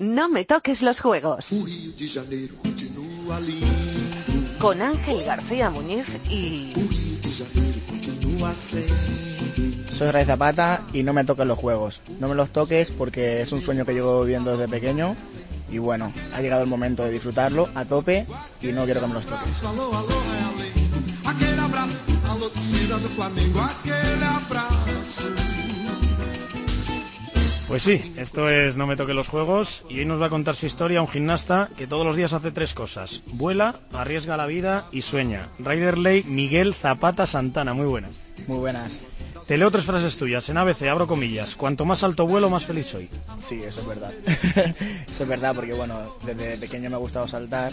No 0.00 0.28
me 0.28 0.44
toques 0.44 0.82
los 0.82 1.00
juegos. 1.00 1.48
Con 4.58 4.82
Ángel 4.82 5.24
García 5.24 5.70
Muñiz 5.70 6.18
y... 6.28 6.72
Soy 9.90 10.10
Ray 10.10 10.24
Zapata 10.26 10.82
y 10.92 11.02
no 11.02 11.12
me 11.12 11.24
toques 11.24 11.46
los 11.46 11.58
juegos. 11.58 12.00
No 12.20 12.28
me 12.28 12.34
los 12.34 12.50
toques 12.50 12.90
porque 12.90 13.40
es 13.40 13.52
un 13.52 13.62
sueño 13.62 13.86
que 13.86 13.94
llevo 13.94 14.22
viviendo 14.22 14.56
desde 14.56 14.68
pequeño 14.68 15.16
y 15.72 15.78
bueno, 15.78 16.12
ha 16.34 16.40
llegado 16.40 16.62
el 16.62 16.68
momento 16.68 17.02
de 17.02 17.10
disfrutarlo 17.10 17.68
a 17.74 17.84
tope 17.84 18.26
y 18.60 18.66
no 18.68 18.84
quiero 18.84 19.00
que 19.00 19.06
me 19.06 19.14
los 19.14 19.26
toques. 19.26 19.62
Pues 27.68 27.84
sí, 27.84 28.12
esto 28.18 28.50
es 28.50 28.76
No 28.76 28.86
me 28.86 28.96
toque 28.96 29.14
los 29.14 29.28
juegos 29.28 29.86
y 29.88 30.00
hoy 30.00 30.04
nos 30.04 30.20
va 30.20 30.26
a 30.26 30.30
contar 30.30 30.54
su 30.54 30.66
historia 30.66 31.00
un 31.00 31.08
gimnasta 31.08 31.70
que 31.74 31.86
todos 31.86 32.04
los 32.04 32.16
días 32.16 32.34
hace 32.34 32.50
tres 32.50 32.74
cosas. 32.74 33.22
Vuela, 33.32 33.76
arriesga 33.94 34.36
la 34.36 34.44
vida 34.44 34.84
y 34.92 35.00
sueña. 35.00 35.48
Riderley 35.58 36.22
Miguel 36.24 36.74
Zapata 36.74 37.26
Santana, 37.26 37.72
muy 37.72 37.86
buenas. 37.86 38.10
Muy 38.46 38.58
buenas. 38.58 38.98
Te 39.52 39.58
leo 39.58 39.70
tres 39.70 39.84
frases 39.84 40.16
tuyas 40.16 40.48
en 40.48 40.56
ABC, 40.56 40.88
abro 40.88 41.06
comillas. 41.06 41.56
Cuanto 41.56 41.84
más 41.84 42.02
alto 42.02 42.26
vuelo, 42.26 42.48
más 42.48 42.64
feliz 42.64 42.86
soy. 42.86 43.10
Sí, 43.38 43.62
eso 43.62 43.82
es 43.82 43.86
verdad. 43.86 44.10
eso 45.10 45.24
es 45.24 45.28
verdad 45.28 45.54
porque 45.54 45.74
bueno, 45.74 46.16
desde 46.24 46.56
pequeño 46.56 46.88
me 46.88 46.96
ha 46.96 46.98
gustado 46.98 47.28
saltar 47.28 47.70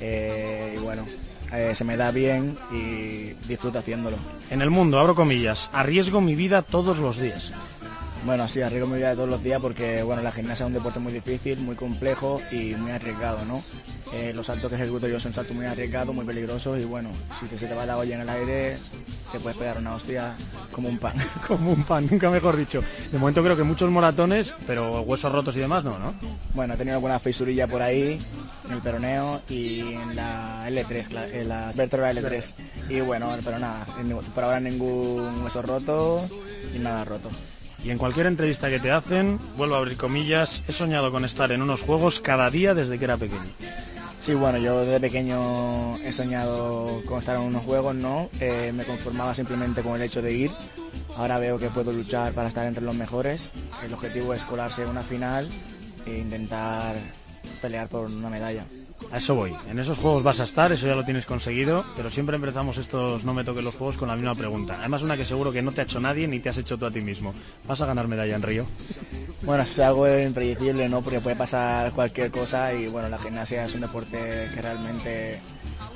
eh, 0.00 0.74
y 0.74 0.80
bueno, 0.80 1.04
eh, 1.52 1.74
se 1.74 1.84
me 1.84 1.98
da 1.98 2.12
bien 2.12 2.56
y 2.72 3.34
disfruto 3.46 3.78
haciéndolo. 3.78 4.16
En 4.48 4.62
el 4.62 4.70
mundo, 4.70 4.98
abro 4.98 5.14
comillas, 5.14 5.68
arriesgo 5.74 6.22
mi 6.22 6.34
vida 6.34 6.62
todos 6.62 6.96
los 6.96 7.18
días. 7.18 7.52
Bueno, 8.28 8.46
sí, 8.46 8.60
arriesgo 8.60 8.86
mi 8.86 8.96
vida 8.96 9.14
todos 9.14 9.26
los 9.28 9.42
días 9.42 9.58
porque 9.58 10.02
bueno, 10.02 10.20
la 10.20 10.30
gimnasia 10.30 10.64
es 10.64 10.66
un 10.66 10.74
deporte 10.74 10.98
muy 10.98 11.14
difícil, 11.14 11.60
muy 11.60 11.74
complejo 11.74 12.42
y 12.52 12.74
muy 12.74 12.90
arriesgado, 12.90 13.42
¿no? 13.46 13.62
Eh, 14.12 14.32
los 14.34 14.46
saltos 14.46 14.68
que 14.68 14.76
ejecuto 14.76 15.08
yo 15.08 15.18
son 15.18 15.32
saltos 15.32 15.56
muy 15.56 15.64
arriesgados, 15.64 16.14
muy 16.14 16.26
peligrosos 16.26 16.78
y 16.78 16.84
bueno, 16.84 17.08
si 17.40 17.46
te, 17.46 17.56
se 17.56 17.66
te 17.66 17.74
va 17.74 17.86
la 17.86 17.96
olla 17.96 18.16
en 18.16 18.20
el 18.20 18.28
aire, 18.28 18.76
te 19.32 19.40
puedes 19.40 19.56
pegar 19.56 19.78
una 19.78 19.94
hostia 19.94 20.34
como 20.72 20.90
un 20.90 20.98
pan. 20.98 21.14
Como 21.48 21.72
un 21.72 21.82
pan, 21.84 22.06
nunca 22.10 22.28
mejor 22.30 22.54
dicho. 22.58 22.82
De 23.10 23.18
momento 23.18 23.42
creo 23.42 23.56
que 23.56 23.62
muchos 23.62 23.90
moratones, 23.90 24.52
pero 24.66 25.00
huesos 25.00 25.32
rotos 25.32 25.56
y 25.56 25.60
demás 25.60 25.82
no, 25.82 25.98
¿no? 25.98 26.12
Bueno, 26.52 26.74
he 26.74 26.76
tenido 26.76 26.96
alguna 26.96 27.18
fisurilla 27.18 27.66
por 27.66 27.80
ahí, 27.80 28.20
en 28.66 28.72
el 28.74 28.80
peroneo 28.82 29.40
y 29.48 29.80
en 29.94 30.14
la 30.14 30.68
L3, 30.68 31.10
la- 31.12 31.28
en 31.28 31.48
la 31.48 31.72
vértebra 31.74 32.12
L3. 32.12 32.52
Y 32.90 33.00
bueno, 33.00 33.30
pero 33.42 33.58
nada, 33.58 33.86
por 34.34 34.44
ahora 34.44 34.60
ningún 34.60 35.42
hueso 35.42 35.62
roto 35.62 36.20
y 36.74 36.78
nada 36.78 37.04
roto. 37.04 37.30
Y 37.84 37.90
en 37.90 37.98
cualquier 37.98 38.26
entrevista 38.26 38.68
que 38.68 38.80
te 38.80 38.90
hacen, 38.90 39.38
vuelvo 39.56 39.76
a 39.76 39.78
abrir 39.78 39.96
comillas, 39.96 40.62
he 40.68 40.72
soñado 40.72 41.12
con 41.12 41.24
estar 41.24 41.52
en 41.52 41.62
unos 41.62 41.80
juegos 41.82 42.20
cada 42.20 42.50
día 42.50 42.74
desde 42.74 42.98
que 42.98 43.04
era 43.04 43.16
pequeño. 43.16 43.50
Sí, 44.20 44.34
bueno, 44.34 44.58
yo 44.58 44.80
desde 44.80 44.98
pequeño 44.98 45.96
he 45.98 46.10
soñado 46.10 47.02
con 47.06 47.20
estar 47.20 47.36
en 47.36 47.42
unos 47.42 47.62
juegos, 47.62 47.94
¿no? 47.94 48.28
Eh, 48.40 48.72
me 48.74 48.84
conformaba 48.84 49.34
simplemente 49.34 49.82
con 49.82 49.94
el 49.94 50.02
hecho 50.02 50.20
de 50.20 50.32
ir. 50.32 50.50
Ahora 51.16 51.38
veo 51.38 51.58
que 51.58 51.68
puedo 51.68 51.92
luchar 51.92 52.32
para 52.32 52.48
estar 52.48 52.66
entre 52.66 52.82
los 52.82 52.96
mejores. 52.96 53.48
El 53.84 53.94
objetivo 53.94 54.34
es 54.34 54.44
colarse 54.44 54.82
en 54.82 54.88
una 54.88 55.02
final 55.02 55.48
e 56.04 56.18
intentar 56.18 56.96
pelear 57.62 57.88
por 57.88 58.06
una 58.06 58.28
medalla. 58.28 58.66
A 59.12 59.18
eso 59.18 59.34
voy. 59.34 59.54
En 59.70 59.78
esos 59.78 59.98
juegos 59.98 60.22
vas 60.22 60.40
a 60.40 60.44
estar, 60.44 60.70
eso 60.70 60.86
ya 60.86 60.94
lo 60.94 61.04
tienes 61.04 61.24
conseguido, 61.24 61.84
pero 61.96 62.10
siempre 62.10 62.36
empezamos 62.36 62.76
estos 62.76 63.24
no 63.24 63.32
me 63.32 63.44
toques 63.44 63.64
los 63.64 63.74
juegos 63.74 63.96
con 63.96 64.08
la 64.08 64.16
misma 64.16 64.34
pregunta. 64.34 64.76
Además 64.78 65.02
una 65.02 65.16
que 65.16 65.24
seguro 65.24 65.50
que 65.50 65.62
no 65.62 65.72
te 65.72 65.80
ha 65.80 65.84
hecho 65.84 66.00
nadie 66.00 66.28
ni 66.28 66.40
te 66.40 66.50
has 66.50 66.58
hecho 66.58 66.76
tú 66.76 66.86
a 66.86 66.90
ti 66.90 67.00
mismo. 67.00 67.32
¿Vas 67.66 67.80
a 67.80 67.86
ganar 67.86 68.06
medalla 68.06 68.36
en 68.36 68.42
Río? 68.42 68.66
Bueno, 69.42 69.62
es 69.62 69.78
algo 69.78 70.06
impredecible, 70.18 70.88
¿no? 70.88 71.00
Porque 71.00 71.20
puede 71.20 71.36
pasar 71.36 71.92
cualquier 71.92 72.30
cosa 72.30 72.74
y 72.74 72.88
bueno, 72.88 73.08
la 73.08 73.18
gimnasia 73.18 73.64
es 73.64 73.74
un 73.74 73.82
deporte 73.82 74.50
que 74.54 74.60
realmente 74.60 75.40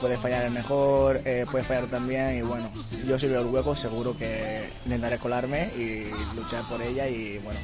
puede 0.02 0.18
fallar 0.18 0.44
el 0.44 0.50
mejor, 0.50 1.22
eh, 1.24 1.46
puede 1.48 1.62
fallar 1.62 1.86
también 1.86 2.36
y 2.36 2.42
bueno, 2.42 2.68
yo 3.06 3.16
si 3.20 3.28
veo 3.28 3.40
el 3.40 3.46
hueco 3.46 3.76
seguro 3.76 4.16
que 4.18 4.68
intentaré 4.84 5.16
colarme 5.16 5.70
y 5.78 6.10
luchar 6.34 6.64
por 6.68 6.82
ella 6.82 7.06
y 7.06 7.38
bueno, 7.38 7.60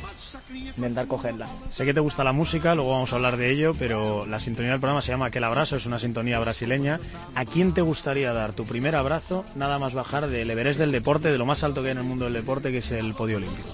intentar 0.77 1.09
cogerla. 1.09 1.49
Sé 1.69 1.85
que 1.85 1.93
te 1.93 1.99
gusta 1.99 2.23
la 2.23 2.33
música, 2.33 2.77
luego 2.77 2.93
vamos 2.93 3.13
a 3.13 3.17
hablar 3.17 3.39
de 3.39 3.51
ello, 3.51 3.75
pero 3.77 4.25
la 4.25 4.39
sintonía 4.39 4.71
del 4.71 4.79
programa 4.79 5.03
se 5.03 5.11
llama 5.11 5.27
Aquel 5.27 5.43
Abrazo, 5.43 5.75
es 5.75 5.87
una 5.87 5.99
sintonía 5.99 6.39
brasileña. 6.39 7.01
¿A 7.35 7.45
quién 7.45 7.75
te 7.75 7.83
gustaría 7.83 8.33
dar 8.33 8.53
tu 8.53 8.65
primer 8.65 8.95
abrazo, 8.95 9.45
nada 9.57 9.81
más 9.81 9.95
bajar 9.95 10.29
del 10.29 10.49
Everest 10.49 10.79
del 10.79 10.93
deporte, 10.93 11.33
de 11.33 11.39
lo 11.39 11.45
más 11.45 11.65
alto 11.65 11.83
que 11.83 11.89
hay 11.89 11.93
en 11.93 11.99
el 11.99 12.05
mundo 12.05 12.27
del 12.27 12.35
deporte, 12.35 12.71
que 12.71 12.79
es 12.79 12.93
el 12.93 13.15
podio 13.15 13.39
olímpico? 13.39 13.69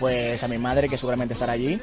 Pues 0.00 0.42
a 0.42 0.48
mi 0.48 0.56
madre, 0.58 0.88
que 0.88 0.96
seguramente 0.96 1.34
estará 1.34 1.52
allí, 1.52 1.78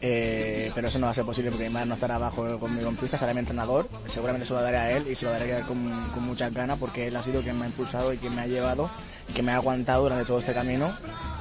eh, 0.00 0.72
pero 0.74 0.88
eso 0.88 0.98
no 0.98 1.06
va 1.06 1.12
a 1.12 1.14
ser 1.14 1.26
posible 1.26 1.50
porque 1.50 1.68
mi 1.68 1.74
madre 1.74 1.86
no 1.88 1.94
estará 1.94 2.14
abajo 2.14 2.58
conmigo 2.58 2.88
en 2.88 2.96
pista, 2.96 3.16
estará 3.16 3.34
mi 3.34 3.40
entrenador. 3.40 3.86
Seguramente 4.08 4.46
se 4.46 4.54
lo 4.54 4.62
daré 4.62 4.78
a 4.78 4.96
él 4.96 5.06
y 5.10 5.14
se 5.14 5.26
lo 5.26 5.32
daré 5.32 5.60
con, 5.68 5.90
con 6.14 6.24
muchas 6.24 6.52
ganas 6.54 6.78
porque 6.78 7.08
él 7.08 7.16
ha 7.16 7.22
sido 7.22 7.42
quien 7.42 7.58
me 7.58 7.66
ha 7.66 7.68
impulsado 7.68 8.12
y 8.14 8.16
quien 8.16 8.34
me 8.34 8.40
ha 8.40 8.46
llevado, 8.46 8.90
que 9.34 9.42
me 9.42 9.52
ha 9.52 9.56
aguantado 9.56 10.04
durante 10.04 10.24
todo 10.24 10.38
este 10.38 10.54
camino 10.54 10.90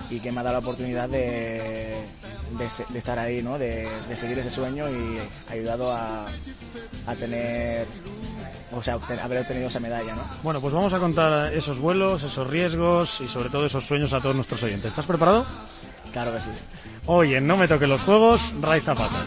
y 0.10 0.20
que 0.20 0.32
me 0.34 0.42
ha 0.42 0.44
dado 0.44 0.56
la 0.56 0.60
oportunidad 0.60 1.08
de, 1.08 1.96
de 2.90 3.00
estar 3.00 3.18
ahí, 3.18 3.42
¿no? 3.42 3.58
de, 3.58 3.88
de 4.10 4.18
seguir 4.18 4.38
ese 4.40 4.52
sueño 4.52 4.90
y 4.90 5.20
ayudado 5.54 5.92
a, 5.94 6.26
a 7.08 7.16
tener, 7.16 7.86
o 8.74 8.84
sea, 8.84 9.00
haber 9.24 9.40
obtenido 9.40 9.70
esa 9.70 9.80
medalla. 9.80 10.16
¿no? 10.16 10.22
Bueno, 10.44 10.60
pues 10.60 10.74
vamos 10.74 10.92
a 10.92 11.00
contar 11.00 11.54
esos 11.54 11.80
vuelos, 11.80 12.24
esos 12.24 12.46
riesgos 12.48 13.22
y 13.22 13.28
sobre 13.30 13.50
todo 13.50 13.66
esos 13.66 13.86
sueños 13.86 14.12
a 14.12 14.20
todos 14.20 14.36
nuestros 14.36 14.62
oyentes. 14.64 14.90
¿Estás 14.90 15.06
preparado? 15.06 15.46
Claro 16.12 16.34
que 16.34 16.40
sí. 16.40 16.50
Hoy 17.06 17.36
en 17.36 17.48
No 17.48 17.58
me 17.58 17.68
toque 17.68 17.88
los 17.88 18.02
juegos, 18.02 18.42
Ray 18.62 18.82
Zapata. 18.82 19.26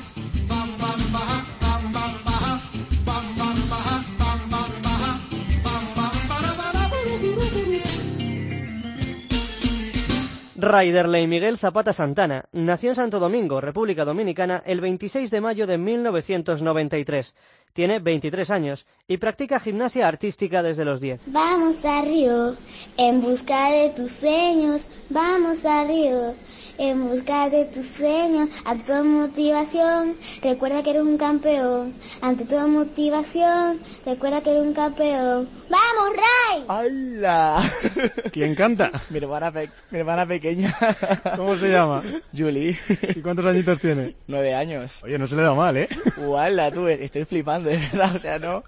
Raiderley 10.63 11.27
Miguel 11.27 11.59
Zapata 11.59 11.93
Santana 11.93 12.45
nació 12.53 12.91
en 12.91 12.97
Santo 12.97 13.19
Domingo, 13.19 13.61
República 13.61 14.05
Dominicana, 14.05 14.63
el 14.65 14.81
26 14.81 15.29
de 15.29 15.41
mayo 15.41 15.67
de 15.67 15.77
1993. 15.77 17.35
Tiene 17.73 17.99
23 17.99 18.49
años 18.51 18.87
y 19.09 19.17
practica 19.17 19.59
gimnasia 19.59 20.07
artística 20.07 20.63
desde 20.63 20.85
los 20.85 21.01
10. 21.01 21.23
Vamos 21.27 21.85
a 21.85 22.03
Río 22.03 22.55
en 22.97 23.21
busca 23.21 23.71
de 23.71 23.91
tus 23.91 24.13
sueños. 24.13 24.87
Vamos 25.11 25.65
a 25.65 25.85
Río 25.85 26.37
en 26.79 27.09
busca 27.09 27.49
de 27.51 27.65
tus 27.67 27.87
sueños. 27.87 28.49
Ante 28.65 28.85
toda 28.85 29.03
motivación, 29.05 30.15
recuerda 30.43 30.83
que 30.83 30.91
eres 30.91 31.03
un 31.03 31.17
campeón. 31.19 31.95
Ante 32.21 32.45
toda 32.45 32.67
motivación, 32.67 33.79
recuerda 34.07 34.41
que 34.43 34.51
eres 34.51 34.63
un 34.63 34.75
campeón. 34.75 35.49
¡Vamos, 35.69 36.17
Ray! 36.17 36.65
¡Hala! 36.69 37.63
¿Quién 38.33 38.55
canta? 38.55 38.91
mi, 39.11 39.19
hermana 39.19 39.51
pe- 39.51 39.71
mi 39.91 39.99
hermana 40.01 40.27
pequeña. 40.27 40.75
¿Cómo 41.37 41.57
se 41.57 41.71
llama? 41.71 42.03
Julie. 42.37 42.79
¿Y 43.15 43.21
cuántos 43.21 43.47
añitos 43.47 43.81
tiene? 43.81 44.15
Nueve 44.27 44.55
años. 44.55 45.03
Oye, 45.05 45.19
no 45.19 45.27
se 45.27 45.37
le 45.37 45.43
da 45.43 45.55
mal, 45.55 45.77
¿eh? 45.77 45.89
¡Hala, 46.39 46.71
tú! 46.71 46.87
Estoy 46.89 47.25
flipando, 47.25 47.71
de 47.71 47.79
verdad. 47.79 48.15
O 48.15 48.19
sea, 48.19 48.39
no... 48.39 48.65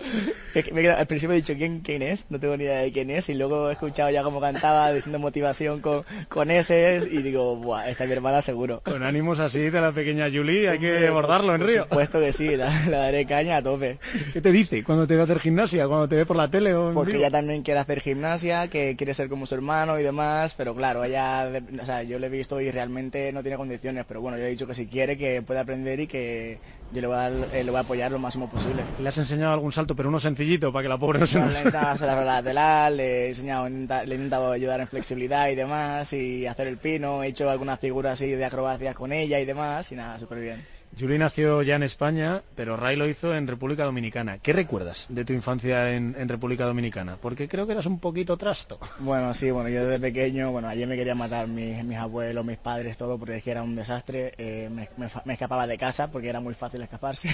es 0.54 0.64
que 0.64 0.72
me 0.72 0.81
he 0.81 0.84
quedado- 0.84 1.00
al 1.00 1.06
principio 1.06 1.34
he 1.34 1.37
dicho 1.37 1.54
¿quién, 1.54 1.81
quién 1.81 2.00
es, 2.03 2.31
no 2.31 2.41
tengo 2.41 2.56
ni 2.56 2.64
idea 2.64 2.78
de 2.81 2.93
quién 2.93 3.10
es. 3.10 3.28
Y 3.28 3.34
luego 3.34 3.69
he 3.69 3.72
escuchado 3.72 4.09
ya 4.10 4.22
cómo 4.22 4.41
cantaba, 4.41 4.91
diciendo 4.93 5.19
motivación 5.19 5.81
con, 5.81 6.04
con 6.28 6.50
S. 6.50 7.06
Y 7.10 7.19
digo, 7.22 7.56
¡buah! 7.56 7.88
Esta 7.94 8.03
es 8.05 8.10
mi 8.10 8.16
hermana 8.16 8.43
seguro. 8.43 8.81
Con 8.84 9.05
ánimos 9.05 9.38
así 9.38 9.71
de 9.71 9.81
la 9.81 9.93
pequeña 9.93 10.27
Julie, 10.28 10.69
hay 10.69 10.81
que 10.81 11.06
abordarlo 11.06 11.55
en 11.55 11.60
Por 11.60 11.69
Río. 11.71 11.82
supuesto 11.84 12.19
que 12.19 12.32
sí, 12.32 12.56
la, 12.56 12.66
la 12.88 12.99
daré 12.99 13.25
caña 13.25 13.59
a 13.59 13.62
tope. 13.62 13.99
¿Qué 14.32 14.41
te 14.41 14.50
dice 14.50 14.82
cuando 14.82 15.06
te 15.06 15.15
ve 15.15 15.21
a 15.21 15.25
hacer 15.25 15.38
gimnasia, 15.38 15.87
cuando 15.87 16.09
te 16.09 16.16
ve 16.16 16.27
por 16.27 16.37
la 16.37 16.50
tele 16.50 16.75
o 16.75 16.88
en 16.88 16.94
Porque 16.94 17.19
ella 17.19 17.31
también 17.31 17.62
quiere 17.62 17.79
hacer 17.79 18.00
gimnasia, 18.00 18.67
que 18.67 18.96
quiere 18.96 19.14
ser 19.14 19.29
como 19.29 19.46
su 19.46 19.55
hermano 19.55 20.00
y 20.00 20.02
demás, 20.02 20.55
pero 20.56 20.75
claro, 20.75 21.05
ella, 21.05 21.49
o 21.81 21.87
sea, 21.87 22.02
yo 22.02 22.19
le 22.19 22.26
he 22.26 22.31
visto 22.31 22.61
y 22.61 22.73
realmente 22.73 23.32
no 23.32 23.43
tiene 23.43 23.56
condiciones, 23.58 24.05
pero 24.08 24.20
bueno, 24.20 24.38
yo 24.38 24.44
he 24.44 24.49
dicho 24.50 24.67
que 24.67 24.75
si 24.75 24.87
quiere, 24.87 25.17
que 25.17 25.40
puede 25.43 25.61
aprender 25.61 26.00
y 26.00 26.08
que 26.08 26.58
yo 26.92 27.00
le 27.00 27.06
voy 27.06 27.16
a, 27.16 27.31
dar- 27.31 27.48
eh, 27.52 27.64
le 27.64 27.70
voy 27.70 27.78
a 27.78 27.81
apoyar 27.81 28.10
lo 28.12 28.19
máximo 28.19 28.48
posible. 28.48 28.84
¿Le 28.98 29.08
has 29.08 29.19
enseñado 29.19 29.52
algún 29.52 29.72
salto, 29.72 29.96
pero 29.96 30.08
uno 30.08 30.20
sencillito, 30.20 30.72
para 30.72 30.82
que 30.84 30.88
la 30.88 30.98
pobre 30.98 31.19
no 31.20 31.26
se 31.26 31.38
le 31.38 31.44
he 31.44 31.62
enseñado 31.62 31.86
a 31.88 31.92
hacer 31.92 32.06
la 32.08 32.25
lateral, 32.25 32.96
le 32.96 33.25
he 33.25 33.28
enseñado, 33.28 33.69
le 33.69 33.75
he 33.76 34.14
intentado 34.14 34.52
ayudar 34.52 34.81
en 34.81 34.86
flexibilidad 34.88 35.48
y 35.48 35.54
demás, 35.54 36.12
y 36.12 36.46
hacer 36.46 36.69
el 36.69 36.78
pino, 36.78 37.22
he 37.22 37.28
hecho 37.28 37.50
algunas 37.50 37.81
figuras 37.81 38.12
así 38.14 38.26
de 38.31 38.44
acrobacias 38.44 38.94
con 38.94 39.12
ella 39.12 39.40
y 39.40 39.44
demás, 39.44 39.90
y 39.92 39.96
nada, 39.96 40.19
súper 40.19 40.40
bien. 40.40 40.74
Juli 40.99 41.19
nació 41.19 41.62
ya 41.62 41.76
en 41.76 41.82
España, 41.82 42.43
pero 42.55 42.76
Ray 42.76 42.96
lo 42.96 43.08
hizo 43.08 43.35
en 43.35 43.49
República 43.49 43.85
Dominicana. 43.85 44.38
¿Qué 44.38 44.52
recuerdas 44.52 45.06
de 45.08 45.25
tu 45.25 45.32
infancia 45.32 45.93
en, 45.94 46.29
República 46.29 46.64
Dominicana? 46.64 47.17
Porque 47.20 47.49
creo 47.49 47.67
que 47.67 47.73
eras 47.73 47.87
un 47.87 47.99
poquito 47.99 48.37
trasto. 48.37 48.79
Bueno, 49.00 49.35
sí, 49.35 49.50
bueno, 49.50 49.69
yo 49.69 49.85
desde 49.85 49.99
pequeño, 49.99 50.52
bueno, 50.52 50.69
ayer 50.69 50.87
me 50.87 50.96
querían 50.96 51.19
matar 51.19 51.49
mis, 51.49 51.82
mis 51.85 51.99
abuelos, 51.99 52.44
mis 52.44 52.58
padres, 52.58 52.96
todo, 52.96 53.19
porque 53.19 53.43
era 53.44 53.62
un 53.62 53.75
desastre. 53.75 54.35
Eh, 54.38 54.70
me, 54.70 54.88
escapaba 55.32 55.67
de 55.67 55.79
casa 55.79 56.11
porque 56.11 56.29
era 56.29 56.41
muy 56.41 56.55
fácil 56.55 56.82
escaparse. 56.82 57.29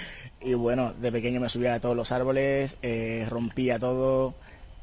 y 0.40 0.54
bueno, 0.54 0.92
de 0.92 1.10
pequeño 1.10 1.40
me 1.40 1.48
subía 1.48 1.74
a 1.74 1.80
todos 1.80 1.96
los 1.96 2.12
árboles, 2.12 2.78
eh, 2.82 3.26
rompía 3.28 3.78
todo. 3.78 4.34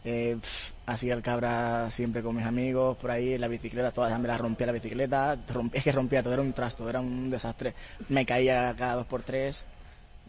Eh, 0.04 0.38
hacía 0.86 1.14
el 1.14 1.22
cabra 1.22 1.90
siempre 1.92 2.22
con 2.22 2.36
mis 2.36 2.46
amigos 2.46 2.98
por 2.98 3.12
ahí 3.12 3.34
en 3.34 3.42
la 3.42 3.48
bicicleta, 3.48 3.92
todas 3.92 4.18
me 4.20 4.28
las 4.28 4.40
rompía 4.40 4.68
la 4.68 4.74
bicicleta, 4.74 5.38
es 5.74 5.84
que 5.84 5.92
rompía 5.92 6.24
todo, 6.24 6.34
era 6.34 6.42
un 6.42 6.54
trasto, 6.54 6.90
era 6.90 7.00
un 7.00 7.30
desastre. 7.30 7.74
Me 8.10 8.26
caía 8.26 8.74
cada 8.78 8.96
dos 8.96 9.06
por 9.06 9.24
tres, 9.24 9.64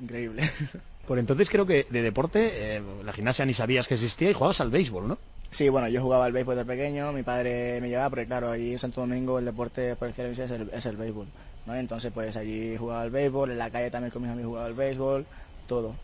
increíble. 0.00 0.50
Por 1.06 1.20
entonces 1.20 1.48
creo 1.48 1.64
que 1.66 1.86
de 1.88 2.02
deporte, 2.02 2.50
eh, 2.52 2.82
la 3.04 3.12
gimnasia 3.12 3.44
ni 3.46 3.54
sabías 3.54 3.86
que 3.86 3.94
existía 3.94 4.28
y 4.28 4.32
jugabas 4.32 4.60
al 4.60 4.70
béisbol, 4.70 5.06
¿no? 5.06 5.18
Sí, 5.50 5.68
bueno, 5.68 5.86
yo 5.86 6.02
jugaba 6.02 6.24
al 6.24 6.32
béisbol 6.32 6.56
de 6.56 6.64
pequeño, 6.64 7.12
mi 7.12 7.22
padre 7.22 7.80
me 7.80 7.88
llevaba, 7.88 8.10
porque 8.10 8.26
claro, 8.26 8.50
allí 8.50 8.72
en 8.72 8.78
Santo 8.80 9.02
Domingo 9.02 9.38
el 9.38 9.44
deporte 9.44 9.94
por 9.94 10.08
excelencia 10.08 10.46
es 10.46 10.50
el, 10.50 10.68
es 10.72 10.84
el 10.84 10.96
béisbol, 10.96 11.28
¿no? 11.64 11.76
Entonces 11.76 12.10
pues 12.12 12.36
allí 12.36 12.76
jugaba 12.76 13.02
al 13.02 13.10
béisbol, 13.10 13.52
en 13.52 13.58
la 13.58 13.70
calle 13.70 13.88
también 13.88 14.10
con 14.10 14.22
mis 14.22 14.32
amigos 14.32 14.48
jugaba 14.48 14.66
al 14.66 14.74
béisbol, 14.74 15.26
todo. 15.68 15.94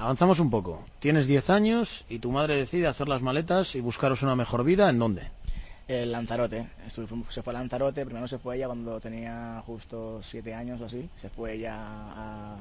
Avanzamos 0.00 0.40
un 0.40 0.48
poco. 0.48 0.82
Tienes 0.98 1.26
10 1.26 1.50
años 1.50 2.06
y 2.08 2.20
tu 2.20 2.32
madre 2.32 2.56
decide 2.56 2.86
hacer 2.86 3.06
las 3.06 3.20
maletas 3.20 3.74
y 3.74 3.82
buscaros 3.82 4.22
una 4.22 4.34
mejor 4.34 4.64
vida. 4.64 4.88
¿En 4.88 4.98
dónde? 4.98 5.24
En 5.88 6.10
Lanzarote. 6.10 6.68
Se 6.88 7.42
fue 7.42 7.52
a 7.52 7.58
Lanzarote. 7.58 8.06
Primero 8.06 8.26
se 8.26 8.38
fue 8.38 8.56
ella 8.56 8.68
cuando 8.68 8.98
tenía 8.98 9.62
justo 9.66 10.20
7 10.22 10.54
años 10.54 10.80
o 10.80 10.86
así. 10.86 11.06
Se 11.16 11.28
fue 11.28 11.52
ella 11.52 11.76
a, 11.76 12.56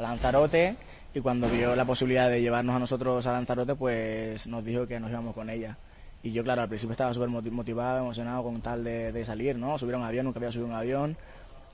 Lanzarote 0.00 0.76
y 1.12 1.20
cuando 1.20 1.50
vio 1.50 1.76
la 1.76 1.84
posibilidad 1.84 2.30
de 2.30 2.40
llevarnos 2.40 2.74
a 2.74 2.78
nosotros 2.78 3.26
a 3.26 3.32
Lanzarote, 3.32 3.74
pues 3.74 4.46
nos 4.46 4.64
dijo 4.64 4.86
que 4.86 4.98
nos 4.98 5.10
íbamos 5.10 5.34
con 5.34 5.50
ella. 5.50 5.76
Y 6.22 6.32
yo, 6.32 6.42
claro, 6.42 6.62
al 6.62 6.68
principio 6.68 6.92
estaba 6.92 7.12
súper 7.12 7.28
motivado, 7.28 7.98
emocionado 7.98 8.42
con 8.42 8.58
tal 8.62 8.84
de, 8.84 9.12
de, 9.12 9.24
salir, 9.26 9.56
¿no? 9.56 9.76
Subir 9.76 9.96
a 9.96 9.98
un 9.98 10.04
avión, 10.04 10.24
nunca 10.24 10.38
había 10.38 10.50
subido 10.50 10.68
un 10.68 10.74
avión. 10.74 11.18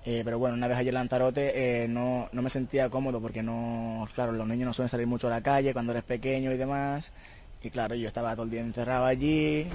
Eh, 0.08 0.22
pero 0.24 0.38
bueno, 0.38 0.54
una 0.54 0.68
vez 0.68 0.78
allí 0.78 0.88
en 0.88 0.94
Lanzarote 0.94 1.82
eh, 1.82 1.88
no, 1.88 2.28
no 2.30 2.40
me 2.40 2.48
sentía 2.48 2.88
cómodo 2.88 3.20
porque 3.20 3.42
no, 3.42 4.06
claro, 4.14 4.30
los 4.30 4.46
niños 4.46 4.66
no 4.66 4.72
suelen 4.72 4.88
salir 4.88 5.08
mucho 5.08 5.26
a 5.26 5.30
la 5.30 5.40
calle 5.40 5.72
cuando 5.72 5.90
eres 5.90 6.04
pequeño 6.04 6.52
y 6.52 6.56
demás. 6.56 7.12
Y 7.60 7.70
claro, 7.70 7.96
yo 7.96 8.06
estaba 8.06 8.34
todo 8.34 8.44
el 8.44 8.50
día 8.50 8.60
encerrado 8.60 9.04
allí. 9.04 9.66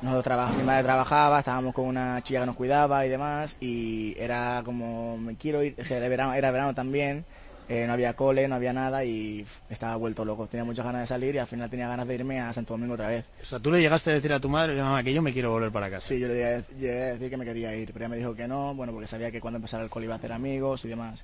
Nosotros 0.00 0.56
mi 0.56 0.62
madre 0.62 0.84
trabajaba, 0.84 1.40
estábamos 1.40 1.74
con 1.74 1.84
una 1.84 2.22
chica 2.22 2.40
que 2.40 2.46
nos 2.46 2.56
cuidaba 2.56 3.04
y 3.04 3.10
demás. 3.10 3.58
Y 3.60 4.14
era 4.18 4.62
como, 4.64 5.18
me 5.18 5.36
quiero 5.36 5.62
ir, 5.62 5.74
era 5.76 6.08
verano, 6.08 6.32
era 6.32 6.50
verano 6.50 6.74
también. 6.74 7.26
Eh, 7.72 7.86
no 7.86 7.92
había 7.92 8.14
cole, 8.14 8.48
no 8.48 8.56
había 8.56 8.72
nada 8.72 9.04
y 9.04 9.46
estaba 9.68 9.94
vuelto 9.94 10.24
loco. 10.24 10.48
Tenía 10.48 10.64
muchas 10.64 10.84
ganas 10.84 11.02
de 11.02 11.06
salir 11.06 11.36
y 11.36 11.38
al 11.38 11.46
final 11.46 11.70
tenía 11.70 11.86
ganas 11.86 12.08
de 12.08 12.16
irme 12.16 12.40
a 12.40 12.52
Santo 12.52 12.74
Domingo 12.74 12.94
otra 12.94 13.06
vez. 13.06 13.24
O 13.40 13.46
sea, 13.46 13.60
tú 13.60 13.70
le 13.70 13.80
llegaste 13.80 14.10
a 14.10 14.14
decir 14.14 14.32
a 14.32 14.40
tu 14.40 14.48
madre, 14.48 14.74
mamá, 14.74 15.04
que 15.04 15.14
yo 15.14 15.22
me 15.22 15.32
quiero 15.32 15.52
volver 15.52 15.70
para 15.70 15.88
casa. 15.88 16.08
Sí, 16.08 16.18
yo 16.18 16.26
le 16.26 16.34
llegué 16.80 17.00
a 17.00 17.12
decir 17.12 17.30
que 17.30 17.36
me 17.36 17.44
quería 17.44 17.72
ir, 17.76 17.92
pero 17.92 18.06
ella 18.06 18.08
me 18.08 18.16
dijo 18.16 18.34
que 18.34 18.48
no, 18.48 18.74
bueno, 18.74 18.92
porque 18.92 19.06
sabía 19.06 19.30
que 19.30 19.40
cuando 19.40 19.58
empezara 19.58 19.84
el 19.84 19.88
cole 19.88 20.06
iba 20.06 20.16
a 20.16 20.18
hacer 20.18 20.32
amigos 20.32 20.84
y 20.84 20.88
demás. 20.88 21.22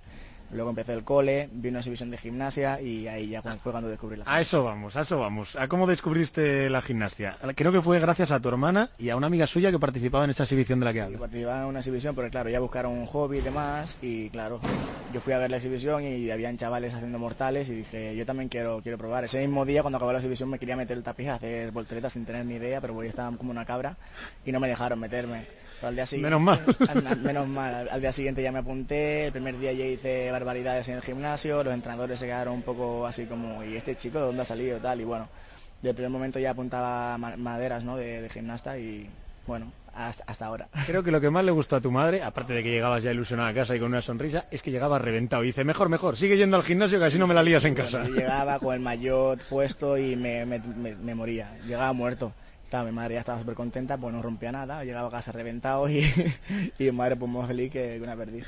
Luego 0.52 0.70
empecé 0.70 0.92
el 0.92 1.04
cole, 1.04 1.48
vi 1.52 1.68
una 1.68 1.80
exhibición 1.80 2.10
de 2.10 2.18
gimnasia 2.18 2.80
y 2.80 3.08
ahí 3.08 3.28
ya 3.28 3.42
fue 3.42 3.72
cuando 3.72 3.88
descubrí 3.88 4.16
la 4.16 4.24
gimnasia. 4.24 4.38
A 4.38 4.40
eso 4.40 4.64
vamos, 4.64 4.96
a 4.96 5.00
eso 5.02 5.18
vamos. 5.18 5.56
¿A 5.56 5.68
cómo 5.68 5.86
descubriste 5.86 6.70
la 6.70 6.82
gimnasia? 6.82 7.36
Creo 7.54 7.72
que 7.72 7.82
fue 7.82 7.98
gracias 8.00 8.30
a 8.30 8.40
tu 8.40 8.48
hermana 8.48 8.90
y 8.98 9.10
a 9.10 9.16
una 9.16 9.26
amiga 9.26 9.46
suya 9.46 9.70
que 9.70 9.78
participaba 9.78 10.24
en 10.24 10.30
esa 10.30 10.44
exhibición 10.44 10.80
de 10.80 10.84
la 10.86 10.92
que 10.92 11.06
sí, 11.06 11.16
participaba 11.16 11.62
en 11.62 11.66
una 11.66 11.80
exhibición, 11.80 12.14
pero 12.14 12.30
claro, 12.30 12.50
ya 12.50 12.60
buscaron 12.60 12.92
un 12.92 13.06
hobby 13.06 13.38
y 13.38 13.40
demás 13.40 13.98
y 14.02 14.30
claro, 14.30 14.60
yo 15.12 15.20
fui 15.20 15.32
a 15.32 15.38
ver 15.38 15.50
la 15.50 15.56
exhibición 15.56 16.04
y 16.04 16.30
habían 16.30 16.56
chavales 16.56 16.94
haciendo 16.94 17.18
mortales 17.18 17.68
y 17.68 17.74
dije, 17.74 18.16
yo 18.16 18.24
también 18.24 18.48
quiero 18.48 18.80
quiero 18.82 18.98
probar. 18.98 19.24
Ese 19.24 19.40
mismo 19.40 19.64
día 19.64 19.82
cuando 19.82 19.96
acabó 19.96 20.12
la 20.12 20.18
exhibición 20.18 20.48
me 20.48 20.58
quería 20.58 20.76
meter 20.76 20.96
el 20.96 21.02
tapiz 21.02 21.28
a 21.28 21.34
hacer 21.34 21.70
volteretas 21.72 22.12
sin 22.12 22.24
tener 22.24 22.44
ni 22.46 22.54
idea, 22.54 22.80
pero 22.80 22.94
yo 23.02 23.08
estaba 23.08 23.36
como 23.36 23.50
una 23.50 23.64
cabra 23.64 23.96
y 24.44 24.52
no 24.52 24.60
me 24.60 24.68
dejaron 24.68 25.00
meterme 25.00 25.65
menos 26.18 26.40
mal. 26.40 26.60
menos 27.22 27.48
mal. 27.48 27.88
Al, 27.88 28.00
día 28.00 28.12
siguiente 28.12 28.42
ya 28.42 28.52
me 28.52 28.60
apunté. 28.60 29.26
El 29.26 29.32
primer 29.32 29.58
día 29.58 29.72
ya 29.72 29.84
hice 29.84 30.30
barbaridades 30.30 30.88
en 30.88 30.96
el 30.96 31.02
gimnasio. 31.02 31.62
Los 31.62 31.74
entrenadores 31.74 32.18
se 32.18 32.26
quedaron 32.26 32.54
un 32.54 32.62
poco 32.62 33.06
así 33.06 33.26
como, 33.26 33.62
¿y 33.64 33.76
este 33.76 33.96
chico 33.96 34.18
de 34.18 34.26
dónde 34.26 34.42
ha 34.42 34.44
salido? 34.44 34.78
Tal. 34.78 35.00
Y 35.00 35.04
bueno, 35.04 35.28
del 35.82 35.94
primer 35.94 36.10
momento 36.10 36.38
ya 36.38 36.50
apuntaba 36.50 37.18
maderas 37.18 37.84
¿no? 37.84 37.96
de, 37.96 38.28
gimnasta 38.30 38.78
y 38.78 39.08
bueno, 39.46 39.72
hasta, 39.94 40.46
ahora. 40.46 40.68
Creo 40.86 41.02
que 41.02 41.10
lo 41.10 41.20
que 41.20 41.30
más 41.30 41.44
le 41.44 41.52
gustó 41.52 41.76
a 41.76 41.80
tu 41.80 41.90
madre, 41.90 42.22
aparte 42.22 42.52
de 42.52 42.62
que 42.62 42.70
llegabas 42.70 43.02
ya 43.02 43.12
ilusionada 43.12 43.50
a 43.50 43.54
casa 43.54 43.76
y 43.76 43.78
con 43.78 43.88
una 43.88 44.02
sonrisa, 44.02 44.46
es 44.50 44.62
que 44.62 44.70
llegaba 44.70 44.98
reventado. 44.98 45.44
Y 45.44 45.48
dice, 45.48 45.64
mejor, 45.64 45.88
mejor, 45.88 46.16
sigue 46.16 46.36
yendo 46.36 46.56
al 46.56 46.64
gimnasio 46.64 46.98
que 46.98 47.04
así 47.04 47.18
no 47.18 47.26
me 47.26 47.34
la 47.34 47.42
lías 47.42 47.64
en 47.64 47.74
casa. 47.74 48.04
llegaba 48.04 48.58
con 48.58 48.74
el 48.74 48.80
maillot 48.80 49.40
puesto 49.48 49.96
y 49.96 50.16
me, 50.16 50.44
me 50.44 51.14
moría. 51.14 51.56
Llegaba 51.66 51.92
muerto. 51.92 52.32
Claro, 52.70 52.86
mi 52.86 52.92
madre 52.92 53.14
ya 53.14 53.20
estaba 53.20 53.38
súper 53.38 53.54
contenta, 53.54 53.96
pues 53.96 54.12
no 54.12 54.22
rompía 54.22 54.50
nada, 54.52 54.84
llegaba 54.84 55.08
a 55.08 55.10
casa 55.10 55.32
reventado 55.32 55.88
y, 55.88 56.00
y 56.78 56.84
mi 56.84 56.92
madre 56.92 57.16
pues 57.16 57.30
más 57.30 57.46
feliz 57.46 57.70
que 57.70 58.00
una 58.02 58.16
perdiz. 58.16 58.44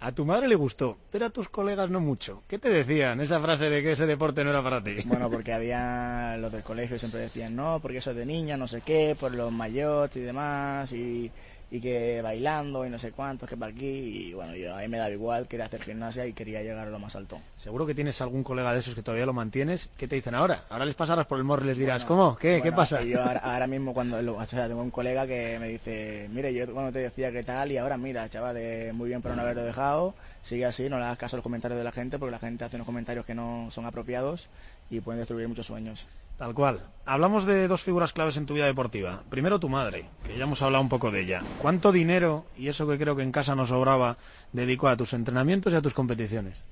A 0.00 0.12
tu 0.12 0.24
madre 0.24 0.46
le 0.46 0.54
gustó, 0.54 0.96
pero 1.10 1.26
a 1.26 1.30
tus 1.30 1.48
colegas 1.48 1.90
no 1.90 2.00
mucho. 2.00 2.44
¿Qué 2.46 2.58
te 2.58 2.68
decían 2.68 3.20
esa 3.20 3.40
frase 3.40 3.68
de 3.68 3.82
que 3.82 3.92
ese 3.92 4.06
deporte 4.06 4.44
no 4.44 4.50
era 4.50 4.62
para 4.62 4.82
ti? 4.82 4.98
Bueno, 5.06 5.28
porque 5.30 5.52
había 5.52 6.36
los 6.38 6.52
del 6.52 6.62
colegio 6.62 6.98
siempre 6.98 7.20
decían, 7.20 7.56
no, 7.56 7.80
porque 7.82 7.98
eso 7.98 8.12
es 8.12 8.16
de 8.16 8.24
niña, 8.24 8.56
no 8.56 8.68
sé 8.68 8.80
qué, 8.82 9.16
por 9.18 9.34
los 9.34 9.50
mayots 9.50 10.16
y 10.16 10.20
demás, 10.20 10.92
y 10.92 11.32
y 11.70 11.80
que 11.80 12.22
bailando 12.22 12.86
y 12.86 12.90
no 12.90 12.98
sé 12.98 13.12
cuántos, 13.12 13.48
que 13.48 13.56
para 13.56 13.72
aquí. 13.72 14.28
Y 14.28 14.32
bueno, 14.34 14.54
yo 14.54 14.74
a 14.74 14.78
mí 14.78 14.88
me 14.88 14.98
daba 14.98 15.10
igual, 15.10 15.46
quería 15.48 15.66
hacer 15.66 15.82
gimnasia 15.82 16.26
y 16.26 16.32
quería 16.32 16.62
llegar 16.62 16.88
a 16.88 16.90
lo 16.90 16.98
más 16.98 17.14
alto. 17.16 17.40
Seguro 17.56 17.86
que 17.86 17.94
tienes 17.94 18.20
algún 18.20 18.42
colega 18.42 18.72
de 18.72 18.80
esos 18.80 18.94
que 18.94 19.02
todavía 19.02 19.26
lo 19.26 19.32
mantienes. 19.32 19.90
¿Qué 19.96 20.08
te 20.08 20.16
dicen 20.16 20.34
ahora? 20.34 20.64
Ahora 20.70 20.86
les 20.86 20.94
pasarás 20.94 21.26
por 21.26 21.38
el 21.38 21.44
morro 21.44 21.64
y 21.64 21.68
les 21.68 21.78
dirás, 21.78 22.04
¿cómo? 22.04 22.36
¿Qué? 22.36 22.60
¿Qué 22.62 22.72
pasa? 22.72 23.02
Yo 23.02 23.22
ahora, 23.42 23.66
mismo, 23.66 23.92
cuando 23.92 24.18
o 24.18 24.46
sea, 24.46 24.68
tengo 24.68 24.82
un 24.82 24.90
colega 24.90 25.26
que 25.26 25.58
me 25.58 25.68
dice, 25.68 26.28
mire, 26.32 26.52
yo 26.54 26.72
cuando 26.72 26.92
te 26.92 27.00
decía 27.00 27.30
qué 27.32 27.42
tal, 27.42 27.70
y 27.70 27.76
ahora 27.76 27.98
mira, 27.98 28.28
chaval, 28.28 28.56
muy 28.94 29.08
bien 29.08 29.20
por 29.20 29.34
no 29.34 29.42
haberlo 29.42 29.62
dejado, 29.64 30.14
sigue 30.42 30.64
así, 30.64 30.88
no 30.88 30.98
le 30.98 31.04
hagas 31.04 31.18
caso 31.18 31.36
a 31.36 31.38
los 31.38 31.42
comentarios 31.42 31.78
de 31.78 31.84
la 31.84 31.92
gente, 31.92 32.18
porque 32.18 32.32
la 32.32 32.38
gente 32.38 32.64
hace 32.64 32.76
unos 32.76 32.86
comentarios 32.86 33.26
que 33.26 33.34
no 33.34 33.68
son 33.70 33.84
apropiados 33.84 34.48
y 34.90 35.00
pueden 35.00 35.20
destruir 35.20 35.48
muchos 35.48 35.66
sueños. 35.66 36.06
Tal 36.38 36.54
cual. 36.54 36.80
Hablamos 37.04 37.46
de 37.46 37.66
dos 37.66 37.82
figuras 37.82 38.12
claves 38.12 38.36
en 38.36 38.46
tu 38.46 38.54
vida 38.54 38.66
deportiva. 38.66 39.22
Primero 39.28 39.58
tu 39.58 39.68
madre, 39.68 40.04
que 40.24 40.36
ya 40.36 40.44
hemos 40.44 40.62
hablado 40.62 40.82
un 40.82 40.88
poco 40.88 41.10
de 41.10 41.22
ella. 41.22 41.42
¿Cuánto 41.60 41.90
dinero, 41.90 42.44
y 42.56 42.68
eso 42.68 42.86
que 42.86 42.96
creo 42.96 43.16
que 43.16 43.24
en 43.24 43.32
casa 43.32 43.56
no 43.56 43.66
sobraba, 43.66 44.18
dedicó 44.52 44.88
a 44.88 44.96
tus 44.96 45.14
entrenamientos 45.14 45.72
y 45.72 45.76
a 45.76 45.82
tus 45.82 45.94
competiciones? 45.94 46.62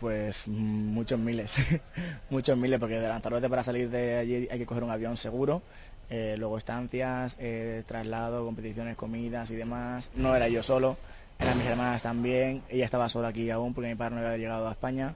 Pues 0.00 0.48
muchos 0.48 1.18
miles, 1.18 1.56
muchos 2.30 2.56
miles, 2.56 2.80
porque 2.80 2.98
de 2.98 3.08
Lanzarote 3.08 3.50
para 3.50 3.62
salir 3.62 3.90
de 3.90 4.16
allí 4.16 4.48
hay 4.50 4.58
que 4.58 4.66
coger 4.66 4.82
un 4.82 4.90
avión 4.90 5.18
seguro, 5.18 5.60
eh, 6.08 6.36
luego 6.38 6.56
estancias, 6.56 7.36
eh, 7.38 7.82
traslado, 7.86 8.46
competiciones, 8.46 8.96
comidas 8.96 9.50
y 9.50 9.56
demás. 9.56 10.10
No 10.14 10.34
era 10.34 10.48
yo 10.48 10.62
solo, 10.62 10.96
eran 11.38 11.58
mis 11.58 11.66
hermanas 11.66 12.02
también, 12.02 12.62
ella 12.70 12.86
estaba 12.86 13.10
sola 13.10 13.28
aquí 13.28 13.50
aún 13.50 13.74
porque 13.74 13.90
mi 13.90 13.94
padre 13.94 14.14
no 14.14 14.20
había 14.22 14.38
llegado 14.38 14.68
a 14.68 14.72
España 14.72 15.14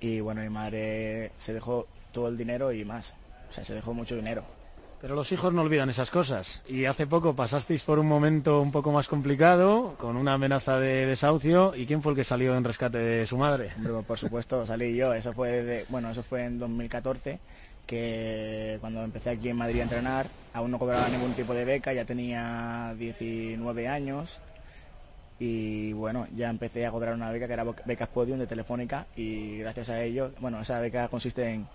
y 0.00 0.20
bueno, 0.20 0.40
mi 0.40 0.48
madre 0.48 1.32
se 1.36 1.52
dejó 1.52 1.86
todo 2.16 2.28
el 2.28 2.38
dinero 2.38 2.72
y 2.72 2.82
más. 2.82 3.14
O 3.46 3.52
sea, 3.52 3.62
se 3.62 3.74
dejó 3.74 3.92
mucho 3.92 4.16
dinero. 4.16 4.42
Pero 5.02 5.14
los 5.14 5.30
hijos 5.32 5.52
no 5.52 5.60
olvidan 5.60 5.90
esas 5.90 6.10
cosas. 6.10 6.62
Y 6.66 6.86
hace 6.86 7.06
poco 7.06 7.36
pasasteis 7.36 7.82
por 7.82 7.98
un 7.98 8.06
momento 8.06 8.62
un 8.62 8.72
poco 8.72 8.90
más 8.90 9.06
complicado, 9.06 9.94
con 9.98 10.16
una 10.16 10.32
amenaza 10.32 10.80
de 10.80 11.04
desahucio. 11.04 11.74
¿Y 11.76 11.84
quién 11.84 12.00
fue 12.00 12.12
el 12.12 12.16
que 12.16 12.24
salió 12.24 12.56
en 12.56 12.64
rescate 12.64 12.96
de 12.96 13.26
su 13.26 13.36
madre? 13.36 13.68
Pues, 13.82 14.06
por 14.06 14.18
supuesto, 14.18 14.64
salí 14.64 14.96
yo. 14.96 15.12
Eso 15.12 15.34
fue, 15.34 15.62
de, 15.62 15.84
bueno, 15.90 16.10
eso 16.10 16.22
fue 16.22 16.44
en 16.44 16.58
2014, 16.58 17.38
que 17.86 18.78
cuando 18.80 19.04
empecé 19.04 19.28
aquí 19.28 19.50
en 19.50 19.58
Madrid 19.58 19.80
a 19.80 19.82
entrenar, 19.82 20.26
aún 20.54 20.70
no 20.70 20.78
cobraba 20.78 21.06
ningún 21.10 21.34
tipo 21.34 21.52
de 21.52 21.66
beca, 21.66 21.92
ya 21.92 22.06
tenía 22.06 22.94
19 22.98 23.88
años. 23.88 24.40
Y 25.38 25.92
bueno, 25.92 26.26
ya 26.34 26.48
empecé 26.48 26.86
a 26.86 26.90
cobrar 26.90 27.12
una 27.12 27.30
beca 27.30 27.46
que 27.46 27.52
era 27.52 27.66
Becas 27.84 28.08
Podium 28.08 28.38
de 28.38 28.46
Telefónica 28.46 29.06
y 29.16 29.58
gracias 29.58 29.90
a 29.90 30.02
ello, 30.02 30.32
bueno, 30.40 30.62
esa 30.62 30.80
beca 30.80 31.08
consiste 31.08 31.52
en 31.52 31.66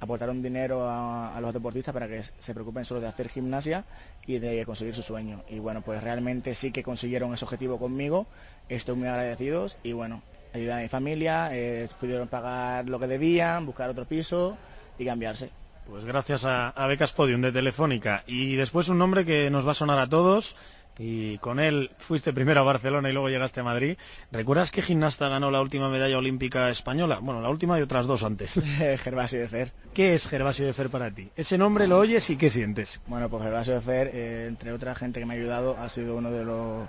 aportar 0.00 0.30
un 0.30 0.42
dinero 0.42 0.88
a, 0.88 1.38
los 1.40 1.52
deportistas 1.52 1.92
para 1.92 2.08
que 2.08 2.22
se 2.22 2.54
preocupen 2.54 2.84
solo 2.84 3.00
de 3.00 3.06
hacer 3.06 3.28
gimnasia 3.28 3.84
y 4.26 4.38
de 4.38 4.64
conseguir 4.64 4.94
su 4.94 5.02
sueño. 5.02 5.42
Y 5.48 5.58
bueno, 5.58 5.82
pues 5.82 6.02
realmente 6.02 6.54
sí 6.54 6.72
que 6.72 6.82
consiguieron 6.82 7.32
ese 7.34 7.44
objetivo 7.44 7.78
conmigo, 7.78 8.26
estoy 8.68 8.96
muy 8.96 9.08
agradecidos 9.08 9.78
y 9.82 9.92
bueno, 9.92 10.22
ayudar 10.54 10.80
a 10.80 10.82
mi 10.82 10.88
familia, 10.88 11.50
eh, 11.52 11.88
pudieron 12.00 12.28
pagar 12.28 12.88
lo 12.88 12.98
que 12.98 13.06
debían, 13.06 13.66
buscar 13.66 13.90
otro 13.90 14.06
piso 14.06 14.56
y 14.98 15.04
cambiarse. 15.04 15.50
Pues 15.86 16.04
gracias 16.04 16.44
a, 16.44 16.68
a 16.68 16.86
Becas 16.86 17.12
Podium 17.12 17.40
de 17.40 17.52
Telefónica. 17.52 18.22
Y 18.26 18.54
después 18.54 18.88
un 18.88 18.98
nombre 18.98 19.24
que 19.24 19.50
nos 19.50 19.66
va 19.66 19.72
a 19.72 19.74
sonar 19.74 19.98
a 19.98 20.08
todos, 20.08 20.56
y 21.02 21.38
con 21.38 21.60
él 21.60 21.90
fuiste 21.96 22.34
primero 22.34 22.60
a 22.60 22.64
Barcelona 22.64 23.08
y 23.08 23.14
luego 23.14 23.30
llegaste 23.30 23.60
a 23.60 23.64
Madrid. 23.64 23.96
¿Recuerdas 24.30 24.70
qué 24.70 24.82
gimnasta 24.82 25.30
ganó 25.30 25.50
la 25.50 25.62
última 25.62 25.88
medalla 25.88 26.18
olímpica 26.18 26.68
española? 26.68 27.20
Bueno, 27.22 27.40
la 27.40 27.48
última 27.48 27.78
y 27.78 27.82
otras 27.82 28.06
dos 28.06 28.22
antes. 28.22 28.60
Gervasio 29.02 29.40
de 29.40 29.48
Fer. 29.48 29.72
¿Qué 29.94 30.14
es 30.14 30.26
Gervasio 30.26 30.66
de 30.66 30.74
Fer 30.74 30.90
para 30.90 31.10
ti? 31.10 31.30
Ese 31.36 31.56
nombre 31.56 31.88
lo 31.88 31.98
oyes 31.98 32.28
y 32.28 32.36
¿qué 32.36 32.50
sientes? 32.50 33.00
Bueno, 33.06 33.30
pues 33.30 33.42
Gervasio 33.42 33.74
de 33.74 33.80
Fer, 33.80 34.10
eh, 34.12 34.44
entre 34.46 34.74
otra 34.74 34.94
gente 34.94 35.20
que 35.20 35.26
me 35.26 35.32
ha 35.32 35.36
ayudado, 35.38 35.78
ha 35.78 35.88
sido 35.88 36.16
uno 36.16 36.30
de 36.30 36.44
los 36.44 36.86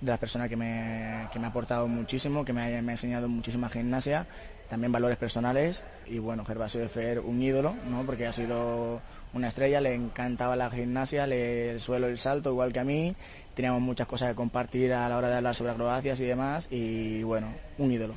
de 0.00 0.10
las 0.10 0.18
personas 0.18 0.48
que 0.48 0.56
me, 0.56 1.28
que 1.32 1.38
me 1.38 1.46
ha 1.46 1.50
aportado 1.50 1.86
muchísimo, 1.86 2.44
que 2.44 2.52
me 2.52 2.62
ha, 2.76 2.82
me 2.82 2.90
ha 2.90 2.94
enseñado 2.94 3.28
muchísima 3.28 3.70
gimnasia, 3.70 4.26
también 4.68 4.90
valores 4.90 5.16
personales 5.16 5.84
y 6.06 6.18
bueno, 6.18 6.44
Gervasio 6.44 6.80
de 6.80 6.88
Fer 6.88 7.20
un 7.20 7.40
ídolo, 7.40 7.74
¿no? 7.88 8.04
porque 8.04 8.26
ha 8.26 8.32
sido 8.32 9.00
una 9.34 9.48
estrella, 9.48 9.80
le 9.80 9.94
encantaba 9.94 10.56
la 10.56 10.70
gimnasia, 10.70 11.26
le, 11.26 11.70
el 11.70 11.80
suelo, 11.80 12.06
el 12.06 12.18
salto, 12.18 12.50
igual 12.50 12.72
que 12.72 12.80
a 12.80 12.84
mí, 12.84 13.14
teníamos 13.54 13.80
muchas 13.82 14.06
cosas 14.06 14.28
que 14.30 14.34
compartir 14.34 14.92
a 14.92 15.08
la 15.08 15.16
hora 15.18 15.28
de 15.28 15.36
hablar 15.36 15.54
sobre 15.54 15.72
acrobacias 15.72 16.20
y 16.20 16.24
demás 16.24 16.68
y 16.70 17.22
bueno, 17.22 17.48
un 17.78 17.90
ídolo. 17.92 18.14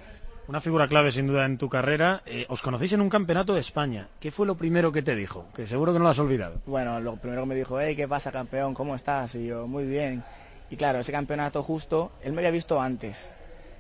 Una 0.48 0.62
figura 0.62 0.88
clave 0.88 1.12
sin 1.12 1.28
duda 1.28 1.46
en 1.46 1.58
tu 1.58 1.68
carrera. 1.68 2.22
Eh, 2.26 2.46
os 2.48 2.62
conocéis 2.62 2.94
en 2.94 3.02
un 3.02 3.10
campeonato 3.10 3.54
de 3.54 3.60
España. 3.60 4.08
¿Qué 4.22 4.32
fue 4.32 4.46
lo 4.48 4.56
primero 4.56 4.94
que 4.94 5.02
te 5.02 5.14
dijo? 5.14 5.46
Que 5.54 5.68
seguro 5.68 5.92
que 5.92 6.00
no 6.00 6.06
lo 6.06 6.12
has 6.12 6.20
olvidado. 6.20 6.62
Bueno, 6.66 7.02
lo 7.02 7.18
primero 7.18 7.42
que 7.42 7.48
me 7.50 7.56
dijo, 7.56 7.82
hey, 7.82 7.98
¿qué 7.98 8.08
pasa 8.08 8.32
campeón? 8.32 8.74
¿Cómo 8.74 8.96
estás? 8.96 9.36
Y 9.36 9.48
yo, 9.48 9.68
muy 9.68 9.86
bien. 9.86 10.24
Y 10.70 10.78
claro, 10.78 11.00
ese 11.00 11.12
campeonato 11.12 11.64
justo, 11.64 12.12
él 12.24 12.32
me 12.32 12.40
había 12.40 12.52
visto 12.52 12.80
antes, 12.80 13.30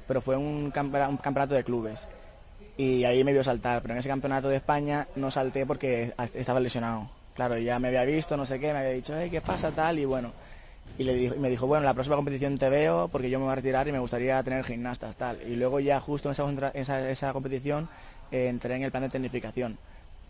pero 0.09 0.19
fue 0.19 0.35
un, 0.35 0.73
campe- 0.73 1.07
un 1.07 1.15
campeonato 1.17 1.55
de 1.55 1.63
clubes. 1.63 2.09
Y 2.75 3.05
ahí 3.05 3.23
me 3.23 3.31
vio 3.31 3.45
saltar, 3.45 3.81
pero 3.81 3.93
en 3.93 3.99
ese 4.01 4.09
campeonato 4.09 4.49
de 4.49 4.57
España 4.57 5.07
no 5.15 5.31
salté 5.31 5.65
porque 5.65 6.13
estaba 6.33 6.59
lesionado. 6.59 7.09
Claro, 7.37 7.55
ya 7.59 7.77
me 7.77 7.89
había 7.89 8.03
visto, 8.03 8.35
no 8.35 8.47
sé 8.47 8.59
qué, 8.59 8.73
me 8.73 8.79
había 8.79 8.93
dicho, 8.93 9.13
hey, 9.15 9.29
¿qué 9.29 9.41
pasa 9.41 9.69
tal? 9.69 9.99
Y 9.99 10.05
bueno, 10.05 10.33
y, 10.97 11.03
le 11.03 11.13
dijo, 11.13 11.35
y 11.35 11.37
me 11.37 11.51
dijo, 11.51 11.67
bueno, 11.67 11.85
la 11.85 11.93
próxima 11.93 12.15
competición 12.15 12.57
te 12.57 12.67
veo 12.67 13.09
porque 13.09 13.29
yo 13.29 13.37
me 13.37 13.45
voy 13.45 13.51
a 13.51 13.57
retirar 13.57 13.87
y 13.87 13.91
me 13.91 13.99
gustaría 13.99 14.41
tener 14.41 14.65
gimnastas 14.65 15.17
tal. 15.17 15.39
Y 15.47 15.55
luego 15.55 15.79
ya 15.79 16.01
justo 16.01 16.31
en 16.31 16.59
esa, 16.73 17.33
competición 17.33 17.89
eh, 18.31 18.47
entré 18.47 18.75
en 18.75 18.81
el 18.81 18.89
plan 18.89 19.03
de 19.03 19.09
tecnificación. 19.09 19.77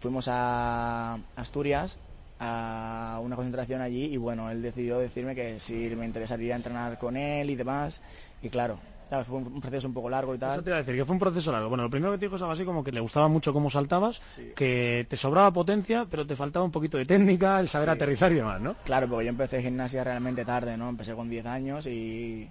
Fuimos 0.01 0.27
a 0.27 1.17
Asturias 1.37 1.97
a 2.41 3.21
una 3.23 3.37
concentración 3.37 3.79
allí 3.79 4.03
y 4.03 4.17
bueno, 4.17 4.51
él 4.51 4.61
decidió 4.61 4.99
decirme 4.99 5.33
que 5.33 5.61
si 5.61 5.73
me 5.95 6.05
interesaría 6.05 6.57
entrenar 6.57 6.99
con 6.99 7.15
él 7.15 7.49
y 7.49 7.55
demás. 7.55 8.01
Y 8.41 8.49
claro, 8.49 8.79
claro, 9.09 9.23
fue 9.25 9.37
un 9.37 9.47
un 9.47 9.61
proceso 9.61 9.87
un 9.87 9.93
poco 9.93 10.09
largo 10.09 10.33
y 10.33 10.37
Eso 10.37 10.45
tal. 10.45 10.63
te 10.63 10.69
iba 10.69 10.77
a 10.77 10.79
decir, 10.79 10.95
que 10.95 11.05
fue 11.05 11.13
un 11.13 11.19
proceso 11.19 11.51
largo. 11.51 11.69
Bueno, 11.69 11.83
lo 11.83 11.89
primero 11.89 12.11
que 12.11 12.17
te 12.17 12.25
dijo 12.25 12.35
es 12.35 12.41
algo 12.41 12.53
así 12.53 12.65
como 12.65 12.83
que 12.83 12.91
le 12.91 12.99
gustaba 12.99 13.27
mucho 13.27 13.53
cómo 13.53 13.69
saltabas, 13.69 14.21
que 14.55 15.05
te 15.09 15.17
sobraba 15.17 15.51
potencia, 15.51 16.05
pero 16.09 16.25
te 16.27 16.35
faltaba 16.35 16.65
un 16.65 16.71
poquito 16.71 16.97
de 16.97 17.05
técnica, 17.05 17.59
el 17.59 17.69
saber 17.69 17.89
Sí. 17.89 17.95
aterrizar 17.95 18.31
y 18.31 18.35
demás, 18.35 18.61
¿no? 18.61 18.75
Claro, 18.85 19.07
porque 19.07 19.25
yo 19.25 19.29
empecé 19.29 19.61
gimnasia 19.61 20.03
realmente 20.03 20.43
tarde, 20.45 20.77
¿no? 20.77 20.89
Empecé 20.89 21.13
con 21.15 21.29
10 21.29 21.45
años 21.45 21.85
y, 21.87 22.49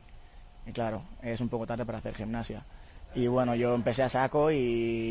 y 0.67 0.73
claro, 0.73 1.03
es 1.23 1.41
un 1.41 1.49
poco 1.49 1.67
tarde 1.67 1.85
para 1.85 1.99
hacer 1.99 2.15
gimnasia. 2.15 2.65
Y 3.15 3.29
bueno, 3.29 3.55
yo 3.55 3.75
empecé 3.75 4.03
a 4.03 4.09
saco 4.09 4.51
y 4.51 4.57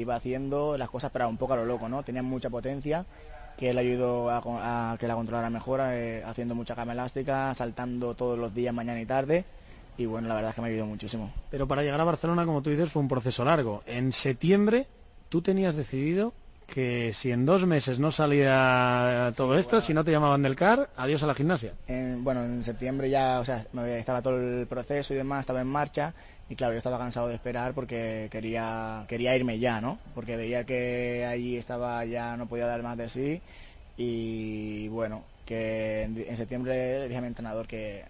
iba 0.01 0.15
haciendo 0.15 0.77
las 0.77 0.89
cosas, 0.89 1.09
pero 1.11 1.27
un 1.27 1.37
poco 1.37 1.53
a 1.53 1.57
lo 1.57 1.65
loco, 1.65 1.89
¿no? 1.89 2.03
Tenía 2.03 2.21
mucha 2.21 2.49
potencia, 2.51 3.05
que 3.57 3.69
él 3.71 3.77
ayudó 3.77 4.29
a, 4.29 4.91
a 4.93 4.97
que 4.97 5.07
la 5.07 5.15
controlara 5.15 5.49
mejor, 5.49 5.79
eh, 5.83 6.21
haciendo 6.25 6.53
mucha 6.55 6.75
cama 6.75 6.91
elástica, 6.91 7.51
saltando 7.53 8.13
todos 8.13 8.37
los 8.37 8.53
días, 8.53 8.73
mañana 8.75 8.99
y 9.01 9.05
tarde. 9.05 9.45
Y 9.97 10.05
bueno, 10.05 10.27
la 10.27 10.35
verdad 10.35 10.49
es 10.49 10.55
que 10.55 10.61
me 10.61 10.67
ayudó 10.69 10.85
muchísimo. 10.85 11.31
Pero 11.49 11.67
para 11.67 11.81
llegar 11.83 12.01
a 12.01 12.03
Barcelona, 12.03 12.45
como 12.45 12.61
tú 12.61 12.69
dices, 12.69 12.91
fue 12.91 13.01
un 13.01 13.07
proceso 13.07 13.45
largo. 13.45 13.81
En 13.85 14.11
septiembre, 14.13 14.87
tú 15.29 15.41
tenías 15.41 15.75
decidido 15.75 16.33
que 16.67 17.13
si 17.13 17.31
en 17.31 17.45
dos 17.45 17.65
meses 17.67 17.99
no 17.99 18.11
salía 18.11 19.31
todo 19.37 19.57
esto, 19.57 19.81
si 19.81 19.93
no 19.93 20.03
te 20.03 20.11
llamaban 20.11 20.41
del 20.41 20.55
CAR, 20.55 20.89
adiós 20.97 21.21
a 21.23 21.27
la 21.27 21.35
gimnasia. 21.35 21.73
En- 21.87 22.23
bueno, 22.23 22.43
en 22.43 22.63
septiembre 22.63 23.09
ya, 23.09 23.39
o 23.39 23.45
sea, 23.45 23.65
estaba 23.97 24.21
todo 24.21 24.37
el 24.39 24.65
proceso 24.67 25.13
y 25.13 25.17
demás, 25.17 25.41
estaba 25.41 25.61
en 25.61 25.67
marcha 25.67 26.13
y 26.49 26.55
claro, 26.55 26.73
yo 26.73 26.79
estaba 26.79 26.97
cansado 26.97 27.27
de 27.27 27.35
esperar 27.35 27.73
porque 27.73 28.27
quería, 28.31 29.05
quería 29.07 29.35
irme 29.35 29.59
ya, 29.59 29.79
¿no? 29.79 29.99
Porque 30.15 30.35
veía 30.35 30.63
que 30.65 31.25
allí 31.29 31.55
estaba 31.55 32.03
ya, 32.05 32.35
no 32.35 32.47
podía 32.47 32.65
dar 32.65 32.81
más 32.81 32.97
de 32.97 33.09
sí 33.09 33.41
y 33.97 34.87
bueno, 34.89 35.23
que 35.45 36.03
en, 36.03 36.17
en 36.27 36.37
septiembre 36.37 36.99
le 36.99 37.05
dije 37.05 37.17
a 37.17 37.21
mi 37.21 37.27
entrenador 37.27 37.67
que, 37.67 38.03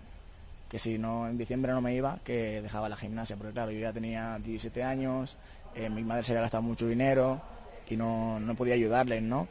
que 0.75 0.79
si 0.79 0.97
no, 0.97 1.25
en 1.29 1.37
diciembre 1.37 1.71
no 1.71 1.79
me 1.79 1.95
iba, 1.95 2.19
que 2.25 2.61
dejaba 2.61 2.89
la 2.89 2.97
gimnasia, 2.97 3.37
porque 3.37 3.53
claro, 3.53 3.71
yo 3.71 3.79
ya 3.79 3.93
tenía 3.93 4.37
17 4.43 4.83
años, 4.83 5.37
eh, 5.73 5.89
mi 5.89 6.03
madre 6.03 6.25
se 6.25 6.33
había 6.33 6.41
gastado 6.41 6.63
mucho 6.63 6.85
dinero 6.85 7.41
y 7.89 7.95
no, 7.95 8.41
no 8.41 8.55
podía 8.55 8.73
ayudarles, 8.73 9.23
¿no? 9.23 9.47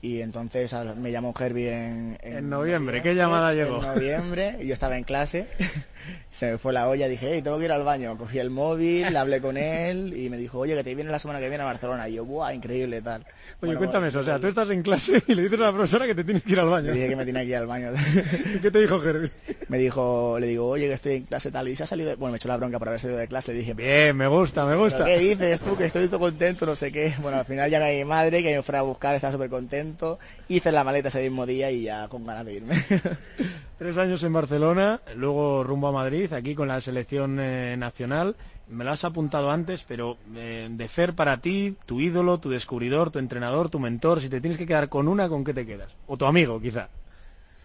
Y 0.00 0.22
entonces 0.22 0.74
me 0.96 1.12
llamó 1.12 1.34
Herbie 1.38 1.70
en, 1.70 2.18
En 2.22 2.48
noviembre, 2.48 3.02
¿qué 3.02 3.14
llamada 3.14 3.52
llegó? 3.52 3.76
En 3.76 3.94
noviembre, 3.94 4.56
y 4.58 4.68
yo 4.68 4.72
estaba 4.72 4.96
en 4.96 5.04
clase, 5.04 5.48
se 6.30 6.52
me 6.52 6.58
fue 6.58 6.72
la 6.72 6.88
olla, 6.88 7.08
dije, 7.08 7.30
hey, 7.32 7.42
tengo 7.42 7.58
que 7.58 7.64
ir 7.66 7.72
al 7.72 7.84
baño. 7.84 8.16
Cogí 8.18 8.38
el 8.38 8.50
móvil, 8.50 9.12
le 9.12 9.18
hablé 9.18 9.40
con 9.40 9.56
él 9.56 10.14
y 10.16 10.28
me 10.30 10.36
dijo, 10.36 10.58
oye, 10.58 10.74
que 10.74 10.84
te 10.84 10.94
viene 10.94 11.10
la 11.10 11.18
semana 11.18 11.40
que 11.40 11.48
viene 11.48 11.62
a 11.62 11.66
Barcelona. 11.66 12.08
Y 12.08 12.14
yo, 12.14 12.24
¡buah, 12.24 12.52
increíble, 12.54 13.02
tal! 13.02 13.22
Oye, 13.22 13.28
Bueno, 13.60 13.78
cuéntame 13.78 14.08
eso, 14.08 14.20
o 14.20 14.24
sea, 14.24 14.38
tú 14.38 14.46
estás 14.48 14.68
en 14.70 14.82
clase 14.82 15.22
y 15.26 15.34
le 15.34 15.42
dices 15.42 15.58
a 15.60 15.64
la 15.64 15.72
profesora 15.72 16.06
que 16.06 16.14
te 16.14 16.24
tienes 16.24 16.42
que 16.42 16.52
ir 16.52 16.60
al 16.60 16.68
baño. 16.68 16.86
Le 16.88 16.92
dije 16.94 17.08
que 17.08 17.16
me 17.16 17.24
tenía 17.24 17.42
que 17.42 17.48
ir 17.48 17.56
al 17.56 17.66
baño. 17.66 17.90
¿Y 18.54 18.58
qué 18.60 18.70
te 18.70 18.80
dijo 18.80 19.02
Herbie? 19.02 19.30
me 19.68 19.78
dijo, 19.78 20.38
le 20.38 20.46
digo, 20.46 20.68
oye, 20.68 20.88
que 20.88 20.94
estoy 20.94 21.12
en 21.14 21.22
clase 21.24 21.50
tal. 21.50 21.68
Y 21.68 21.76
se 21.76 21.84
ha 21.84 21.86
salido, 21.86 22.10
de... 22.10 22.16
bueno, 22.16 22.32
me 22.32 22.36
echó 22.36 22.48
la 22.48 22.56
bronca 22.56 22.78
por 22.78 22.88
haber 22.88 23.00
salido 23.00 23.18
de 23.18 23.28
clase. 23.28 23.52
Le 23.52 23.58
dije, 23.60 23.74
Bien, 23.74 24.16
me 24.16 24.26
gusta, 24.26 24.64
me 24.64 24.72
¿Pero 24.72 24.84
gusta. 24.84 25.04
¿Qué 25.04 25.18
dices 25.18 25.60
tú? 25.60 25.76
Que 25.76 25.86
estoy 25.86 26.08
todo 26.08 26.20
contento, 26.20 26.66
no 26.66 26.76
sé 26.76 26.90
qué. 26.92 27.14
Bueno, 27.22 27.38
al 27.38 27.44
final 27.44 27.70
llamé 27.70 27.92
a 27.92 27.98
mi 27.98 28.04
madre, 28.04 28.42
que 28.42 28.56
me 28.56 28.62
fuera 28.62 28.80
a 28.80 28.82
buscar, 28.82 29.14
estaba 29.14 29.32
súper 29.32 29.50
contento. 29.50 30.18
Hice 30.48 30.72
la 30.72 30.84
maleta 30.84 31.08
ese 31.08 31.22
mismo 31.22 31.46
día 31.46 31.70
y 31.70 31.82
ya 31.82 32.08
con 32.08 32.26
ganas 32.26 32.44
de 32.44 32.54
irme. 32.54 32.84
Tres 33.78 33.96
años 33.96 34.22
en 34.22 34.32
Barcelona, 34.32 35.00
luego 35.16 35.64
rumbo 35.64 35.88
a 35.88 35.92
Madrid, 35.94 36.32
aquí 36.32 36.54
con 36.54 36.68
la 36.68 36.80
selección 36.80 37.38
eh, 37.40 37.76
nacional. 37.78 38.36
Me 38.68 38.84
lo 38.84 38.92
has 38.92 39.04
apuntado 39.04 39.50
antes, 39.50 39.84
pero 39.84 40.16
eh, 40.36 40.68
de 40.70 40.88
Fer 40.88 41.14
para 41.14 41.38
ti, 41.38 41.76
tu 41.86 42.00
ídolo, 42.00 42.38
tu 42.38 42.50
descubridor, 42.50 43.10
tu 43.10 43.18
entrenador, 43.18 43.68
tu 43.68 43.78
mentor, 43.78 44.20
si 44.20 44.28
te 44.28 44.40
tienes 44.40 44.58
que 44.58 44.66
quedar 44.66 44.88
con 44.88 45.08
una, 45.08 45.28
¿con 45.28 45.44
qué 45.44 45.52
te 45.52 45.66
quedas? 45.66 45.90
O 46.06 46.16
tu 46.16 46.26
amigo, 46.26 46.60
quizá. 46.60 46.88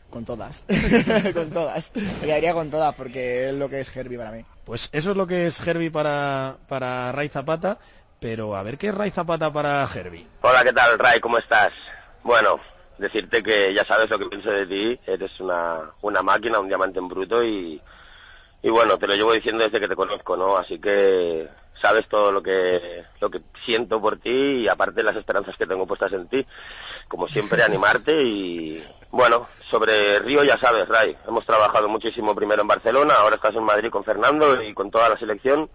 con 0.10 0.26
todas. 0.26 0.66
con 1.34 1.50
todas. 1.50 1.94
Me 1.96 2.28
quedaría 2.28 2.54
con 2.54 2.70
todas 2.70 2.96
porque 2.96 3.50
es 3.50 3.56
lo 3.56 3.70
que 3.70 3.80
es 3.80 3.96
Herbie 3.96 4.18
para 4.18 4.32
mí. 4.32 4.46
Pues 4.66 4.90
eso 4.92 5.12
es 5.12 5.18
lo 5.18 5.26
que 5.26 5.48
es 5.48 5.66
Herbie 5.66 5.92
para, 5.92 6.58
para 6.68 7.12
Ray 7.12 7.30
Zapata, 7.30 7.80
pero 8.20 8.56
a 8.56 8.64
ver 8.64 8.78
qué 8.78 8.88
es 8.88 8.96
Ray 8.96 9.12
Zapata 9.12 9.52
para 9.52 9.88
Herbie. 9.94 10.28
Hola, 10.42 10.64
¿qué 10.64 10.74
tal, 10.74 11.00
Ray? 11.00 11.20
¿Cómo 11.20 11.38
estás? 11.38 11.72
Bueno, 12.24 12.60
decirte 12.98 13.42
que 13.42 13.74
ya 13.74 13.86
sabes 13.86 14.10
lo 14.10 14.20
que 14.20 14.26
pienso 14.26 14.52
de 14.52 14.66
ti. 14.68 15.00
Eres 15.08 15.40
una, 15.40 15.92
una 16.02 16.22
máquina, 16.22 16.60
un 16.60 16.68
diamante 16.68 17.00
en 17.00 17.08
bruto 17.08 17.44
y, 17.44 17.82
y 18.62 18.70
bueno, 18.70 18.98
te 18.98 19.08
lo 19.08 19.16
llevo 19.16 19.34
diciendo 19.34 19.64
desde 19.64 19.80
que 19.80 19.88
te 19.88 19.96
conozco, 19.96 20.36
¿no? 20.36 20.58
Así 20.58 20.80
que 20.80 21.48
sabes 21.82 22.08
todo 22.10 22.32
lo 22.32 22.44
que, 22.44 23.06
lo 23.22 23.30
que 23.30 23.42
siento 23.64 24.02
por 24.02 24.18
ti 24.18 24.30
y 24.30 24.68
aparte 24.68 25.04
las 25.04 25.16
esperanzas 25.16 25.56
que 25.56 25.66
tengo 25.68 25.88
puestas 25.88 26.12
en 26.14 26.28
ti. 26.28 26.46
Como 27.08 27.28
siempre, 27.28 27.64
animarte 27.64 28.22
y 28.22 28.84
bueno, 29.12 29.48
sobre 29.70 30.20
Río 30.20 30.44
ya 30.44 30.58
sabes, 30.60 30.88
Ray. 30.88 31.16
Hemos 31.28 31.46
trabajado 31.46 31.88
muchísimo 31.88 32.36
primero 32.36 32.62
en 32.62 32.68
Barcelona, 32.68 33.16
ahora 33.16 33.36
estás 33.36 33.56
en 33.56 33.64
Madrid 33.64 33.90
con 33.90 34.04
Fernando 34.04 34.62
y 34.62 34.74
con 34.74 34.92
toda 34.92 35.10
la 35.10 35.18
selección. 35.18 35.70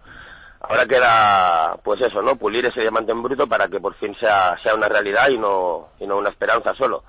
Ahora 0.61 0.87
queda, 0.87 1.77
pues 1.83 2.01
eso, 2.01 2.21
¿no? 2.21 2.37
Pulir 2.37 2.65
ese 2.65 2.81
diamante 2.81 3.11
en 3.11 3.21
bruto 3.21 3.45
para 3.47 3.67
que 3.67 3.79
por 3.79 3.93
fin 3.95 4.15
sea, 4.19 4.57
sea 4.63 4.73
una 4.73 4.89
realidad 4.89 5.29
y 5.29 5.37
no, 5.37 5.89
y 5.99 6.07
no 6.07 6.17
una 6.17 6.29
esperanza 6.29 6.73
solo. 6.73 7.03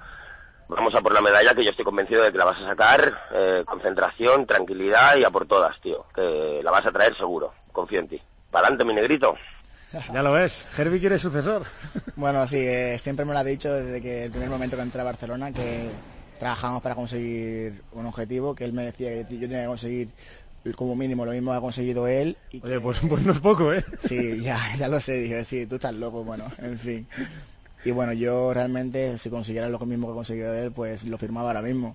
Vamos 0.68 0.94
a 0.94 1.00
por 1.00 1.12
la 1.12 1.20
medalla 1.20 1.54
que 1.54 1.62
yo 1.64 1.70
estoy 1.70 1.84
convencido 1.84 2.22
de 2.24 2.32
que 2.32 2.38
la 2.38 2.44
vas 2.44 2.60
a 2.60 2.66
sacar, 2.66 3.12
eh, 3.32 3.62
concentración, 3.66 4.46
tranquilidad 4.46 5.16
y 5.16 5.22
a 5.24 5.30
por 5.30 5.46
todas, 5.46 5.80
tío. 5.80 6.06
Que 6.14 6.60
la 6.64 6.70
vas 6.72 6.84
a 6.86 6.90
traer 6.92 7.16
seguro, 7.16 7.52
confío 7.72 8.00
en 8.00 8.08
ti. 8.08 8.20
Pa'lante, 8.50 8.84
mi 8.84 8.92
negrito. 8.94 9.34
Ya 10.12 10.22
lo 10.22 10.32
ves, 10.32 10.66
Herbie 10.76 11.00
quiere 11.00 11.18
sucesor. 11.18 11.62
Bueno, 12.16 12.46
sí, 12.48 12.56
eh, 12.58 12.98
siempre 12.98 13.24
me 13.26 13.32
lo 13.34 13.38
ha 13.38 13.44
dicho 13.44 13.72
desde 13.72 14.00
que 14.00 14.24
el 14.24 14.30
primer 14.30 14.48
momento 14.48 14.74
que 14.76 14.82
entré 14.82 15.00
a 15.02 15.04
Barcelona 15.04 15.52
que 15.52 15.88
trabajamos 16.38 16.82
para 16.82 16.94
conseguir 16.94 17.82
un 17.92 18.06
objetivo, 18.06 18.54
que 18.54 18.64
él 18.64 18.72
me 18.72 18.84
decía 18.86 19.10
que 19.10 19.34
yo 19.34 19.40
tenía 19.46 19.62
que 19.62 19.66
conseguir 19.68 20.08
como 20.74 20.96
mínimo 20.96 21.24
lo 21.24 21.32
mismo 21.32 21.52
que 21.52 21.58
ha 21.58 21.60
conseguido 21.60 22.06
él. 22.08 22.36
Y 22.50 22.62
Oye, 22.64 22.74
que- 22.74 22.80
pues, 22.80 23.00
pues 23.08 23.22
no 23.22 23.32
es 23.32 23.40
poco, 23.40 23.72
¿eh? 23.72 23.84
Sí, 23.98 24.40
ya, 24.42 24.58
ya 24.78 24.88
lo 24.88 24.98
sé, 25.00 25.12
dije, 25.18 25.44
sí, 25.44 25.66
tú 25.66 25.76
estás 25.76 25.94
loco, 25.94 26.24
bueno, 26.24 26.46
en 26.58 26.78
fin. 26.78 27.08
Y 27.86 27.92
bueno, 27.92 28.12
yo 28.12 28.52
realmente, 28.52 29.16
si 29.16 29.30
consiguiera 29.30 29.68
lo 29.68 29.78
mismo 29.78 30.08
que 30.08 30.12
ha 30.12 30.16
conseguido 30.16 30.52
él, 30.52 30.72
pues 30.72 31.04
lo 31.04 31.18
firmaba 31.18 31.50
ahora 31.50 31.62
mismo. 31.62 31.94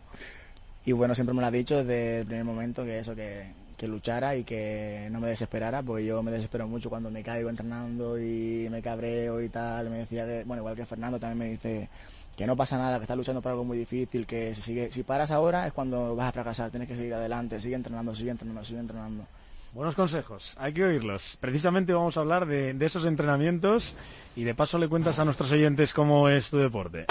Y 0.86 0.94
bueno, 0.94 1.14
siempre 1.16 1.34
me 1.36 1.42
lo 1.42 1.48
ha 1.48 1.52
dicho 1.52 1.84
desde 1.84 2.22
el 2.22 2.26
primer 2.28 2.46
momento 2.46 2.86
que 2.86 3.00
eso, 3.00 3.14
que, 3.14 3.52
que 3.76 3.90
luchara 3.90 4.38
y 4.38 4.46
que 4.46 5.10
no 5.12 5.20
me 5.20 5.28
desesperara, 5.28 5.84
porque 5.84 6.06
yo 6.06 6.24
me 6.24 6.32
desespero 6.32 6.66
mucho 6.66 6.90
cuando 6.90 7.12
me 7.12 7.24
caigo 7.24 7.50
entrenando 7.50 8.18
y 8.18 8.70
me 8.72 8.82
cabreo 8.82 9.42
y 9.42 9.50
tal. 9.50 9.90
Me 9.90 9.98
decía 9.98 10.26
que, 10.26 10.46
bueno, 10.46 10.62
igual 10.62 10.78
que 10.78 10.86
Fernando 10.86 11.20
también 11.20 11.40
me 11.40 11.50
dice 11.52 11.90
que 12.38 12.48
no 12.48 12.56
pasa 12.56 12.78
nada, 12.78 12.96
que 12.98 13.04
estás 13.04 13.18
luchando 13.18 13.42
por 13.42 13.52
algo 13.52 13.66
muy 13.66 13.78
difícil, 13.78 14.26
que 14.26 14.56
si, 14.56 14.62
sigue, 14.62 14.94
si 14.94 15.04
paras 15.04 15.30
ahora 15.30 15.68
es 15.68 15.74
cuando 15.74 16.16
vas 16.16 16.30
a 16.30 16.32
fracasar, 16.32 16.72
tienes 16.72 16.88
que 16.88 16.96
seguir 16.96 17.16
adelante, 17.16 17.60
sigue 17.60 17.76
entrenando, 17.76 18.16
sigue 18.16 18.32
entrenando, 18.32 18.64
sigue 18.64 18.80
entrenando. 18.80 19.26
Buenos 19.74 19.96
consejos, 19.96 20.54
hay 20.58 20.74
que 20.74 20.84
oírlos. 20.84 21.38
Precisamente 21.40 21.94
vamos 21.94 22.18
a 22.18 22.20
hablar 22.20 22.46
de, 22.46 22.76
esos 22.82 23.06
entrenamientos 23.06 23.96
y 24.36 24.44
de 24.44 24.54
paso 24.54 24.78
le 24.78 24.90
cuentas 24.90 25.18
a 25.18 25.24
nuestros 25.24 25.50
oyentes 25.54 25.94
cómo 25.94 26.28
es 26.28 26.50
tu 26.50 26.58
deporte. 26.58 27.06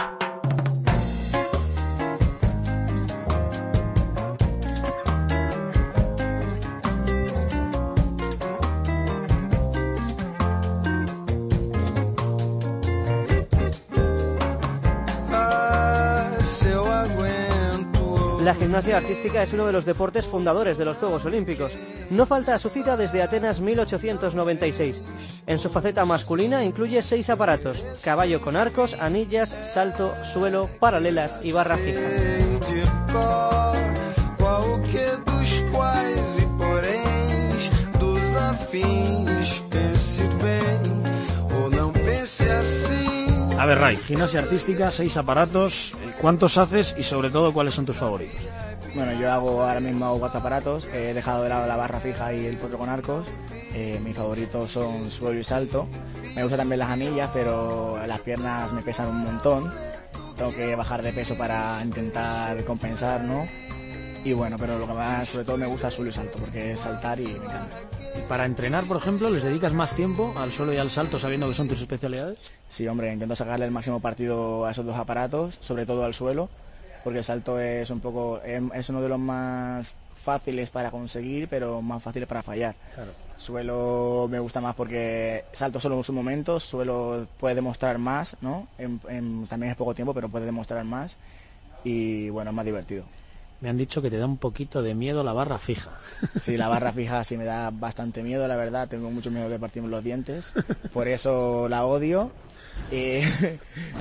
La 18.51 18.57
gimnasia 18.57 18.97
artística 18.97 19.45
es 19.45 19.53
uno 19.53 19.65
de 19.65 19.73
los 19.73 19.85
deportes 19.85 20.27
fundadores 20.27 20.77
de 20.77 20.85
los 20.85 20.97
Juegos 20.97 21.25
Olímpicos. 21.25 21.73
No 22.11 22.27
falta 22.27 22.53
a 22.53 22.59
su 22.59 22.69
cita 22.69 22.97
desde 22.97 23.23
Atenas 23.23 23.61
1896. 23.61 25.03
En 25.47 25.61
su 25.61 25.71
faceta 25.71 26.05
masculina 26.05 26.65
incluye 26.65 27.01
seis 27.01 27.31
aparatos, 27.31 27.85
caballo 28.03 28.41
con 28.41 28.57
arcos, 28.57 28.95
anillas, 28.95 29.57
salto, 29.73 30.13
suelo, 30.33 30.69
paralelas 30.81 31.39
y 31.45 31.53
barra 31.53 31.77
fija. 31.77 32.01
A 43.61 43.67
ver, 43.67 43.77
Ray, 43.77 43.97
gimnasia 43.99 44.41
artística, 44.41 44.91
seis 44.91 45.19
aparatos, 45.19 45.93
¿cuántos 46.19 46.57
haces 46.57 46.95
y 46.97 47.03
sobre 47.03 47.29
todo 47.29 47.53
cuáles 47.53 47.75
son 47.75 47.85
tus 47.85 47.95
favoritos? 47.95 48.41
Bueno, 48.95 49.13
yo 49.21 49.31
hago 49.31 49.63
ahora 49.63 49.81
mismo 49.81 50.07
hago 50.07 50.19
cuatro 50.19 50.41
aparatos, 50.41 50.87
he 50.87 51.13
dejado 51.13 51.43
de 51.43 51.51
lado 51.51 51.67
la 51.67 51.77
barra 51.77 52.01
fija 52.01 52.33
y 52.33 52.47
el 52.47 52.57
potro 52.57 52.79
con 52.79 52.89
arcos. 52.89 53.29
Eh, 53.75 54.01
mis 54.03 54.17
favoritos 54.17 54.73
son 54.73 55.11
suelo 55.11 55.39
y 55.39 55.45
salto. 55.45 55.87
Me 56.35 56.43
gustan 56.43 56.61
también 56.61 56.79
las 56.79 56.89
anillas, 56.89 57.29
pero 57.35 57.99
las 58.07 58.21
piernas 58.21 58.73
me 58.73 58.81
pesan 58.81 59.09
un 59.09 59.25
montón. 59.25 59.71
Tengo 60.39 60.55
que 60.55 60.75
bajar 60.75 61.03
de 61.03 61.13
peso 61.13 61.37
para 61.37 61.85
intentar 61.85 62.65
compensar, 62.65 63.21
¿no? 63.21 63.47
Y 64.25 64.33
bueno, 64.33 64.57
pero 64.59 64.79
lo 64.79 64.87
que 64.87 64.95
más 64.95 65.29
sobre 65.29 65.45
todo 65.45 65.59
me 65.59 65.67
gusta 65.67 65.89
es 65.89 65.95
suelo 65.95 66.09
y 66.09 66.15
salto, 66.15 66.39
porque 66.39 66.73
es 66.73 66.81
saltar 66.81 67.21
y 67.21 67.27
me 67.27 67.45
encanta. 67.45 67.77
¿Y 68.17 68.23
para 68.23 68.45
entrenar, 68.45 68.85
por 68.85 68.97
ejemplo, 68.97 69.31
les 69.31 69.45
dedicas 69.45 69.73
más 69.73 69.95
tiempo 69.95 70.35
al 70.37 70.51
suelo 70.51 70.73
y 70.73 70.79
al 70.79 70.91
salto 70.91 71.19
sabiendo 71.19 71.49
que 71.49 71.55
son 71.55 71.69
tus 71.69 71.81
especialidades? 71.81 72.39
Sí, 72.69 72.87
hombre, 72.89 73.13
intento 73.13 73.37
sacarle 73.37 73.67
el 73.67 73.71
máximo 73.71 74.01
partido 74.01 74.67
a 74.67 74.73
esos 74.73 74.85
dos 74.85 74.97
aparatos, 74.97 75.59
sobre 75.61 75.87
todo 75.87 76.05
al 76.05 76.15
suelo, 76.15 76.49
porque 77.05 77.21
el 77.21 77.25
salto 77.25 77.61
es 77.61 77.89
un 77.91 78.01
poco 78.01 78.41
es, 78.43 78.89
uno 78.89 79.01
de 79.01 79.09
los 79.09 79.19
más 79.19 79.95
fáciles 80.15 80.71
para 80.71 80.91
conseguir, 80.91 81.49
pero 81.49 81.81
más 81.83 82.03
fáciles 82.03 82.29
para 82.29 82.43
fallar. 82.43 82.75
Suelo 83.37 84.27
me 84.29 84.39
gusta 84.39 84.61
más 84.61 84.75
porque 84.75 85.45
salto 85.53 85.81
solo 85.81 85.97
en 85.97 86.05
su 86.05 86.13
momento, 86.13 86.61
suelo 86.61 87.27
puede 87.39 87.55
demostrar 87.55 87.99
más, 87.99 88.37
¿no? 88.41 88.67
también 89.49 89.71
es 89.71 89.77
poco 89.77 89.95
tiempo, 89.95 90.13
pero 90.13 90.29
puede 90.29 90.47
demostrar 90.47 90.85
más 90.85 91.17
y 91.85 92.29
bueno, 92.29 92.51
es 92.51 92.57
más 92.57 92.65
divertido. 92.65 93.05
Me 93.61 93.69
han 93.69 93.77
dicho 93.77 94.01
que 94.01 94.11
te 94.11 94.17
da 94.17 94.27
un 94.27 94.39
poquito 94.39 94.83
de 94.83 94.95
miedo 94.95 95.23
la 95.23 95.33
barra 95.33 95.59
fija. 95.59 95.91
Sí, 96.41 96.57
la 96.57 96.69
barra 96.69 96.93
fija 96.93 97.23
sí 97.25 97.37
me 97.37 97.45
da 97.45 97.71
bastante 97.71 98.23
miedo, 98.23 98.47
la 98.49 98.57
verdad. 98.57 98.89
Tengo 98.89 99.11
mucho 99.11 99.31
miedo 99.31 99.49
de 99.49 99.59
partirme 99.59 99.89
los 99.89 100.03
dientes. 100.03 100.53
Por 100.93 101.09
eso 101.09 101.69
la 101.69 101.85
odio. 101.85 102.31
Y, 102.93 103.21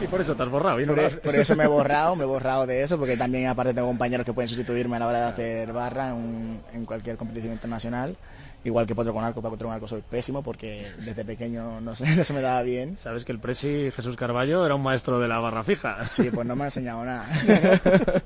por 0.09 0.21
eso 0.21 0.35
te 0.35 0.43
has 0.43 0.49
borrado. 0.49 0.79
por, 1.21 1.35
eso 1.35 1.55
me 1.55 1.65
he 1.65 1.67
borrado, 1.77 2.15
me 2.15 2.23
he 2.23 2.27
borrado 2.27 2.65
de 2.65 2.81
eso, 2.81 2.97
porque 2.97 3.17
también 3.17 3.47
aparte 3.47 3.73
tengo 3.73 3.87
compañeros 3.87 4.25
que 4.25 4.33
pueden 4.33 4.47
sustituirme 4.47 4.95
a 4.95 4.99
la 4.99 5.07
hora 5.07 5.19
de 5.19 5.25
hacer 5.25 5.73
barra 5.73 6.15
en 6.15 6.85
cualquier 6.85 7.17
competición 7.17 7.51
internacional. 7.51 8.15
Igual 8.63 8.85
que 8.85 8.93
Potro 8.93 9.13
con 9.13 9.23
arco, 9.23 9.41
para 9.41 9.51
Potro 9.51 9.67
con 9.67 9.75
arco 9.75 9.87
soy 9.87 10.01
pésimo 10.01 10.43
porque 10.43 10.85
desde 11.05 11.23
pequeño 11.23 11.79
no, 11.81 11.95
se 11.95 12.33
me 12.33 12.41
daba 12.41 12.61
bien. 12.61 12.97
Sabes 12.97 13.23
que 13.23 13.31
el 13.31 13.39
presi 13.39 13.89
Jesús 13.91 14.15
Carballo 14.17 14.65
era 14.65 14.75
un 14.75 14.83
maestro 14.83 15.19
de 15.19 15.27
la 15.27 15.39
barra 15.39 15.63
fija. 15.63 16.05
Sí, 16.07 16.29
pues 16.33 16.45
no 16.45 16.55
me 16.55 16.63
ha 16.63 16.67
enseñado 16.67 17.03
nada. 17.05 17.25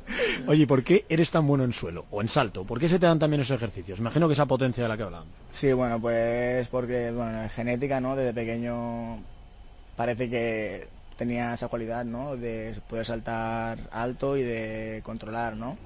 Oye, 0.47 0.65
¿por 0.65 0.83
qué 0.83 1.05
eres 1.09 1.29
tan 1.29 1.45
bueno 1.45 1.63
en 1.63 1.73
suelo 1.73 2.05
o 2.09 2.21
en 2.21 2.29
salto? 2.29 2.63
¿Por 2.63 2.79
qué 2.79 2.89
se 2.89 2.97
te 2.99 3.05
dan 3.05 3.19
también 3.19 3.41
esos 3.41 3.57
ejercicios? 3.57 3.99
Imagino 3.99 4.27
que 4.27 4.33
esa 4.33 4.45
potencia 4.45 4.83
de 4.83 4.89
la 4.89 4.97
que 4.97 5.03
hablan. 5.03 5.25
Sí, 5.51 5.71
bueno, 5.73 5.99
pues 6.01 6.67
porque, 6.67 7.11
bueno, 7.11 7.43
es 7.43 7.51
genética, 7.51 8.01
¿no? 8.01 8.15
Desde 8.15 8.33
pequeño 8.33 9.19
parece 9.95 10.29
que 10.29 10.87
tenía 11.15 11.53
esa 11.53 11.67
cualidad, 11.67 12.05
¿no? 12.05 12.35
De 12.35 12.75
poder 12.89 13.05
saltar 13.05 13.77
alto 13.91 14.35
y 14.35 14.43
de 14.43 15.01
controlar, 15.03 15.55
¿no? 15.55 15.77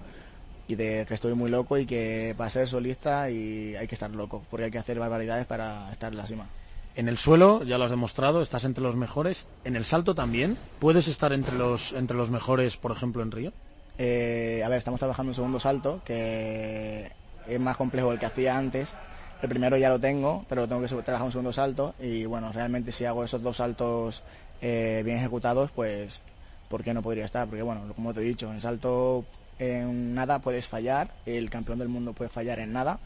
Y 0.68 0.76
de 0.76 1.06
que 1.08 1.14
estoy 1.14 1.34
muy 1.34 1.50
loco 1.50 1.78
y 1.78 1.86
que 1.86 2.34
para 2.38 2.50
ser 2.50 2.68
solista 2.68 3.30
y 3.30 3.76
hay 3.76 3.88
que 3.88 3.96
estar 3.96 4.12
loco, 4.12 4.44
porque 4.50 4.66
hay 4.66 4.72
que 4.72 4.80
hacer 4.80 5.00
barbaridades 5.00 5.46
para 5.46 5.92
estar 5.92 6.12
en 6.12 6.18
la 6.18 6.28
cima. 6.28 6.48
En 6.96 7.08
el 7.08 7.18
suelo, 7.18 7.64
ya 7.64 7.78
lo 7.78 7.84
has 7.84 7.92
demostrado, 7.92 8.42
estás 8.42 8.66
entre 8.66 8.84
los 8.84 8.96
mejores. 8.96 9.48
En 9.64 9.76
el 9.76 9.86
salto 9.86 10.16
también, 10.16 10.58
¿puedes 10.80 11.08
estar 11.08 11.32
entre 11.32 11.56
los, 11.56 11.94
entre 11.94 12.18
los 12.18 12.32
mejores, 12.32 12.76
por 12.76 12.92
ejemplo, 12.92 13.22
en 13.22 13.32
Río? 13.32 13.54
Eh, 14.00 14.64
a 14.66 14.70
ver, 14.70 14.80
estamos 14.80 15.00
trabajando 15.00 15.30
un 15.30 15.36
segundo 15.36 15.60
salto, 15.60 16.02
que 16.04 17.12
es 17.48 17.60
más 17.60 17.78
complejo 17.78 18.10
del 18.10 18.20
que 18.20 18.26
hacía 18.26 18.58
antes. 18.58 18.96
El 19.42 19.50
primero 19.50 19.78
ya 19.78 19.90
lo 19.90 20.00
tengo, 20.00 20.44
pero 20.50 20.68
tengo 20.68 20.82
que 20.82 20.88
trabajar 20.88 21.26
un 21.26 21.32
segundo 21.32 21.54
salto 21.54 21.94
y 22.00 22.26
bueno, 22.26 22.52
realmente 22.52 22.92
si 22.92 23.06
hago 23.06 23.24
esos 23.24 23.44
dos 23.44 23.58
saltos 23.58 24.24
eh, 24.62 25.04
bien 25.06 25.18
ejecutados, 25.18 25.70
pues 25.72 26.24
¿por 26.68 26.84
qué 26.84 26.96
no 26.96 27.04
podría 27.04 27.26
estar? 27.26 27.48
Porque 27.48 27.62
bueno, 27.62 27.82
como 27.96 28.14
te 28.14 28.22
he 28.22 28.24
dicho, 28.24 28.48
en 28.48 28.56
el 28.56 28.62
salto 28.62 29.24
en 29.60 30.16
nada 30.16 30.40
puedes 30.40 30.68
fallar, 30.68 31.12
el 31.26 31.50
campeón 31.50 31.80
del 31.80 31.90
mundo 31.90 32.14
puede 32.14 32.30
fallar 32.30 32.60
en 32.60 32.74
nada. 32.74 33.00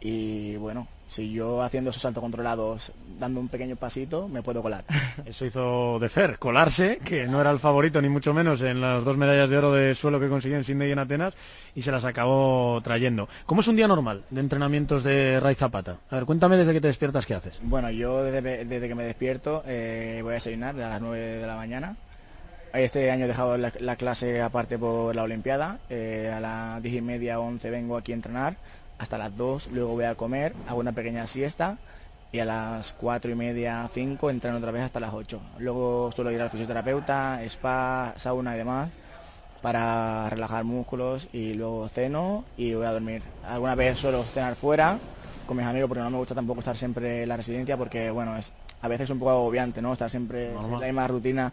Y 0.00 0.56
bueno, 0.56 0.86
si 1.08 1.32
yo 1.32 1.62
haciendo 1.62 1.90
esos 1.90 2.02
saltos 2.02 2.20
controlados, 2.20 2.92
dando 3.18 3.40
un 3.40 3.48
pequeño 3.48 3.76
pasito, 3.76 4.28
me 4.28 4.42
puedo 4.42 4.62
colar. 4.62 4.84
Eso 5.26 5.44
hizo 5.44 5.98
de 5.98 6.08
Fer, 6.08 6.38
colarse, 6.38 6.98
que 7.04 7.26
no 7.26 7.40
era 7.40 7.50
el 7.50 7.58
favorito 7.58 8.00
ni 8.00 8.08
mucho 8.08 8.32
menos 8.32 8.60
en 8.60 8.80
las 8.80 9.04
dos 9.04 9.16
medallas 9.16 9.50
de 9.50 9.58
oro 9.58 9.72
de 9.72 9.94
suelo 9.94 10.20
que 10.20 10.28
consiguió 10.28 10.56
en 10.56 10.64
Sydney 10.64 10.90
y 10.90 10.92
en 10.92 10.98
Atenas, 10.98 11.34
y 11.74 11.82
se 11.82 11.90
las 11.90 12.04
acabó 12.04 12.80
trayendo. 12.84 13.28
¿Cómo 13.46 13.62
es 13.62 13.68
un 13.68 13.76
día 13.76 13.88
normal 13.88 14.24
de 14.30 14.40
entrenamientos 14.40 15.02
de 15.02 15.40
Ray 15.40 15.54
Zapata? 15.54 15.96
A 16.10 16.16
ver, 16.16 16.24
cuéntame 16.26 16.56
desde 16.56 16.72
que 16.72 16.80
te 16.80 16.88
despiertas, 16.88 17.26
¿qué 17.26 17.34
haces? 17.34 17.58
Bueno, 17.62 17.90
yo 17.90 18.22
desde, 18.22 18.88
que 18.88 18.94
me 18.94 19.04
despierto 19.04 19.64
eh, 19.66 20.20
voy 20.22 20.32
a 20.32 20.34
desayunar 20.34 20.80
a 20.80 20.90
las 20.90 21.00
9 21.00 21.18
de 21.18 21.46
la 21.46 21.56
mañana, 21.56 21.96
este 22.72 23.10
año 23.10 23.24
he 23.24 23.28
dejado 23.28 23.56
la, 23.56 23.96
clase 23.96 24.42
aparte 24.42 24.78
por 24.78 25.14
la 25.14 25.22
Olimpiada. 25.22 25.78
Eh, 25.88 26.32
a 26.34 26.40
las 26.40 26.82
10 26.82 26.94
y 26.96 27.00
media, 27.00 27.40
11 27.40 27.70
vengo 27.70 27.96
aquí 27.96 28.12
a 28.12 28.16
entrenar. 28.16 28.56
Hasta 28.98 29.18
las 29.18 29.36
2, 29.36 29.68
luego 29.72 29.92
voy 29.92 30.04
a 30.04 30.16
comer, 30.16 30.54
hago 30.66 30.80
una 30.80 30.92
pequeña 30.92 31.26
siesta. 31.26 31.78
Y 32.30 32.40
a 32.40 32.44
las 32.44 32.92
4 32.92 33.30
y 33.30 33.34
media, 33.34 33.88
5 33.92 34.30
entreno 34.30 34.58
otra 34.58 34.70
vez 34.70 34.82
hasta 34.82 35.00
las 35.00 35.14
8. 35.14 35.40
Luego 35.58 36.10
suelo 36.12 36.30
ir 36.30 36.40
al 36.40 36.50
fisioterapeuta, 36.50 37.42
spa, 37.44 38.14
sauna 38.16 38.54
y 38.54 38.58
demás 38.58 38.90
para 39.62 40.30
relajar 40.30 40.64
músculos 40.64 41.28
y 41.32 41.54
luego 41.54 41.88
ceno 41.88 42.44
y 42.56 42.74
voy 42.74 42.86
a 42.86 42.92
dormir. 42.92 43.22
Alguna 43.44 43.74
vez 43.74 43.98
suelo 43.98 44.22
cenar 44.24 44.54
fuera 44.54 44.98
con 45.46 45.56
mis 45.56 45.66
amigos 45.66 45.88
porque 45.88 46.02
no 46.02 46.10
me 46.10 46.18
gusta 46.18 46.34
tampoco 46.34 46.60
estar 46.60 46.76
siempre 46.76 47.22
en 47.22 47.28
la 47.28 47.36
residencia 47.36 47.76
porque 47.76 48.10
bueno, 48.10 48.36
es 48.36 48.52
a 48.80 48.88
veces 48.88 49.04
es 49.04 49.10
un 49.10 49.18
poco 49.18 49.32
agobiante, 49.32 49.82
¿no? 49.82 49.92
Estar 49.92 50.10
siempre 50.10 50.52
en 50.52 50.70
la 50.70 50.86
misma 50.86 51.08
rutina 51.08 51.52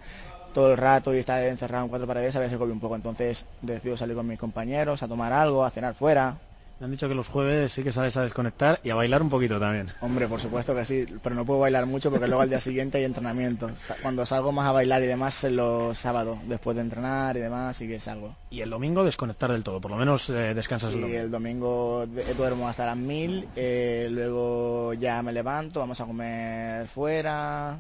todo 0.56 0.72
el 0.72 0.78
rato 0.78 1.14
y 1.14 1.18
estar 1.18 1.44
encerrado 1.44 1.84
en 1.84 1.90
cuatro 1.90 2.08
paredes 2.08 2.34
a 2.38 2.40
veces 2.40 2.58
se 2.58 2.64
un 2.64 2.80
poco. 2.80 2.96
Entonces 2.96 3.46
decido 3.62 3.98
salir 3.98 4.16
con 4.16 4.26
mis 4.26 4.40
compañeros 4.40 5.04
a 5.04 5.08
tomar 5.08 5.34
algo, 5.34 5.66
a 5.66 5.70
cenar 5.70 5.94
fuera. 5.94 6.38
Me 6.80 6.86
han 6.86 6.92
dicho 6.92 7.08
que 7.08 7.16
los 7.16 7.28
jueves 7.28 7.72
sí 7.72 7.84
que 7.84 7.92
sales 7.92 8.18
a 8.18 8.24
desconectar 8.24 8.80
y 8.84 8.90
a 8.90 8.96
bailar 8.96 9.22
un 9.22 9.30
poquito 9.30 9.60
también. 9.60 9.90
Hombre, 10.02 10.28
por 10.28 10.42
supuesto 10.42 10.74
que 10.74 10.84
sí, 10.84 11.06
pero 11.22 11.36
no 11.36 11.46
puedo 11.46 11.62
bailar 11.62 11.86
mucho 11.86 12.10
porque 12.10 12.28
luego 12.28 12.42
al 12.42 12.50
día 12.50 12.60
siguiente 12.60 12.98
hay 12.98 13.04
entrenamiento. 13.04 13.70
Cuando 14.02 14.26
salgo 14.26 14.52
más 14.52 14.68
a 14.68 14.72
bailar 14.72 15.04
y 15.04 15.08
demás 15.08 15.44
los 15.44 15.98
sábados, 15.98 16.38
después 16.48 16.76
de 16.76 16.82
entrenar 16.82 17.36
y 17.36 17.42
demás, 17.42 17.76
sí 17.76 17.88
que 17.88 18.00
salgo. 18.00 18.36
Y 18.50 18.62
el 18.62 18.70
domingo 18.70 19.04
desconectar 19.04 19.52
del 19.52 19.64
todo, 19.64 19.80
por 19.82 19.92
lo 19.92 19.98
menos 19.98 20.30
eh, 20.30 20.54
descansas 20.54 20.92
sí, 20.92 20.96
el 20.96 21.02
domingo. 21.02 22.04
el 22.04 22.12
domingo 22.12 22.36
duermo 22.38 22.68
hasta 22.68 22.86
las 22.86 22.98
mil, 22.98 23.48
eh, 23.56 24.08
luego 24.10 24.94
ya 24.94 25.22
me 25.22 25.32
levanto, 25.32 25.80
vamos 25.82 26.00
a 26.00 26.06
comer 26.06 26.88
fuera, 26.88 27.78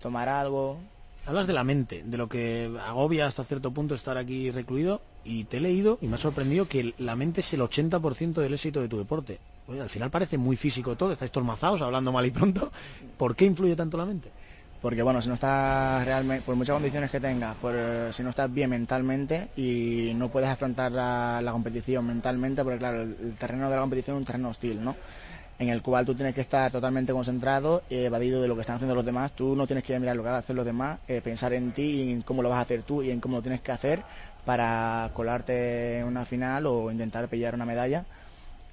tomar 0.00 0.28
algo, 0.28 0.78
Hablas 1.26 1.46
de 1.46 1.54
la 1.54 1.64
mente, 1.64 2.02
de 2.04 2.18
lo 2.18 2.28
que 2.28 2.70
agobia 2.86 3.26
hasta 3.26 3.44
cierto 3.44 3.70
punto 3.70 3.94
estar 3.94 4.18
aquí 4.18 4.50
recluido 4.50 5.00
y 5.24 5.44
te 5.44 5.56
he 5.56 5.60
leído 5.60 5.98
y 6.02 6.06
me 6.06 6.16
ha 6.16 6.18
sorprendido 6.18 6.68
que 6.68 6.92
la 6.98 7.16
mente 7.16 7.40
es 7.40 7.50
el 7.54 7.62
80% 7.62 8.34
del 8.34 8.52
éxito 8.52 8.82
de 8.82 8.88
tu 8.88 8.98
deporte. 8.98 9.38
al 9.68 9.88
final 9.88 10.10
parece 10.10 10.36
muy 10.36 10.56
físico 10.56 10.96
todo, 10.96 11.12
estáis 11.12 11.30
tormazados, 11.30 11.80
hablando 11.80 12.12
mal 12.12 12.26
y 12.26 12.30
pronto. 12.30 12.70
¿Por 13.16 13.34
qué 13.34 13.46
influye 13.46 13.74
tanto 13.74 13.96
la 13.96 14.04
mente? 14.04 14.30
Porque 14.82 15.00
bueno, 15.00 15.22
si 15.22 15.28
no 15.28 15.34
estás 15.34 16.04
realmente, 16.04 16.44
por 16.44 16.56
muchas 16.56 16.74
condiciones 16.74 17.10
que 17.10 17.20
tengas, 17.20 17.56
por, 17.56 17.74
si 18.10 18.22
no 18.22 18.28
estás 18.28 18.52
bien 18.52 18.68
mentalmente 18.68 19.48
y 19.56 20.12
no 20.14 20.28
puedes 20.28 20.50
afrontar 20.50 20.92
la, 20.92 21.40
la 21.40 21.52
competición 21.52 22.06
mentalmente, 22.06 22.62
porque 22.62 22.80
claro, 22.80 23.00
el 23.00 23.34
terreno 23.38 23.70
de 23.70 23.76
la 23.76 23.80
competición 23.80 24.16
es 24.16 24.20
un 24.20 24.26
terreno 24.26 24.50
hostil, 24.50 24.84
¿no? 24.84 24.94
En 25.58 25.68
el 25.68 25.82
cual 25.82 26.04
tú 26.04 26.14
tienes 26.14 26.34
que 26.34 26.40
estar 26.40 26.70
totalmente 26.72 27.12
concentrado, 27.12 27.82
evadido 27.88 28.42
de 28.42 28.48
lo 28.48 28.54
que 28.54 28.62
están 28.62 28.76
haciendo 28.76 28.94
los 28.94 29.04
demás. 29.04 29.32
Tú 29.32 29.54
no 29.54 29.66
tienes 29.66 29.84
que 29.84 29.98
mirar 29.98 30.16
lo 30.16 30.22
que 30.22 30.28
van 30.28 30.36
a 30.36 30.38
hacer 30.38 30.56
los 30.56 30.64
demás, 30.64 30.98
eh, 31.08 31.20
pensar 31.22 31.52
en 31.52 31.72
ti 31.72 31.82
y 31.82 32.12
en 32.12 32.22
cómo 32.22 32.42
lo 32.42 32.48
vas 32.48 32.58
a 32.58 32.62
hacer 32.62 32.82
tú 32.82 33.02
y 33.02 33.10
en 33.10 33.20
cómo 33.20 33.36
lo 33.36 33.42
tienes 33.42 33.60
que 33.60 33.72
hacer 33.72 34.02
para 34.44 35.10
colarte 35.14 35.98
en 35.98 36.06
una 36.06 36.24
final 36.24 36.66
o 36.66 36.90
intentar 36.90 37.28
pillar 37.28 37.54
una 37.54 37.64
medalla. 37.64 38.04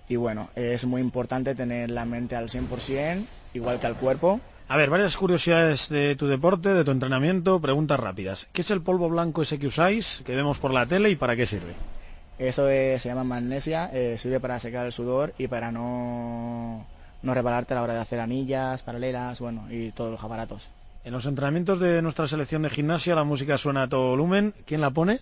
Y 0.10 0.18
bueno, 0.18 0.50
es 0.56 0.86
muy 0.86 1.02
importante 1.02 1.56
tener 1.56 1.90
la 1.90 2.04
mente 2.04 2.36
al 2.36 2.50
100%, 2.50 3.26
igual 3.54 3.80
que 3.80 3.88
al 3.88 3.96
cuerpo. 3.96 4.42
A 4.68 4.78
ver, 4.78 4.90
varias 4.90 5.16
curiosidades 5.16 5.90
de 5.90 6.16
tu 6.16 6.28
deporte, 6.28 6.74
de 6.74 6.84
tu 6.84 6.92
entrenamiento, 6.92 7.60
preguntas 7.62 8.00
rápidas. 8.00 8.48
¿Qué 8.52 8.62
es 8.62 8.72
el 8.72 8.82
polvo 8.82 9.10
blanco 9.10 9.42
ese 9.42 9.60
que 9.60 9.68
usáis, 9.68 10.22
que 10.26 10.36
vemos 10.36 10.58
por 10.60 10.74
la 10.74 10.86
tele 10.86 11.10
y 11.10 11.16
para 11.16 11.36
qué 11.36 11.46
sirve? 11.46 11.74
Eso 12.40 12.68
se 12.68 13.00
llama 13.04 13.24
magnesia, 13.24 13.90
eh, 13.94 14.18
sirve 14.18 14.40
para 14.40 14.60
secar 14.60 14.86
el 14.86 14.92
sudor 14.92 15.34
y 15.38 15.48
para 15.48 15.72
no, 15.72 16.86
no 17.22 17.34
repararte 17.34 17.74
a 17.74 17.76
la 17.76 17.84
hora 17.84 17.94
de 17.94 18.00
hacer 18.00 18.20
anillas, 18.20 18.82
paralelas, 18.82 19.40
bueno, 19.40 19.68
y 19.70 19.92
todos 19.92 20.12
los 20.12 20.24
aparatos. 20.24 20.70
En 21.04 21.14
los 21.14 21.26
entrenamientos 21.26 21.80
de 21.80 22.02
nuestra 22.02 22.28
selección 22.28 22.62
de 22.62 22.70
gimnasia 22.70 23.16
la 23.16 23.24
música 23.24 23.58
suena 23.58 23.84
a 23.84 23.90
todo 23.90 24.10
volumen. 24.10 24.54
¿Quién 24.66 24.82
la 24.82 24.92
pone? 24.92 25.20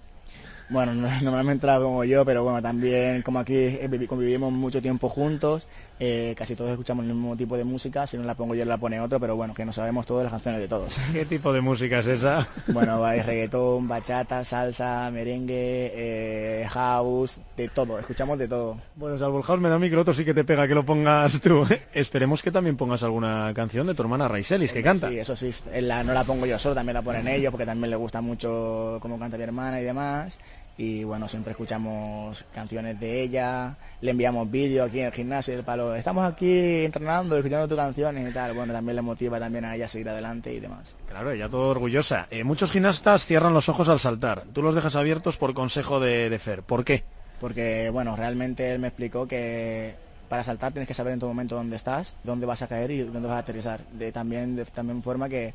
Bueno, 0.70 0.94
normalmente 1.22 1.66
la 1.66 1.80
como 1.80 2.04
yo, 2.04 2.26
pero 2.26 2.44
bueno, 2.44 2.62
también 2.62 3.22
como 3.22 3.40
aquí 3.40 3.56
eh, 3.56 4.08
convivimos 4.08 4.52
mucho 4.52 4.82
tiempo 4.82 5.10
juntos, 5.10 5.68
eh, 6.00 6.34
casi 6.38 6.56
todos 6.56 6.72
escuchamos 6.72 7.06
el 7.06 7.14
mismo 7.14 7.36
tipo 7.36 7.58
de 7.58 7.66
música, 7.66 8.08
si 8.08 8.18
no 8.18 8.24
la 8.24 8.36
pongo 8.36 8.56
yo 8.56 8.64
la 8.64 8.78
pone 8.78 9.00
otro, 9.02 9.20
pero 9.20 9.36
bueno, 9.36 9.54
que 9.54 9.66
no 9.66 9.74
sabemos 9.74 10.06
todas 10.06 10.24
las 10.24 10.32
canciones 10.32 10.62
de 10.62 10.68
todos. 10.68 10.98
¿Qué 11.14 11.26
tipo 11.26 11.52
de 11.52 11.62
música 11.62 12.00
es 12.00 12.08
esa? 12.08 12.48
Bueno, 12.68 13.04
hay 13.04 13.22
reggaetón, 13.22 13.88
bachata, 13.88 14.44
salsa, 14.44 15.12
merengue, 15.12 15.92
eh, 15.94 16.68
house, 16.70 17.42
de 17.58 17.68
todo, 17.68 18.00
escuchamos 18.00 18.40
de 18.40 18.48
todo. 18.48 18.78
Bueno, 18.96 19.18
salvo 19.18 19.40
el 19.40 19.44
house 19.44 19.60
me 19.60 19.70
da 19.70 19.78
micro, 19.78 20.02
otro 20.02 20.14
sí 20.14 20.24
que 20.24 20.34
te 20.34 20.44
pega 20.44 20.68
que 20.68 20.76
lo 20.76 20.86
pongas 20.86 21.42
tú. 21.42 21.66
Esperemos 21.94 22.42
que 22.42 22.52
también 22.52 22.78
pongas 22.78 23.04
alguna 23.04 23.52
canción 23.54 23.88
de 23.88 23.94
tu 23.94 24.02
hermana 24.02 24.28
Raiselis, 24.28 24.72
que 24.72 24.82
canta. 24.82 25.10
Sí, 25.10 25.20
eso 25.20 25.36
sí, 25.36 25.52
no 25.82 26.14
la 26.14 26.24
pongo 26.24 26.46
yo 26.46 26.58
solo, 26.58 26.76
también 26.76 26.94
la 26.94 27.02
ponen 27.02 27.28
ellos, 27.28 27.52
porque 27.52 27.66
también 27.66 27.90
le 27.90 27.98
gusta 27.98 28.22
mucho 28.22 29.00
cómo 29.02 29.20
canta 29.20 29.38
mi 29.38 29.44
hermana 29.44 29.82
y 29.82 29.84
demás 29.84 30.40
y 30.80 31.04
bueno, 31.04 31.28
siempre 31.28 31.52
escuchamos 31.52 32.46
canciones 32.56 32.98
de 33.02 33.22
ella, 33.22 33.76
le 34.00 34.12
enviamos 34.12 34.50
vídeos 34.50 34.88
aquí 34.88 35.02
en 35.02 35.08
el 35.08 35.12
gimnasio, 35.12 35.54
el 35.54 35.66
palo, 35.66 35.94
estamos 35.94 36.24
aquí 36.24 36.86
entrenando, 36.86 37.36
escuchando 37.36 37.68
tus 37.68 37.78
canciones 37.78 38.32
y 38.32 38.34
tal, 38.34 38.54
bueno, 38.54 38.72
también 38.72 38.96
le 38.96 39.02
motiva 39.02 39.40
también 39.40 39.66
a 39.66 39.76
ella 39.76 39.86
a 39.86 39.88
seguir 39.90 40.08
adelante 40.08 40.54
y 40.54 40.62
demás. 40.62 40.96
Claro, 41.10 41.32
ella 41.32 41.50
todo 41.50 41.72
orgullosa. 41.72 42.28
Eh, 42.32 42.46
muchos 42.46 42.72
gimnastas 42.72 43.26
cierran 43.26 43.54
los 43.54 43.68
ojos 43.68 43.90
al 43.90 44.00
saltar, 44.00 44.44
tú 44.54 44.62
los 44.62 44.74
dejas 44.74 44.96
abiertos 44.96 45.36
por 45.36 45.54
consejo 45.54 46.00
de, 46.00 46.30
de 46.30 46.40
Fer, 46.40 46.64
¿por 46.64 46.86
qué? 46.86 47.04
Porque, 47.42 47.90
bueno, 47.90 48.16
realmente 48.16 48.72
él 48.72 48.80
me 48.80 48.88
explicó 48.88 49.28
que 49.28 49.96
para 50.30 50.46
saltar 50.46 50.72
tienes 50.72 50.88
que 50.88 50.94
saber 50.94 51.12
en 51.12 51.20
todo 51.20 51.30
momento 51.30 51.56
dónde 51.56 51.76
estás, 51.76 52.16
dónde 52.24 52.46
vas 52.46 52.62
a 52.62 52.68
caer 52.68 52.92
y 52.92 53.02
dónde 53.02 53.28
vas 53.28 53.36
a 53.36 53.40
aterrizar, 53.40 53.86
de 53.88 54.14
también, 54.14 54.56
de 54.56 54.64
también 54.64 55.04
forma 55.04 55.28
que 55.28 55.54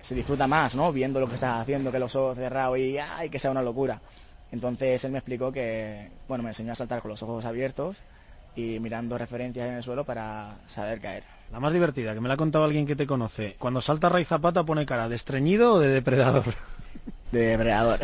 se 0.00 0.14
disfruta 0.14 0.46
más, 0.46 0.74
¿no? 0.74 0.90
Viendo 0.90 1.20
lo 1.20 1.28
que 1.28 1.34
estás 1.34 1.60
haciendo, 1.60 1.92
que 1.92 1.98
los 1.98 2.16
ojos 2.16 2.38
cerrados 2.38 2.78
y 2.78 2.96
¡ay! 2.96 3.28
que 3.28 3.38
sea 3.38 3.50
una 3.50 3.62
locura. 3.62 4.00
Entonces 4.54 5.04
él 5.04 5.10
me 5.10 5.18
explicó 5.18 5.50
que, 5.50 6.10
bueno, 6.28 6.44
me 6.44 6.50
enseñó 6.50 6.72
a 6.72 6.76
saltar 6.76 7.02
con 7.02 7.10
los 7.10 7.20
ojos 7.24 7.44
abiertos 7.44 7.96
y 8.54 8.78
mirando 8.78 9.18
referencias 9.18 9.68
en 9.68 9.74
el 9.74 9.82
suelo 9.82 10.04
para 10.04 10.54
saber 10.68 11.00
caer. 11.00 11.24
La 11.50 11.58
más 11.58 11.72
divertida, 11.72 12.14
que 12.14 12.20
me 12.20 12.28
la 12.28 12.34
ha 12.34 12.36
contado 12.36 12.64
alguien 12.64 12.86
que 12.86 12.94
te 12.94 13.04
conoce. 13.04 13.56
Cuando 13.58 13.80
salta 13.80 14.08
Ray 14.08 14.24
Zapata 14.24 14.62
pone 14.62 14.86
cara 14.86 15.08
de 15.08 15.16
estreñido 15.16 15.72
o 15.72 15.80
de 15.80 15.88
depredador. 15.88 16.44
De 17.32 17.46
depredador. 17.46 17.98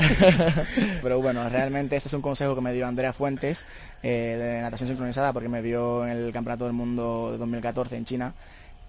Pero 1.02 1.22
bueno, 1.22 1.48
realmente 1.48 1.94
este 1.94 2.08
es 2.08 2.14
un 2.14 2.20
consejo 2.20 2.56
que 2.56 2.62
me 2.62 2.72
dio 2.72 2.84
Andrea 2.84 3.12
Fuentes 3.12 3.64
eh, 4.02 4.36
de 4.36 4.60
natación 4.60 4.88
sincronizada 4.88 5.32
porque 5.32 5.48
me 5.48 5.62
vio 5.62 6.04
en 6.04 6.10
el 6.10 6.32
Campeonato 6.32 6.64
del 6.64 6.72
Mundo 6.72 7.30
de 7.30 7.38
2014 7.38 7.96
en 7.96 8.04
China 8.04 8.34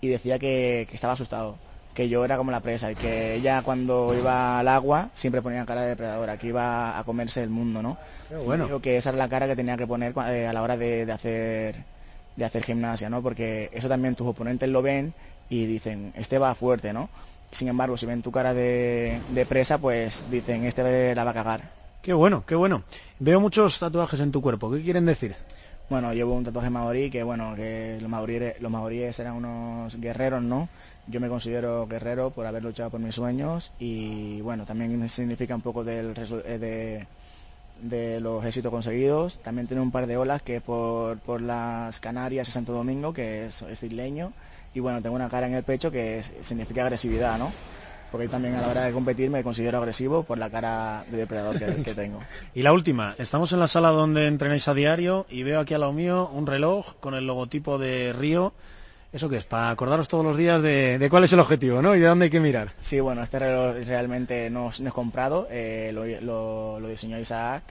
y 0.02 0.08
decía 0.08 0.40
que 0.40 0.88
estaba 0.92 1.14
asustado 1.14 1.60
que 1.94 2.10
yo 2.10 2.24
era 2.24 2.38
como 2.38 2.52
la 2.52 2.62
presa 2.62 2.92
y 2.92 2.96
que 2.96 3.36
ella 3.36 3.62
cuando 3.64 4.14
iba 4.18 4.60
al 4.60 4.68
agua 4.68 5.10
siempre 5.14 5.42
ponía 5.42 5.66
cara 5.66 5.82
de 5.82 5.90
depredadora, 5.90 6.38
que 6.38 6.48
iba 6.48 6.98
a 6.98 7.04
comerse 7.04 7.44
el 7.44 7.50
mundo, 7.50 7.82
¿no? 7.82 7.98
bueno. 8.46 8.82
que 8.82 8.98
esa 8.98 9.10
era 9.10 9.18
la 9.18 9.30
cara 9.30 9.48
que 9.48 9.56
tenía 9.56 9.78
que 9.78 9.88
poner 9.88 10.14
eh, 10.30 10.48
a 10.48 10.54
la 10.54 10.62
hora 10.62 10.78
de, 10.78 11.10
hacer 11.12 11.84
de 12.36 12.46
hacer 12.46 12.64
gimnasia, 12.64 13.10
¿no? 13.10 13.22
Porque 13.22 13.70
eso 13.74 13.90
también 13.90 14.16
tus 14.16 14.28
oponentes 14.28 14.70
lo 14.70 14.82
ven 14.82 15.14
y 15.50 15.66
dicen, 15.66 16.14
este 16.16 16.38
va 16.40 16.56
fuerte, 16.56 16.94
¿no? 16.94 17.10
Sin 17.52 17.68
embargo, 17.68 17.98
si 17.98 18.06
ven 18.06 18.22
tu 18.22 18.32
cara 18.32 18.54
de, 18.54 19.20
presa, 19.50 19.78
pues 19.78 20.26
dicen, 20.32 20.64
este 20.64 21.14
la 21.14 21.26
va 21.26 21.32
a 21.32 21.34
cagar. 21.34 21.72
Qué 22.02 22.14
bueno, 22.14 22.46
qué 22.46 22.56
bueno. 22.56 22.84
Veo 23.20 23.42
muchos 23.42 23.78
tatuajes 23.78 24.22
en 24.22 24.32
tu 24.32 24.42
cuerpo. 24.42 24.72
¿Qué 24.72 24.82
quieren 24.82 25.06
decir? 25.06 25.36
Bueno, 25.90 26.14
llevo 26.14 26.34
un 26.34 26.46
tatuaje 26.46 26.70
maorí, 26.70 27.12
que 27.12 27.22
bueno, 27.22 27.54
que 27.54 27.98
los 28.00 28.10
maoríes, 28.10 28.62
los 28.62 28.72
maoríes 28.72 29.20
eran 29.20 29.34
unos 29.34 30.00
guerreros, 30.00 30.42
¿no? 30.42 30.70
Yo 31.12 31.20
me 31.20 31.28
considero 31.28 31.88
guerrero 31.88 32.32
por 32.32 32.46
haber 32.46 32.64
luchado 32.64 32.90
por 32.90 33.00
mis 33.00 33.16
sueños 33.16 33.74
y 33.80 34.42
bueno, 34.42 34.66
también 34.66 35.08
significa 35.10 35.54
un 35.54 35.62
poco 35.62 35.84
del, 35.84 36.14
eh, 36.46 37.06
de, 37.82 38.20
los 38.20 38.44
éxitos 38.46 38.72
conseguidos. 38.72 39.38
También 39.44 39.68
tiene 39.68 39.82
un 39.84 39.92
par 39.92 40.08
de 40.08 40.18
olas 40.18 40.42
que 40.42 40.62
por, 40.62 41.20
por 41.20 41.42
las 41.42 42.00
Canarias 42.00 42.48
y 42.48 42.52
Santo 42.52 42.72
Domingo, 42.72 43.14
que 43.14 43.46
es, 43.46 43.62
es 43.62 43.84
isleño. 43.84 44.32
Y 44.74 44.80
bueno, 44.80 45.02
tengo 45.02 45.16
una 45.16 45.28
cara 45.28 45.48
en 45.48 45.54
el 45.54 45.64
pecho 45.64 45.92
que 45.92 46.24
significa 46.42 46.84
agresividad, 46.84 47.38
¿no? 47.38 47.52
porque 48.12 48.28
también 48.28 48.56
a 48.56 48.62
la 48.62 48.68
hora 48.68 48.84
de 48.84 48.92
competir 48.92 49.30
me 49.30 49.42
considero 49.42 49.78
agresivo 49.78 50.24
por 50.24 50.38
la 50.38 50.50
cara 50.50 51.06
de 51.10 51.18
depredador 51.18 51.58
que, 51.58 51.96
tengo. 51.96 52.20
y 52.54 52.62
la 52.62 52.74
última, 52.74 53.16
estamos 53.18 53.54
en 53.54 53.60
la 53.60 53.70
sala 53.70 53.90
donde 53.90 54.28
entrenáis 54.28 54.68
a 54.68 54.74
diario 54.74 55.26
y 55.30 55.44
veo 55.44 55.62
aquí 55.62 55.74
a 55.74 55.78
lado 55.78 55.94
mío 55.94 56.30
un 56.34 56.46
reloj 56.46 56.96
con 57.00 57.14
el 57.16 57.26
logotipo 57.26 57.78
de 57.78 58.12
Río. 58.12 58.54
¿Eso 59.14 59.28
qué 59.28 59.38
es? 59.38 59.46
Para 59.46 59.72
acordaros 59.72 60.08
todos 60.08 60.24
los 60.24 60.38
días 60.38 60.62
de, 60.62 61.06
cuál 61.10 61.26
es 61.26 61.34
el 61.34 61.40
objetivo, 61.40 61.82
¿no? 61.82 61.96
Y 61.96 62.00
de 62.00 62.08
dónde 62.08 62.26
hay 62.26 62.32
que 62.32 62.40
mirar. 62.40 62.74
Sí, 62.80 63.00
bueno, 63.00 63.24
este 63.24 63.40
reloj 63.40 63.76
realmente 63.86 64.50
no, 64.50 64.70
es 64.70 64.82
comprado, 64.94 65.48
eh, 65.52 65.92
lo, 65.94 66.80
lo 66.80 66.88
diseñó 66.88 67.20
Isaac 67.20 67.64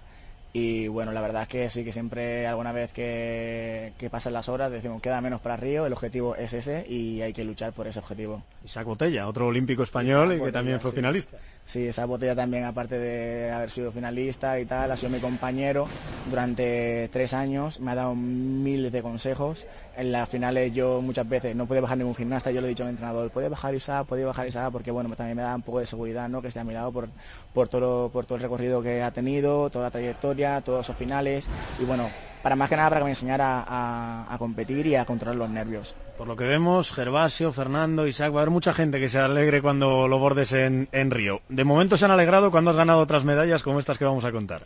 y 0.53 0.89
bueno, 0.89 1.13
la 1.13 1.21
verdad 1.21 1.43
es 1.43 1.49
que 1.49 1.71
sí, 1.71 1.85
que 1.85 1.93
siempre 1.93 2.47
alguna 2.47 2.73
vez 2.73 2.93
que, 2.93 3.93
pasan 4.11 4.33
las 4.33 4.49
horas 4.49 4.73
decimos 4.73 5.01
queda 5.01 5.21
menos 5.21 5.41
para 5.41 5.57
Río, 5.57 5.87
el 5.87 5.93
objetivo 5.93 6.35
es 6.35 6.53
ese 6.53 6.85
y 6.89 7.23
hay 7.23 7.33
que 7.33 7.45
luchar 7.45 7.73
por 7.73 7.87
ese 7.87 8.01
objetivo. 8.01 8.43
Isaac 8.65 8.87
Botella, 8.87 9.29
otro 9.29 9.47
olímpico 9.47 9.85
español 9.85 10.35
y 10.35 10.41
que 10.41 10.51
también 10.51 10.81
fue 10.81 10.91
finalista. 10.93 11.39
Sí, 11.65 11.87
esa 11.87 12.05
Botella 12.05 12.35
también, 12.35 12.65
aparte 12.65 12.99
de 12.99 13.53
haber 13.53 13.71
sido 13.71 13.93
finalista 13.93 14.59
y 14.59 14.65
tal, 14.67 14.91
ha 14.91 14.97
sido 14.97 15.11
mi 15.11 15.21
compañero 15.21 15.87
durante 16.29 17.09
tres 17.13 17.33
años, 17.33 17.79
me 17.79 17.93
ha 17.93 17.95
dado 17.95 18.17
miles 18.17 18.91
de 18.91 19.03
consejos. 19.03 19.67
En 19.97 20.11
las 20.11 20.29
finales 20.29 20.73
yo 20.73 21.01
muchas 21.01 21.29
veces 21.29 21.55
no 21.55 21.67
puede 21.67 21.81
bajar 21.81 21.99
ningún 21.99 22.17
gimnasta, 22.17 22.51
yo 22.51 22.61
le 22.61 22.67
he 22.67 22.71
dicho 22.71 22.83
al 22.83 22.91
entrenador, 22.91 23.31
puede 23.31 23.49
bajar 23.49 23.73
Isaac, 23.75 24.07
puede 24.07 24.25
bajar 24.25 24.49
Isaac, 24.49 24.71
porque 24.73 24.91
bueno, 24.91 25.15
también 25.15 25.37
me 25.37 25.43
da 25.43 25.55
un 25.55 25.63
poco 25.63 25.79
de 25.79 25.87
seguridad, 25.87 26.29
¿no? 26.29 26.43
Que 26.43 26.49
esté 26.49 26.59
a 26.59 26.65
mi 26.65 26.75
lado 26.75 26.91
por, 26.91 27.09
por, 27.55 27.69
todo, 27.69 28.09
por 28.09 28.27
todo 28.27 28.37
el 28.37 28.43
recorrido 28.43 28.83
que 28.83 29.03
ha 29.03 29.13
tenido, 29.13 29.71
toda 29.71 29.85
la 29.85 29.91
trayectoria, 29.93 30.40
todos 30.65 30.87
esos 30.87 30.97
finales 30.97 31.47
y 31.79 31.85
bueno, 31.85 32.09
para 32.43 32.57
más 32.57 32.69
que 32.69 32.77
nada 32.77 32.89
para 32.89 33.01
que 33.01 33.05
me 33.05 33.11
enseñara 33.11 33.65
a, 33.67 34.37
competir 34.39 34.87
y 34.87 34.97
a 34.97 35.05
controlar 35.05 35.37
los 35.37 35.51
nervios. 35.51 35.95
Por 36.17 36.27
lo 36.27 36.37
que 36.37 36.45
vemos, 36.45 36.93
Gervasio, 36.93 37.53
Fernando, 37.53 38.07
Isaac, 38.07 38.35
va 38.35 38.39
a 38.39 38.43
haber 38.43 38.51
mucha 38.51 38.73
gente 38.73 38.99
que 38.99 39.09
se 39.09 39.19
alegre 39.19 39.61
cuando 39.63 40.09
lo 40.09 40.19
bordes 40.19 40.53
en, 40.53 40.89
en 40.93 41.11
Río. 41.11 41.43
De 41.49 41.65
momento 41.65 41.97
se 41.97 42.07
han 42.07 42.11
alegrado 42.11 42.51
cuando 42.51 42.71
has 42.71 42.77
ganado 42.77 43.01
otras 43.01 43.25
medallas 43.25 43.63
como 43.63 43.79
estas 43.79 43.99
que 43.99 44.05
vamos 44.05 44.25
a 44.25 44.33
contar. 44.33 44.63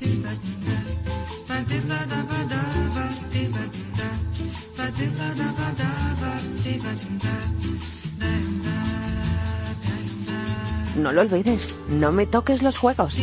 No 10.97 11.13
lo 11.13 11.23
olvides, 11.23 11.75
no 11.89 12.13
me 12.13 12.25
toques 12.25 12.63
los 12.63 12.79
juegos. 12.79 13.19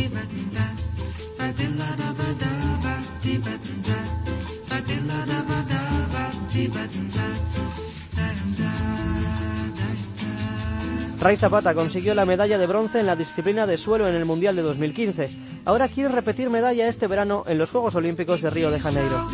Ray 11.22 11.38
Zapata 11.38 11.74
consiguió 11.74 12.14
la 12.14 12.26
medalla 12.26 12.58
de 12.58 12.68
bronce 12.68 13.00
en 13.00 13.06
la 13.06 13.16
disciplina 13.16 13.66
de 13.66 13.78
suelo 13.78 14.08
en 14.08 14.16
el 14.16 14.26
Mundial 14.26 14.56
de 14.58 14.64
2015. 14.64 15.30
Ahora 15.64 15.88
quiere 15.88 16.10
repetir 16.10 16.50
medalla 16.50 16.88
este 16.88 17.08
verano 17.08 17.46
en 17.48 17.58
los 17.58 17.70
Juegos 17.70 17.96
Olímpicos 17.96 18.42
de 18.42 18.50
Río 18.50 18.70
de 18.70 18.80
Janeiro. 18.80 19.28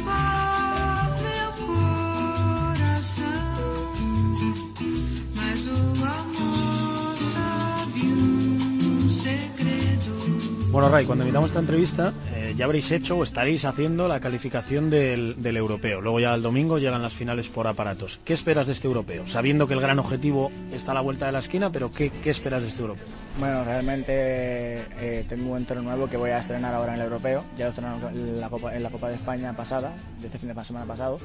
Bueno, 10.72 10.90
Ray, 10.90 11.06
cuando 11.06 11.26
miramos 11.26 11.50
esta 11.50 11.62
entrevista, 11.62 12.14
ya 12.58 12.66
habréis 12.66 12.92
hecho 12.92 13.16
o 13.16 13.24
estaréis 13.24 13.66
haciendo 13.66 14.08
la 14.08 14.20
calificación 14.20 14.90
del, 14.90 15.36
europeo. 15.46 16.02
Luego 16.02 16.20
ya 16.20 16.34
el 16.34 16.42
domingo 16.42 16.80
llegan 16.80 17.04
las 17.04 17.14
finales 17.14 17.48
por 17.48 17.68
aparatos. 17.68 18.20
¿Qué 18.26 18.34
esperas 18.34 18.66
de 18.66 18.74
este 18.74 18.88
europeo? 18.88 19.28
Sabiendo 19.28 19.68
que 19.68 19.76
el 19.76 19.80
gran 19.80 20.00
objetivo 20.00 20.52
está 20.74 20.92
a 20.92 20.96
la 20.96 21.02
vuelta 21.02 21.28
de 21.28 21.34
la 21.34 21.40
esquina, 21.40 21.72
pero 21.72 21.92
¿qué, 21.92 22.12
esperas 22.26 22.64
de 22.64 22.70
este 22.70 22.82
europeo? 22.82 23.06
Bueno, 23.40 23.64
realmente 23.64 24.12
eh, 24.12 25.24
tengo 25.30 25.52
un 25.52 25.58
entero 25.58 25.84
nuevo 25.84 26.10
que 26.10 26.18
voy 26.18 26.32
a 26.32 26.40
estrenar 26.40 26.74
ahora 26.74 26.96
en 26.96 27.00
el 27.00 27.06
europeo. 27.06 27.46
Ya 27.58 27.66
lo 27.66 27.70
estrenaron 27.70 28.18
en 28.18 28.42
la 28.42 28.50
Copa, 28.50 28.76
en 28.76 28.82
la 28.82 28.90
Copa 28.90 29.10
de 29.10 29.16
España 29.16 29.56
pasada, 29.56 29.94
de 30.20 30.26
este 30.26 30.40
fin 30.40 30.52
de 30.52 30.66
semana 30.66 30.88
pasado. 30.88 31.20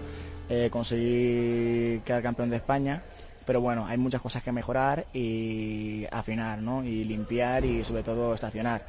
Eh, 0.50 0.68
conseguí 0.70 2.00
quedar 2.04 2.22
campeón 2.22 2.50
de 2.50 2.56
España 2.56 3.02
pero 3.44 3.60
bueno, 3.60 3.86
hay 3.86 3.98
muchas 3.98 4.20
cosas 4.20 4.42
que 4.42 4.52
mejorar 4.52 5.06
y 5.12 6.06
afinar, 6.12 6.60
¿no? 6.62 6.84
Y 6.84 7.04
limpiar 7.04 7.64
y 7.64 7.82
sobre 7.84 8.02
todo 8.02 8.34
estacionar. 8.34 8.82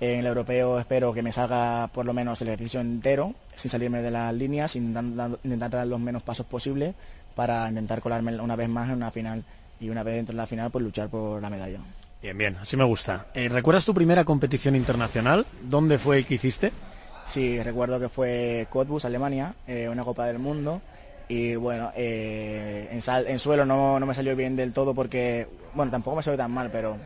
En 0.00 0.20
el 0.20 0.26
europeo 0.26 0.78
espero 0.78 1.12
que 1.12 1.22
me 1.22 1.32
salga 1.32 1.88
por 1.88 2.04
lo 2.04 2.12
menos 2.12 2.40
el 2.42 2.48
ejercicio 2.48 2.80
entero, 2.80 3.34
sin 3.54 3.70
salirme 3.70 4.02
de 4.02 4.10
las 4.10 4.34
líneas, 4.34 4.76
intentando, 4.76 5.38
intentar 5.44 5.70
dar 5.70 5.86
los 5.86 6.00
menos 6.00 6.22
pasos 6.22 6.46
posibles 6.46 6.94
para 7.34 7.68
intentar 7.68 8.00
colarme 8.00 8.40
una 8.40 8.56
vez 8.56 8.68
más 8.68 8.88
en 8.88 8.96
una 8.96 9.10
final 9.10 9.44
y 9.80 9.88
una 9.88 10.02
vez 10.02 10.16
dentro 10.16 10.32
de 10.32 10.38
la 10.38 10.46
final 10.46 10.70
pues 10.70 10.84
luchar 10.84 11.08
por 11.08 11.40
la 11.40 11.50
medalla. 11.50 11.78
Bien, 12.22 12.38
bien, 12.38 12.56
así 12.60 12.76
me 12.76 12.84
gusta. 12.84 13.26
Eh, 13.34 13.48
¿Recuerdas 13.48 13.84
tu 13.84 13.94
primera 13.94 14.24
competición 14.24 14.76
internacional? 14.76 15.46
¿Dónde 15.62 15.98
fue 15.98 16.20
y 16.20 16.24
qué 16.24 16.34
hiciste? 16.34 16.72
Sí, 17.26 17.62
recuerdo 17.62 18.00
que 18.00 18.08
fue 18.08 18.66
Cottbus, 18.70 19.04
Alemania, 19.04 19.54
eh, 19.66 19.88
una 19.90 20.04
Copa 20.04 20.26
del 20.26 20.38
Mundo. 20.38 20.80
Y 21.28 21.54
bueno, 21.56 21.90
eh, 21.96 22.88
en, 22.92 23.38
suelo 23.38 23.64
no, 23.64 23.98
no 23.98 24.06
me 24.06 24.14
salió 24.14 24.36
bien 24.36 24.56
del 24.56 24.72
todo 24.72 24.94
porque, 24.94 25.48
bueno, 25.74 25.90
tampoco 25.90 26.16
me 26.16 26.22
salió 26.22 26.36
tan 26.36 26.50
mal, 26.50 26.70
pero 26.70 26.96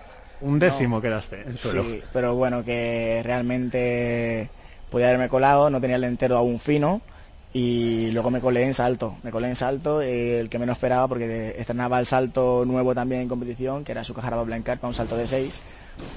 un 0.40 0.58
décimo 0.58 1.00
quedaste 1.00 1.42
en 1.42 1.56
suelo. 1.56 1.84
Sí, 1.84 2.00
pero 2.12 2.34
bueno, 2.34 2.64
que 2.64 3.20
realmente 3.24 4.50
podía 4.90 5.08
haberme 5.08 5.28
colado, 5.28 5.70
no 5.70 5.80
tenía 5.80 5.96
el 5.96 6.04
entero 6.04 6.36
aún 6.36 6.58
fino 6.58 7.00
y 7.52 8.10
luego 8.10 8.30
me 8.30 8.40
colé 8.40 8.62
en 8.62 8.74
salto, 8.74 9.16
me 9.22 9.30
colé 9.30 9.48
en 9.48 9.56
salto, 9.56 10.02
eh, 10.02 10.38
el 10.38 10.48
que 10.48 10.58
menos 10.58 10.76
esperaba 10.76 11.08
porque 11.08 11.54
estrenaba 11.58 11.98
el 11.98 12.06
salto 12.06 12.64
nuevo 12.66 12.94
también 12.94 13.22
en 13.22 13.28
competición, 13.28 13.84
que 13.84 13.92
era 13.92 14.04
su 14.04 14.14
caja 14.14 14.42
Blancar 14.42 14.78
para 14.78 14.88
un 14.88 14.94
salto 14.94 15.16
de 15.16 15.26
6 15.26 15.62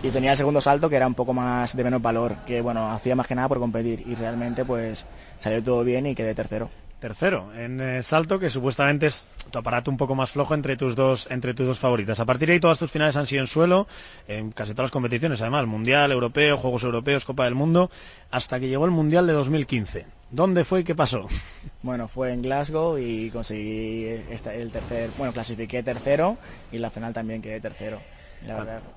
y 0.04 0.10
tenía 0.10 0.32
el 0.32 0.38
segundo 0.38 0.62
salto 0.62 0.90
que 0.90 0.98
era 0.98 1.08
un 1.08 1.16
poco 1.16 1.34
más 1.34 1.76
de 1.76 1.84
menos 1.84 2.02
valor, 2.02 2.36
que 2.46 2.62
bueno, 2.62 2.92
hacía 2.92 3.16
más 3.16 3.28
que 3.28 3.36
nada 3.36 3.48
por 3.48 3.60
competir 3.60 4.04
y 4.06 4.16
realmente 4.16 4.66
pues 4.66 5.06
salió 5.40 5.64
todo 5.64 5.84
bien 5.84 6.06
y 6.06 6.16
quedé 6.16 6.36
tercero. 6.36 6.70
Tercero, 7.02 7.52
en 7.56 7.82
eh, 7.82 8.04
salto, 8.04 8.38
que 8.38 8.52
supuestamente 8.52 9.08
es 9.08 9.26
tu 9.50 9.58
aparato 9.58 9.90
un 9.90 9.98
poco 9.98 10.14
más 10.14 10.30
flojo 10.30 10.54
entre 10.54 10.78
tus 10.78 10.96
dos, 10.96 11.28
entre 11.32 11.56
tus 11.56 11.66
dos 11.66 11.80
favoritas. 11.80 12.20
A 12.20 12.26
partir 12.26 12.48
de 12.48 12.54
ahí 12.54 12.60
todas 12.60 12.78
tus 12.78 12.92
finales 12.92 13.16
han 13.16 13.26
sido 13.26 13.42
en 13.42 13.48
suelo, 13.48 13.88
en 14.28 14.52
casi 14.52 14.74
todas 14.74 14.86
las 14.86 14.92
competiciones, 14.92 15.42
además, 15.42 15.66
Mundial, 15.66 16.12
Europeo, 16.12 16.58
Juegos 16.58 16.84
Europeos, 16.84 17.26
Copa 17.26 17.46
del 17.46 17.56
Mundo, 17.56 17.90
hasta 18.30 18.60
que 18.60 18.68
llegó 18.68 18.86
el 18.86 18.92
Mundial 18.92 19.26
de 19.26 19.34
2015. 19.34 20.06
¿Dónde 20.30 20.64
fue 20.64 20.82
y 20.82 20.84
qué 20.84 20.94
pasó? 20.94 21.28
Bueno, 21.82 22.08
fue 22.08 22.32
en 22.32 22.44
Glasgow 22.44 23.00
y 23.00 23.32
conseguí 23.32 24.06
el 24.06 24.72
tercer, 24.72 25.10
bueno, 25.18 25.34
clasifiqué 25.34 25.82
tercero 25.82 26.38
y 26.72 26.78
la 26.78 26.92
final 26.92 27.12
también 27.12 27.42
quedé 27.42 27.60
tercero. 27.60 28.00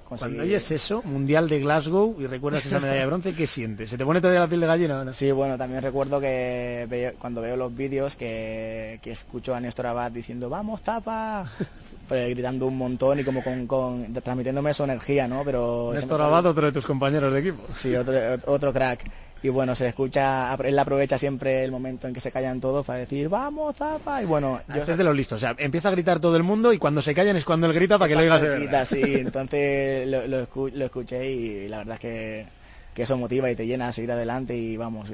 Cuando 0.08 0.42
oyes 0.42 0.70
eso, 0.70 1.02
Mundial 1.04 1.48
de 1.48 1.60
Glasgow, 1.60 2.16
y 2.18 2.26
recuerdas 2.26 2.64
esa 2.66 2.80
medalla 2.80 3.00
de 3.00 3.06
bronce, 3.06 3.34
¿qué 3.34 3.46
sientes? 3.46 3.90
¿Se 3.90 3.98
te 3.98 4.04
pone 4.04 4.20
todavía 4.20 4.40
la 4.40 4.46
piel 4.46 4.60
de 4.60 4.66
gallina? 4.66 5.12
Sí, 5.12 5.30
bueno, 5.32 5.58
también 5.58 5.82
recuerdo 5.82 6.20
que 6.20 7.14
cuando 7.18 7.40
veo 7.40 7.56
los 7.56 7.74
vídeos 7.74 8.16
que, 8.16 9.00
escucho 9.04 9.54
a 9.54 9.60
Néstor 9.60 9.86
Abad 9.86 10.10
diciendo 10.10 10.48
¡Vamos, 10.48 10.82
tapa! 10.82 11.46
Pues, 12.06 12.28
gritando 12.28 12.66
un 12.66 12.76
montón 12.76 13.20
y 13.20 13.24
como 13.24 13.42
con, 13.42 14.12
transmitiéndome 14.22 14.74
su 14.74 14.84
energía, 14.84 15.26
¿no? 15.26 15.42
Pero 15.42 15.90
Néstor 15.94 16.20
Abad, 16.20 16.44
otro 16.44 16.66
de 16.66 16.72
tus 16.72 16.84
compañeros 16.84 17.32
de 17.32 17.40
equipo. 17.40 17.62
Sí, 17.72 17.96
otro, 17.96 18.12
otro 18.44 18.74
crack 18.74 19.10
y 19.44 19.50
bueno, 19.50 19.74
se 19.74 19.86
escucha, 19.86 20.54
él 20.54 20.78
aprovecha 20.78 21.18
siempre 21.18 21.64
el 21.64 21.70
momento 21.70 22.08
en 22.08 22.14
que 22.14 22.20
se 22.20 22.32
callan 22.32 22.62
todos 22.62 22.86
para 22.86 23.00
decir, 23.00 23.28
vamos, 23.28 23.76
Zapa, 23.76 24.22
y 24.22 24.24
bueno... 24.24 24.62
Yo... 24.68 24.76
Este 24.76 24.92
es 24.92 24.96
de 24.96 25.04
los 25.04 25.14
listos, 25.14 25.36
o 25.36 25.40
sea, 25.40 25.54
empieza 25.58 25.88
a 25.88 25.90
gritar 25.90 26.18
todo 26.18 26.34
el 26.38 26.42
mundo 26.42 26.72
y 26.72 26.78
cuando 26.78 27.02
se 27.02 27.14
callan 27.14 27.36
es 27.36 27.44
cuando 27.44 27.66
él 27.66 27.74
grita 27.74 27.98
para 27.98 28.08
que 28.08 28.14
lo 28.14 28.22
oigas 28.22 28.40
de 28.40 28.56
grita, 28.56 28.86
Sí, 28.86 29.02
entonces 29.04 30.08
lo, 30.08 30.26
lo, 30.26 30.84
escuché 30.86 31.30
y 31.30 31.68
la 31.68 31.76
verdad 31.76 31.96
es 31.96 32.00
que, 32.00 32.46
que 32.94 33.02
eso 33.02 33.18
motiva 33.18 33.50
y 33.50 33.54
te 33.54 33.66
llena 33.66 33.88
a 33.88 33.92
seguir 33.92 34.12
adelante 34.12 34.56
y 34.56 34.78
vamos, 34.78 35.10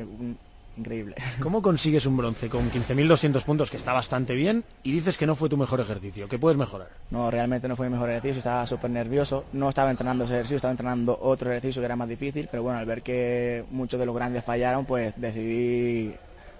increíble. 0.77 1.17
¿Cómo 1.41 1.63
consigues 1.63 2.07
un 2.07 2.17
bronce 2.17 2.49
con 2.49 2.71
15.200 2.71 3.43
puntos, 3.45 3.71
que 3.71 3.77
está 3.77 3.93
bastante 3.93 4.35
bien, 4.35 4.65
y 4.83 4.93
dices 4.93 5.19
que 5.19 5.27
no 5.27 5.37
fue 5.37 5.49
tu 5.49 5.57
mejor 5.57 5.81
ejercicio, 5.81 6.29
que 6.29 6.39
puedes 6.39 6.59
mejorar? 6.59 6.89
No, 7.11 7.31
realmente 7.31 7.69
no 7.69 7.77
fue 7.77 7.89
mi 7.89 7.93
mejor 7.93 8.11
ejercicio, 8.11 8.39
estaba 8.39 8.67
súper 8.67 8.91
nervioso, 8.91 9.45
no 9.53 9.69
estaba 9.69 9.91
entrenando 9.91 10.25
ese 10.25 10.35
ejercicio, 10.35 10.57
estaba 10.57 10.73
entrenando 10.73 11.19
otro 11.21 11.51
ejercicio 11.51 11.81
que 11.81 11.87
era 11.87 11.97
más 11.97 12.09
difícil, 12.09 12.49
pero 12.51 12.63
bueno, 12.63 12.79
al 12.79 12.87
ver 12.87 13.03
que 13.03 13.65
muchos 13.71 13.99
de 13.99 14.07
los 14.07 14.15
grandes 14.15 14.45
fallaron, 14.45 14.85
pues 14.85 15.15
decidí 15.17 16.15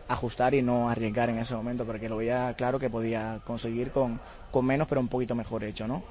ajustar 0.09 0.55
y 0.55 0.63
no 0.63 0.89
arriesgar 0.89 1.31
en 1.31 1.39
ese 1.39 1.55
momento, 1.55 1.85
porque 1.87 2.09
lo 2.09 2.17
veía 2.17 2.53
claro 2.57 2.79
que 2.79 2.91
podía 2.91 3.41
conseguir 3.45 3.93
con, 3.93 4.21
con 4.51 4.67
menos, 4.67 4.89
pero 4.89 5.01
un 5.01 5.09
poquito 5.09 5.35
mejor 5.35 5.63
hecho, 5.65 5.87
¿no? 5.87 6.03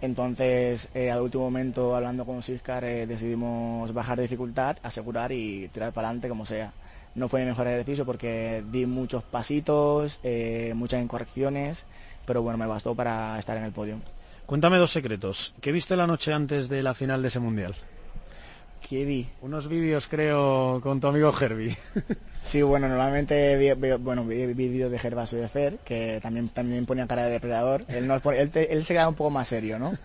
Entonces, 0.00 0.88
eh, 0.94 1.12
al 1.12 1.20
último 1.20 1.44
momento, 1.44 1.94
hablando 1.94 2.24
con 2.26 2.42
Siscar, 2.42 2.82
eh, 2.82 3.06
decidimos 3.06 3.92
bajar 3.94 4.16
de 4.16 4.22
dificultad, 4.22 4.76
asegurar 4.82 5.30
y 5.30 5.68
tirar 5.68 5.92
para 5.92 6.08
adelante 6.08 6.28
como 6.28 6.44
sea 6.44 6.72
no 7.14 7.28
fue 7.28 7.40
mi 7.40 7.46
mejor 7.46 7.66
ejercicio 7.66 8.04
porque 8.04 8.62
di 8.70 8.86
muchos 8.86 9.22
pasitos, 9.22 10.20
eh, 10.22 10.72
muchas 10.74 11.02
incorrecciones, 11.02 11.86
pero 12.26 12.42
bueno, 12.42 12.58
me 12.58 12.66
bastó 12.66 12.94
para 12.94 13.38
estar 13.38 13.56
en 13.56 13.64
el 13.64 13.72
podio. 13.72 13.98
Cuéntame 14.46 14.78
dos 14.78 14.90
secretos. 14.90 15.54
¿Qué 15.60 15.72
viste 15.72 15.96
la 15.96 16.06
noche 16.06 16.32
antes 16.32 16.68
de 16.68 16.82
la 16.82 16.94
final 16.94 17.22
de 17.22 17.28
ese 17.28 17.38
mundial? 17.38 17.74
¿Qué 18.88 19.04
vi? 19.04 19.28
Unos 19.40 19.68
vídeos, 19.68 20.08
creo, 20.08 20.80
con 20.82 21.00
tu 21.00 21.06
amigo 21.06 21.32
Herbie. 21.38 21.76
sí, 22.42 22.62
bueno, 22.62 22.88
normalmente 22.88 23.56
vi, 23.56 23.94
bueno, 23.98 24.24
vi 24.24 24.46
vídeos 24.52 24.90
de 24.90 24.98
Gervasio 24.98 25.38
de 25.38 25.48
Fer, 25.48 25.78
que 25.84 26.18
también, 26.20 26.48
también 26.48 26.84
ponía 26.84 27.06
cara 27.06 27.24
de 27.24 27.30
depredador. 27.30 27.84
Él, 27.88 28.06
no, 28.06 28.16
él, 28.32 28.50
él 28.52 28.84
se 28.84 28.92
queda 28.92 29.08
un 29.08 29.14
poco 29.14 29.30
más 29.30 29.48
serio, 29.48 29.78
¿no? 29.78 29.96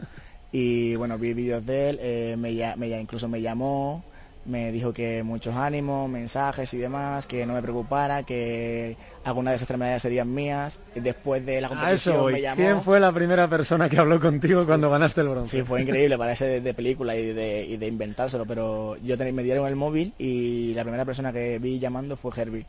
Y 0.52 0.96
bueno, 0.96 1.17
vi 1.17 1.34
vídeos 1.34 1.65
de 1.65 1.89
él, 1.89 2.00
eh, 2.02 2.36
me, 2.38 2.54
me, 2.78 3.02
incluso 3.02 3.28
me 3.28 3.41
llamó, 3.41 4.04
me 4.47 4.71
dijo 4.71 4.93
que 4.93 5.23
muchos 5.23 5.55
ánimos, 5.55 6.10
mensajes 6.10 6.73
y 6.73 6.77
demás, 6.77 7.27
que 7.27 7.45
no 7.45 7.53
me 7.53 7.62
preocupara, 7.62 8.23
que 8.23 8.97
alguna 9.23 9.51
de 9.51 9.57
esas 9.57 9.65
enfermedades 9.65 10.01
serían 10.01 10.33
mías. 10.33 10.79
Después 10.95 11.45
de 11.45 11.62
la 11.62 11.69
competición 11.69 12.31
me 12.31 12.41
llamó. 12.41 12.55
¿Quién 12.55 12.81
fue 12.81 12.99
la 12.99 13.12
primera 13.12 13.47
persona 13.47 13.89
que 13.89 13.97
habló 13.97 14.19
contigo 14.19 14.65
cuando 14.65 14.89
ganaste 14.89 15.21
el 15.21 15.29
bronce? 15.29 15.57
Sí, 15.57 15.63
fue 15.63 15.81
increíble, 15.81 16.17
parece 16.17 16.62
de, 16.62 16.73
película 16.73 17.15
y 17.15 17.33
de, 17.33 17.65
y 17.65 17.77
de 17.77 17.88
inventárselo, 17.88 18.45
pero 18.45 18.95
yo 19.03 19.17
me 19.17 19.43
dieron 19.43 19.67
el 19.67 19.75
móvil 19.75 20.13
y 20.17 20.73
la 20.73 20.83
primera 20.83 21.03
persona 21.03 21.33
que 21.33 21.60
vi 21.60 21.79
llamando 21.79 22.15
fue 22.15 22.31
Herbie 22.36 22.65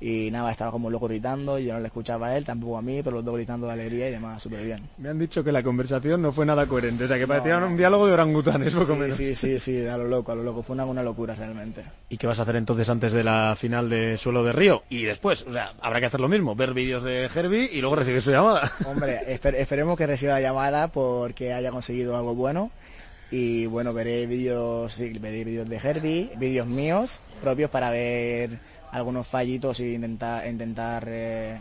y 0.00 0.30
nada, 0.30 0.50
estaba 0.50 0.70
como 0.70 0.88
loco 0.88 1.06
gritando, 1.08 1.58
y 1.58 1.66
yo 1.66 1.74
no 1.74 1.80
le 1.80 1.88
escuchaba 1.88 2.28
a 2.28 2.36
él, 2.36 2.44
tampoco 2.44 2.78
a 2.78 2.82
mí, 2.82 3.02
pero 3.02 3.16
los 3.16 3.24
dos 3.24 3.34
gritando 3.34 3.66
de 3.66 3.74
alegría 3.74 4.08
y 4.08 4.12
demás, 4.12 4.42
súper 4.42 4.64
bien. 4.64 4.88
Me 4.96 5.10
han 5.10 5.18
dicho 5.18 5.44
que 5.44 5.52
la 5.52 5.62
conversación 5.62 6.22
no 6.22 6.32
fue 6.32 6.46
nada 6.46 6.66
coherente, 6.66 7.04
o 7.04 7.08
sea, 7.08 7.18
que 7.18 7.26
parecía 7.26 7.58
un 7.58 7.76
diálogo 7.76 8.06
de 8.06 8.12
orangutanes, 8.14 8.74
poco 8.74 8.96
sí, 9.10 9.12
Sí, 9.12 9.34
sí, 9.34 9.58
sí, 9.58 9.86
a 9.86 9.98
lo 9.98 10.04
loco, 10.08 10.32
a 10.32 10.34
lo 10.34 10.42
loco, 10.42 10.62
fue 10.62 10.74
una, 10.74 10.86
una 10.86 11.02
locura 11.02 11.34
realmente. 11.34 11.84
¿Y 12.08 12.16
qué 12.16 12.26
vas 12.26 12.38
a 12.38 12.42
hacer 12.42 12.56
entonces 12.56 12.88
antes 12.88 13.12
de 13.12 13.24
la 13.24 13.54
final 13.56 13.90
de 13.90 14.16
Suelo 14.16 14.42
de 14.42 14.52
Río? 14.52 14.84
Y 14.88 15.02
después, 15.02 15.44
o 15.46 15.52
sea, 15.52 15.74
habrá 15.80 16.00
que 16.00 16.06
hacer 16.06 16.20
lo 16.20 16.28
mismo, 16.28 16.54
ver 16.54 16.72
vídeos 16.72 17.02
de 17.02 17.28
Herbie 17.34 17.68
y 17.70 17.80
luego 17.80 17.96
recibir 17.96 18.22
su 18.22 18.30
llamada. 18.30 18.72
Hombre, 18.86 19.20
esperemos 19.26 19.98
que 19.98 20.06
reciba 20.06 20.32
la 20.34 20.40
llamada 20.40 20.88
porque 20.88 21.52
haya 21.52 21.70
conseguido 21.70 22.16
algo 22.16 22.34
bueno 22.34 22.70
y 23.30 23.66
bueno, 23.66 23.92
veré 23.92 24.26
vídeos, 24.26 24.92
sí, 24.94 25.12
veré 25.20 25.44
vídeos 25.44 25.68
de 25.68 25.76
Herbie, 25.76 26.30
vídeos 26.36 26.66
míos 26.66 27.20
propios 27.40 27.70
para 27.70 27.90
ver 27.90 28.58
algunos 28.92 29.26
fallitos 29.26 29.80
y 29.80 29.94
intentar 29.94 30.46
intentar 30.46 31.04
eh, 31.08 31.58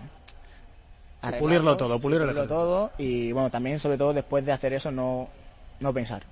pulirlo 1.38 1.78
todo, 1.78 2.00
pulirlo 2.00 2.48
todo 2.48 2.92
y 2.98 3.32
bueno, 3.32 3.50
también 3.50 3.80
sobre 3.80 3.98
todo 3.98 4.14
después 4.14 4.46
de 4.46 4.52
hacer 4.52 4.74
eso 4.74 4.92
no 4.92 5.30
no 5.80 5.94
pensar. 5.94 6.24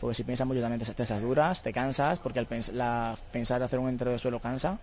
Porque 0.00 0.14
si 0.14 0.24
piensas 0.24 0.46
mucho 0.46 0.60
también 0.60 0.80
te, 0.80 0.94
te 0.94 1.06
saturas, 1.06 1.62
te 1.62 1.72
cansas, 1.72 2.20
porque 2.20 2.38
al 2.38 2.46
la, 2.72 3.16
pensar 3.32 3.62
hacer 3.62 3.80
un 3.80 3.88
entero 3.88 4.12
de 4.12 4.18
suelo 4.18 4.38
cansa 4.38 4.78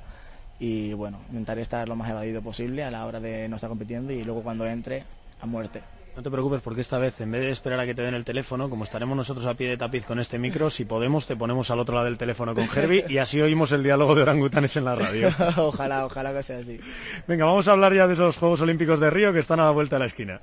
y 0.60 0.94
bueno, 0.94 1.20
intentar 1.30 1.58
estar 1.60 1.88
lo 1.88 1.96
más 1.96 2.10
evadido 2.10 2.42
posible 2.42 2.84
a 2.84 2.92
la 2.92 3.06
hora 3.06 3.20
de 3.20 3.48
no 3.48 3.56
estar 3.56 3.70
compitiendo 3.70 4.14
y 4.14 4.24
luego 4.24 4.44
cuando 4.44 4.66
entre 4.66 5.04
a 5.42 5.46
muerte. 5.46 5.82
No 6.15 6.23
te 6.23 6.32
preocupes 6.32 6.62
porque 6.62 6.80
esta 6.80 6.97
vez, 6.97 7.19
en 7.19 7.32
vez 7.32 7.41
de 7.41 7.51
esperar 7.51 7.80
a 7.80 7.86
que 7.86 7.93
te 7.93 8.01
den 8.01 8.15
el 8.15 8.23
teléfono, 8.23 8.69
como 8.69 8.86
estaremos 8.86 9.17
nosotros 9.17 9.45
a 9.45 9.54
pie 9.54 9.67
de 9.67 9.75
tapiz 9.75 10.06
con 10.06 10.19
este 10.19 10.39
micro, 10.39 10.69
si 10.69 10.86
podemos, 10.86 11.28
te 11.28 11.36
ponemos 11.36 11.69
al 11.71 11.80
otro 11.80 11.93
lado 11.93 12.06
del 12.06 12.17
teléfono 12.17 12.56
con 12.56 12.63
Herbie 12.73 13.06
y 13.10 13.17
así 13.17 13.41
oímos 13.41 13.73
el 13.73 13.84
diálogo 13.84 14.15
de 14.15 14.21
orangutanes 14.21 14.78
en 14.78 14.86
la 14.86 14.95
radio. 14.95 15.30
ojalá, 15.58 16.06
ojalá 16.06 16.34
que 16.34 16.43
sea 16.43 16.60
así. 16.60 16.80
Venga, 17.28 17.45
vamos 17.45 17.67
a 17.67 17.73
hablar 17.73 17.93
ya 17.93 18.08
de 18.08 18.13
esos 18.13 18.38
Juegos 18.38 18.62
Olímpicos 18.62 18.99
de 19.01 19.10
Río 19.10 19.34
que 19.34 19.39
están 19.39 19.60
a 19.60 19.65
la 19.65 19.71
vuelta 19.71 19.97
de 19.97 19.99
la 19.99 20.06
esquina. 20.06 20.41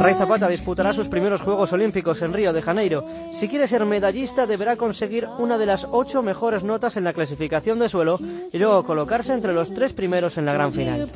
Ray 0.00 0.14
Zapata 0.14 0.48
disputará 0.48 0.92
sus 0.92 1.06
primeros 1.06 1.40
Juegos 1.40 1.72
Olímpicos 1.72 2.20
en 2.22 2.32
Río 2.32 2.52
de 2.52 2.62
Janeiro. 2.62 3.06
Si 3.32 3.46
quiere 3.48 3.68
ser 3.68 3.86
medallista 3.86 4.46
deberá 4.46 4.76
conseguir 4.76 5.28
una 5.38 5.56
de 5.56 5.66
las 5.66 5.86
ocho 5.90 6.22
mejores 6.22 6.64
notas 6.64 6.96
en 6.96 7.04
la 7.04 7.12
clasificación 7.12 7.78
de 7.78 7.88
suelo 7.88 8.18
y 8.52 8.58
luego 8.58 8.84
colocarse 8.84 9.32
entre 9.32 9.52
los 9.52 9.72
tres 9.72 9.92
primeros 9.92 10.36
en 10.36 10.46
la 10.46 10.52
gran 10.52 10.72
final. 10.72 11.08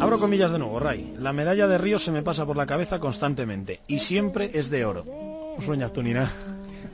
Abro 0.00 0.18
comillas 0.18 0.50
de 0.50 0.58
nuevo, 0.58 0.78
Ray. 0.78 1.14
La 1.18 1.34
medalla 1.34 1.68
de 1.68 1.76
Río 1.76 1.98
se 1.98 2.10
me 2.10 2.22
pasa 2.22 2.46
por 2.46 2.56
la 2.56 2.64
cabeza 2.64 2.98
constantemente 3.00 3.80
y 3.86 3.98
siempre 3.98 4.50
es 4.54 4.70
de 4.70 4.86
oro. 4.86 5.04
¿No 5.04 5.62
sueñas 5.62 5.92
tú, 5.92 6.02
Nina? 6.02 6.30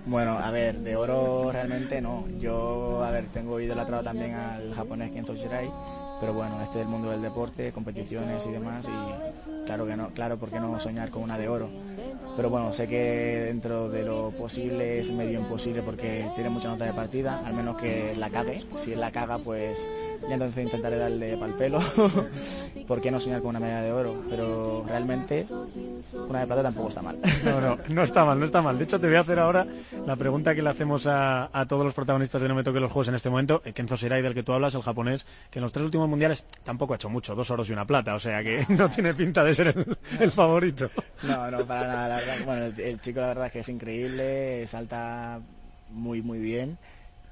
Bueno, 0.06 0.38
a 0.38 0.52
ver, 0.52 0.78
de 0.78 0.94
oro 0.94 1.50
realmente 1.50 2.00
no. 2.00 2.24
Yo, 2.38 3.02
a 3.04 3.10
ver, 3.10 3.26
tengo 3.26 3.58
idolatrado 3.60 4.04
también 4.04 4.34
al 4.34 4.72
japonés 4.72 5.10
Kento 5.10 5.34
Shirai, 5.34 5.68
pero 6.20 6.32
bueno, 6.32 6.62
este 6.62 6.78
es 6.78 6.82
el 6.82 6.88
mundo 6.88 7.10
del 7.10 7.22
deporte, 7.22 7.72
competiciones 7.72 8.46
y 8.46 8.52
demás, 8.52 8.88
y 8.88 9.64
claro 9.66 9.86
que 9.86 9.96
no, 9.96 10.08
claro, 10.10 10.36
¿por 10.36 10.50
qué 10.50 10.60
no 10.60 10.78
soñar 10.80 11.10
con 11.10 11.22
una 11.22 11.38
de 11.38 11.48
oro? 11.48 11.68
Pero 12.36 12.50
bueno, 12.50 12.74
sé 12.74 12.86
que 12.86 13.44
dentro 13.46 13.88
de 13.88 14.04
lo 14.04 14.30
posible 14.30 15.00
es 15.00 15.10
medio 15.12 15.40
imposible 15.40 15.80
porque 15.80 16.28
tiene 16.34 16.50
mucha 16.50 16.68
nota 16.68 16.84
de 16.84 16.92
partida, 16.92 17.42
al 17.46 17.54
menos 17.54 17.76
que 17.76 18.14
la 18.14 18.28
cague. 18.28 18.62
Si 18.76 18.94
la 18.94 19.10
caga, 19.10 19.38
pues 19.38 19.88
ya 20.28 20.34
entonces 20.34 20.64
intentaré 20.64 20.98
darle 20.98 21.36
pal 21.38 21.54
pelo. 21.54 21.80
¿Por 22.86 23.00
qué 23.00 23.10
no 23.10 23.20
soñar 23.20 23.40
con 23.40 23.50
una 23.50 23.60
medalla 23.60 23.82
de 23.82 23.92
oro? 23.92 24.22
Pero 24.28 24.84
realmente 24.86 25.46
una 26.28 26.40
de 26.40 26.46
plata 26.46 26.62
tampoco 26.62 26.88
está 26.88 27.00
mal. 27.00 27.18
No, 27.42 27.60
no, 27.60 27.78
no 27.88 28.02
está 28.02 28.24
mal, 28.24 28.38
no 28.38 28.44
está 28.44 28.60
mal. 28.60 28.76
De 28.76 28.84
hecho, 28.84 29.00
te 29.00 29.06
voy 29.06 29.16
a 29.16 29.20
hacer 29.20 29.38
ahora 29.38 29.66
la 30.06 30.16
pregunta 30.16 30.54
que 30.54 30.62
le 30.62 30.68
hacemos 30.68 31.06
a, 31.06 31.48
todos 31.68 31.84
los 31.84 31.94
protagonistas 31.94 32.42
de 32.42 32.48
No 32.48 32.54
me 32.54 32.62
toque 32.62 32.80
los 32.80 32.92
juegos 32.92 33.08
en 33.08 33.14
este 33.14 33.30
momento. 33.30 33.62
Kenzo 33.74 33.96
Shirai, 33.96 34.20
del 34.20 34.34
que 34.34 34.42
tú 34.42 34.52
hablas, 34.52 34.74
el 34.74 34.82
japonés, 34.82 35.24
que 35.50 35.58
en 35.58 35.62
los 35.62 35.72
tres 35.72 35.86
últimos 35.86 36.05
mundiales 36.08 36.44
tampoco 36.64 36.92
ha 36.92 36.96
hecho 36.96 37.08
mucho, 37.08 37.34
dos 37.34 37.50
oros 37.50 37.68
y 37.68 37.72
una 37.72 37.86
plata, 37.86 38.14
o 38.14 38.20
sea 38.20 38.42
que 38.42 38.64
no 38.70 38.88
tiene 38.90 39.14
pinta 39.14 39.44
de 39.44 39.54
ser 39.54 39.96
el, 40.20 40.32
favorito. 40.32 40.90
No, 41.22 41.50
no, 41.50 41.66
para 41.66 41.86
nada, 41.86 42.08
la 42.08 42.16
verdad. 42.16 42.36
Bueno, 42.44 42.66
el, 42.66 43.00
chico 43.00 43.20
la 43.20 43.28
verdad 43.28 43.46
es 43.46 43.52
que 43.52 43.58
es 43.60 43.68
increíble, 43.68 44.66
salta 44.66 45.40
muy, 45.90 46.22
muy 46.22 46.38
bien 46.38 46.78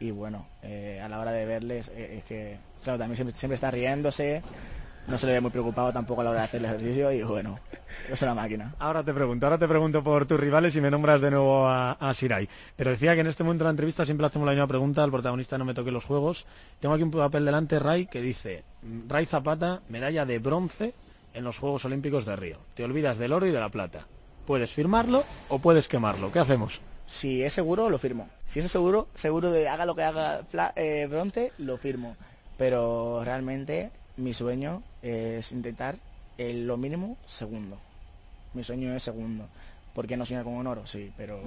y 0.01 0.11
bueno, 0.11 0.47
eh, 0.63 1.01
a 1.03 1.09
la 1.09 1.21
hora 1.21 1.33
de 1.33 1.47
verles 1.47 1.91
eh, 1.95 2.19
es 2.19 2.25
que, 2.25 2.57
claro, 2.83 2.99
también 2.99 3.17
siempre, 3.17 3.37
siempre 3.37 3.55
está 3.55 3.71
riéndose, 3.71 4.43
no 5.07 5.19
se 5.19 5.27
le 5.27 5.33
ve 5.35 5.41
muy 5.41 5.51
preocupado 5.51 5.93
tampoco 5.93 6.21
a 6.21 6.25
la 6.25 6.31
hora 6.31 6.41
de 6.41 6.45
hacer 6.47 6.61
el 6.61 6.67
ejercicio 6.67 7.13
y 7.13 7.23
bueno, 7.23 7.59
es 8.11 8.21
una 8.23 8.35
máquina. 8.35 8.75
Ahora 8.79 9.03
te 9.03 9.13
pregunto, 9.13 9.47
ahora 9.47 9.59
te 9.59 9.69
pregunto 9.69 10.03
por 10.03 10.27
tus 10.27 10.41
rivales 10.41 10.75
y 10.77 10.81
me 10.81 10.91
nombras 10.91 11.21
de 11.21 11.31
nuevo 11.31 11.67
a, 11.67 11.93
a 11.93 12.15
Sirai. 12.15 12.49
Pero 12.77 12.91
decía 12.91 13.15
que 13.15 13.21
en 13.21 13.27
este 13.27 13.45
momento 13.45 13.65
de 13.65 13.69
la 13.69 13.73
entrevista 13.73 14.05
siempre 14.05 14.27
hacemos 14.27 14.47
la 14.47 14.53
misma 14.53 14.67
pregunta, 14.67 15.03
al 15.03 15.11
protagonista 15.11 15.59
no 15.59 15.65
me 15.65 15.75
toque 15.75 15.91
los 15.91 16.05
juegos. 16.05 16.47
Tengo 16.81 16.95
aquí 16.95 17.03
un 17.03 17.11
papel 17.11 17.45
delante, 17.45 17.79
Ray, 17.79 18.07
que 18.07 18.21
dice, 18.21 18.65
Ray 19.09 19.27
Zapata, 19.27 19.83
medalla 19.89 20.25
de 20.25 20.39
bronce 20.39 20.95
en 21.35 21.45
los 21.45 21.59
Juegos 21.59 21.85
Olímpicos 21.85 22.25
de 22.25 22.37
Río. 22.37 22.59
Te 22.75 22.85
olvidas 22.85 23.19
del 23.19 23.33
oro 23.33 23.47
y 23.47 23.51
de 23.51 23.61
la 23.61 23.69
plata. 23.69 24.07
Puedes 24.47 24.71
firmarlo 24.73 25.25
o 25.49 25.59
puedes 25.59 25.89
quemarlo. 25.89 26.31
¿Qué 26.33 26.39
hacemos? 26.39 26.81
Si 27.07 27.43
es 27.43 27.53
seguro, 27.53 27.91
lo 27.91 27.99
firmo. 27.99 28.29
Si 28.47 28.61
es 28.61 28.71
seguro, 28.71 29.09
seguro 29.15 29.51
de 29.51 29.69
haga 29.69 29.85
lo 29.85 29.95
que 29.95 30.03
haga 30.03 30.43
eh, 30.77 31.07
bronce, 31.11 31.53
lo 31.59 31.77
firmo. 31.77 32.17
Pero 32.57 33.23
realmente 33.25 33.91
mi 34.17 34.35
sueño 34.35 34.83
es 35.03 35.53
intentar 35.53 35.97
el, 36.39 36.67
lo 36.67 36.77
mínimo 36.77 37.17
segundo. 37.27 37.79
Mi 38.55 38.63
sueño 38.63 38.95
es 38.95 39.03
segundo. 39.03 39.47
¿Por 39.95 40.07
qué 40.07 40.17
no 40.17 40.27
soñar 40.27 40.45
con 40.45 40.55
un 40.55 40.67
oro? 40.67 40.87
Sí, 40.87 41.13
pero 41.17 41.41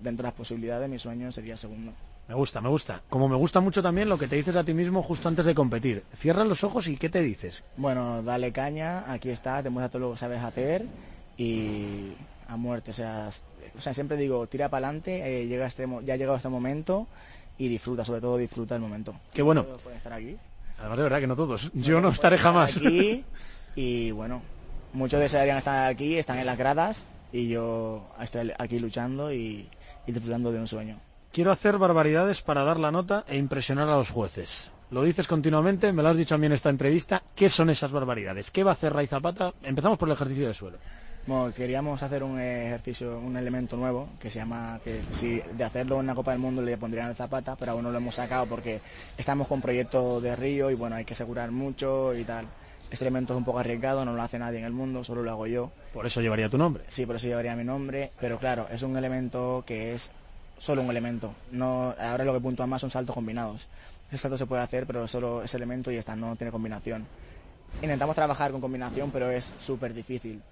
dentro 0.00 0.24
de 0.24 0.28
las 0.28 0.36
posibilidades 0.36 0.88
mi 0.88 0.98
sueño 0.98 1.32
sería 1.32 1.56
segundo. 1.56 1.92
Me 2.28 2.34
gusta, 2.34 2.60
me 2.60 2.68
gusta. 2.68 3.02
Como 3.08 3.28
me 3.28 3.36
gusta 3.36 3.60
mucho 3.60 3.82
también 3.82 4.08
lo 4.08 4.16
que 4.16 4.28
te 4.28 4.36
dices 4.36 4.56
a 4.56 4.64
ti 4.64 4.74
mismo 4.74 5.02
justo 5.02 5.28
antes 5.28 5.44
de 5.44 5.54
competir. 5.54 6.04
Cierra 6.16 6.44
los 6.44 6.64
ojos 6.64 6.86
y 6.86 6.96
¿qué 6.96 7.08
te 7.08 7.22
dices? 7.22 7.64
Bueno, 7.76 8.22
dale 8.22 8.52
caña, 8.52 9.12
aquí 9.12 9.30
está, 9.30 9.62
te 9.62 9.70
muestra 9.70 9.90
todo 9.90 10.08
lo 10.08 10.12
que 10.12 10.18
sabes 10.18 10.42
hacer 10.42 10.86
y 11.36 12.12
a 12.48 12.56
muerte. 12.56 12.92
O 12.92 12.94
sea, 12.94 13.28
o 13.76 13.80
sea 13.80 13.92
siempre 13.92 14.16
digo, 14.16 14.46
tira 14.46 14.68
para 14.68 14.86
adelante, 14.86 15.42
eh, 15.42 15.46
llega 15.46 15.66
este, 15.66 15.86
ya 16.04 16.14
ha 16.14 16.16
llegado 16.16 16.36
este 16.36 16.48
momento 16.48 17.06
y 17.58 17.68
disfruta, 17.68 18.04
sobre 18.04 18.20
todo 18.20 18.36
disfruta 18.36 18.76
el 18.76 18.80
momento. 18.80 19.14
Qué 19.32 19.42
bueno. 19.42 19.66
estar 19.94 20.12
aquí. 20.12 20.36
Además, 20.82 20.98
de 20.98 21.04
verdad 21.04 21.20
que 21.20 21.26
no 21.28 21.36
todos. 21.36 21.70
Yo 21.74 22.00
no 22.00 22.08
estaré 22.08 22.38
jamás. 22.38 22.76
Aquí, 22.76 23.24
y 23.76 24.10
bueno, 24.10 24.42
muchos 24.92 25.20
desearían 25.20 25.58
estar 25.58 25.88
aquí, 25.88 26.18
están 26.18 26.40
en 26.40 26.46
las 26.46 26.58
gradas 26.58 27.06
y 27.32 27.48
yo 27.48 28.10
estoy 28.20 28.52
aquí 28.58 28.80
luchando 28.80 29.32
y, 29.32 29.68
disfrutando 30.08 30.50
de 30.50 30.58
un 30.58 30.66
sueño. 30.66 30.98
Quiero 31.32 31.52
hacer 31.52 31.78
barbaridades 31.78 32.42
para 32.42 32.64
dar 32.64 32.80
la 32.80 32.90
nota 32.90 33.24
e 33.28 33.36
impresionar 33.36 33.88
a 33.88 33.96
los 33.96 34.10
jueces. 34.10 34.72
Lo 34.90 35.04
dices 35.04 35.28
continuamente, 35.28 35.92
me 35.92 36.02
lo 36.02 36.08
has 36.08 36.16
dicho 36.16 36.34
a 36.34 36.38
mí 36.38 36.46
en 36.46 36.52
esta 36.52 36.68
entrevista. 36.68 37.22
¿Qué 37.36 37.48
son 37.48 37.70
esas 37.70 37.92
barbaridades? 37.92 38.50
¿Qué 38.50 38.64
va 38.64 38.72
a 38.72 38.74
hacer 38.74 38.92
Ray 38.92 39.06
Zapata? 39.06 39.54
Empezamos 39.62 39.98
por 39.98 40.08
el 40.08 40.14
ejercicio 40.14 40.48
de 40.48 40.54
suelo. 40.54 40.78
Bueno, 41.24 41.54
queríamos 41.54 42.02
hacer 42.02 42.24
un 42.24 42.40
ejercicio, 42.40 43.16
un 43.20 43.36
elemento 43.36 43.76
nuevo 43.76 44.08
que 44.18 44.28
se 44.28 44.40
llama, 44.40 44.80
que 44.82 45.00
si 45.12 45.40
de 45.56 45.62
hacerlo 45.62 46.00
en 46.00 46.08
la 46.08 46.16
Copa 46.16 46.32
del 46.32 46.40
Mundo 46.40 46.62
le 46.62 46.76
pondrían 46.76 47.10
el 47.10 47.14
zapata, 47.14 47.54
pero 47.54 47.72
aún 47.72 47.84
no 47.84 47.92
lo 47.92 47.98
hemos 47.98 48.16
sacado 48.16 48.46
porque 48.46 48.80
estamos 49.16 49.46
con 49.46 49.60
proyecto 49.60 50.20
de 50.20 50.34
Río 50.34 50.68
y 50.68 50.74
bueno, 50.74 50.96
hay 50.96 51.04
que 51.04 51.12
asegurar 51.12 51.52
mucho 51.52 52.12
y 52.16 52.24
tal. 52.24 52.46
Este 52.90 53.04
elemento 53.04 53.34
es 53.34 53.38
un 53.38 53.44
poco 53.44 53.60
arriesgado, 53.60 54.04
no 54.04 54.14
lo 54.14 54.20
hace 54.20 54.36
nadie 54.36 54.58
en 54.58 54.64
el 54.64 54.72
mundo, 54.72 55.04
solo 55.04 55.22
lo 55.22 55.30
hago 55.30 55.46
yo. 55.46 55.70
Por 55.94 56.06
eso 56.06 56.20
llevaría 56.20 56.48
tu 56.48 56.58
nombre. 56.58 56.82
Sí, 56.88 57.06
por 57.06 57.14
eso 57.14 57.28
llevaría 57.28 57.54
mi 57.54 57.62
nombre, 57.62 58.10
pero 58.18 58.40
claro, 58.40 58.66
es 58.72 58.82
un 58.82 58.96
elemento 58.96 59.62
que 59.64 59.94
es 59.94 60.10
solo 60.58 60.82
un 60.82 60.90
elemento. 60.90 61.32
No, 61.52 61.94
ahora 62.00 62.24
lo 62.24 62.32
que 62.32 62.40
puntúa 62.40 62.66
más 62.66 62.80
son 62.80 62.90
saltos 62.90 63.14
combinados. 63.14 63.68
Ese 64.08 64.18
salto 64.18 64.36
se 64.36 64.46
puede 64.46 64.62
hacer, 64.62 64.88
pero 64.88 65.06
solo 65.06 65.44
ese 65.44 65.56
elemento 65.56 65.92
y 65.92 65.98
está, 65.98 66.16
no 66.16 66.34
tiene 66.34 66.50
combinación. 66.50 67.06
Intentamos 67.80 68.16
trabajar 68.16 68.50
con 68.50 68.60
combinación, 68.60 69.12
pero 69.12 69.30
es 69.30 69.54
súper 69.58 69.94
difícil 69.94 70.42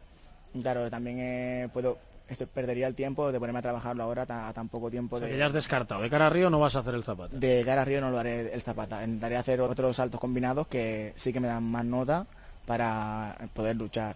Claro, 0.60 0.90
también 0.90 1.18
eh, 1.20 1.68
puedo 1.72 1.98
esto 2.30 2.46
perdería 2.46 2.86
el 2.86 2.94
tiempo 2.94 3.32
de 3.32 3.40
ponerme 3.40 3.58
a 3.58 3.62
trabajarlo 3.62 4.04
ahora 4.04 4.22
a 4.28 4.52
tan 4.52 4.68
poco 4.68 4.88
tiempo. 4.88 5.18
de... 5.18 5.28
que 5.28 5.36
ya 5.36 5.46
has 5.46 5.52
descartado. 5.52 6.00
De 6.00 6.08
cara 6.08 6.28
a 6.28 6.30
Río 6.30 6.48
no 6.48 6.60
vas 6.60 6.76
a 6.76 6.78
hacer 6.78 6.94
el 6.94 7.02
zapata. 7.02 7.36
De 7.36 7.62
cara 7.64 7.82
a 7.82 7.84
Río 7.84 8.00
no 8.00 8.10
lo 8.10 8.20
haré 8.20 8.54
el 8.54 8.62
zapata. 8.62 9.04
Intentaré 9.04 9.36
hacer 9.36 9.60
otros 9.60 9.96
saltos 9.96 10.20
combinados 10.20 10.68
que 10.68 11.12
sí 11.16 11.32
que 11.32 11.40
me 11.40 11.48
dan 11.48 11.64
más 11.64 11.84
nota 11.84 12.26
para 12.66 13.36
poder 13.52 13.74
luchar. 13.74 14.14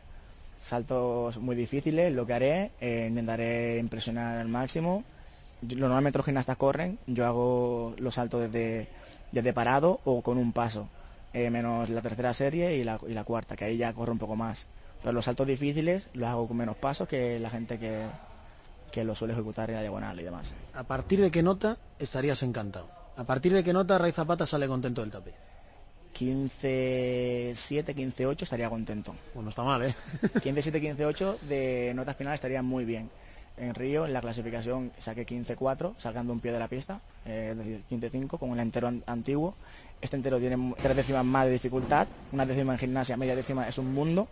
Saltos 0.61 1.39
muy 1.39 1.57
difíciles, 1.57 2.13
lo 2.13 2.25
que 2.25 2.33
haré, 2.33 2.71
eh, 2.81 3.07
intentaré 3.09 3.79
impresionar 3.79 4.39
al 4.39 4.49
máximo. 4.49 5.03
normalmente 5.61 6.19
los 6.19 6.25
gimnastas 6.25 6.57
corren, 6.57 6.99
yo 7.09 7.27
hago 7.27 7.95
los 7.99 8.15
saltos 8.15 8.43
desde, 8.43 8.89
desde 9.33 9.53
parado 9.53 10.01
o 10.05 10.23
con 10.23 10.39
un 10.39 10.53
paso, 10.53 10.89
eh, 11.33 11.51
menos 11.51 11.91
la 11.91 12.01
tercera 12.01 12.33
serie 12.33 12.77
y 12.77 12.85
la, 12.85 12.99
y 13.07 13.13
la 13.13 13.25
cuarta, 13.25 13.57
que 13.57 13.65
ahí 13.65 13.77
ya 13.77 13.93
corro 13.93 14.13
un 14.13 14.19
poco 14.19 14.37
más. 14.37 14.67
Pero 15.05 15.13
los 15.13 15.27
saltos 15.27 15.47
difíciles 15.47 16.09
los 16.15 16.27
hago 16.27 16.49
con 16.49 16.57
menos 16.57 16.77
pasos 16.77 17.07
que 17.07 17.39
la 17.39 17.51
gente 17.51 17.79
que, 17.79 18.07
que 18.91 19.05
lo 19.05 19.15
suele 19.15 19.35
ejecutar 19.35 19.69
en 19.69 19.77
la 19.77 19.83
diagonal 19.83 20.19
y 20.19 20.25
demás. 20.25 20.55
¿A 20.73 20.83
partir 20.83 21.21
de 21.21 21.31
qué 21.31 21.43
nota 21.43 21.77
estarías 21.99 22.43
encantado? 22.43 22.89
¿A 23.19 23.25
partir 23.25 23.53
de 23.53 23.63
qué 23.63 23.75
nota 23.75 23.99
Ray 23.99 24.13
Zapata 24.13 24.47
sale 24.47 24.67
contento 24.67 25.03
del 25.03 25.11
tapiz? 25.11 25.35
15-7, 26.15 27.55
15-8 27.95 28.43
estaría 28.43 28.71
contento. 28.71 29.15
Bueno, 29.35 29.51
está 29.51 29.63
mal, 29.63 29.83
¿eh? 29.83 29.95
15-7, 30.23 30.97
15-8 30.97 31.41
de 31.41 31.93
notas 31.95 32.17
finales 32.17 32.39
estaría 32.39 32.63
muy 32.63 32.87
bien. 32.87 33.11
En 33.59 33.75
Río, 33.75 34.07
en 34.07 34.13
la 34.15 34.23
clasificación, 34.23 34.91
saqué 34.99 35.27
15-4, 35.27 35.95
sacando 35.99 36.33
un 36.33 36.41
pie 36.41 36.51
de 36.51 36.59
la 36.59 36.67
pista, 36.67 37.01
eh, 37.27 37.51
es 37.53 37.59
decir, 37.59 37.85
15-5, 37.91 38.39
con 38.39 38.53
el 38.53 38.61
entero 38.61 38.91
antiguo. 39.07 39.55
Este 40.01 40.17
entero 40.17 40.39
tiene 40.39 40.75
tres 40.83 40.97
décimas 40.97 41.25
más 41.25 41.45
de 41.45 41.53
dificultad, 41.53 42.09
una 42.33 42.47
décima 42.47 42.73
en 42.73 42.79
gimnasia, 42.79 43.17
media 43.19 43.37
décima 43.37 43.69
es 43.69 43.77
un 43.77 43.93
mundo. 43.93 44.29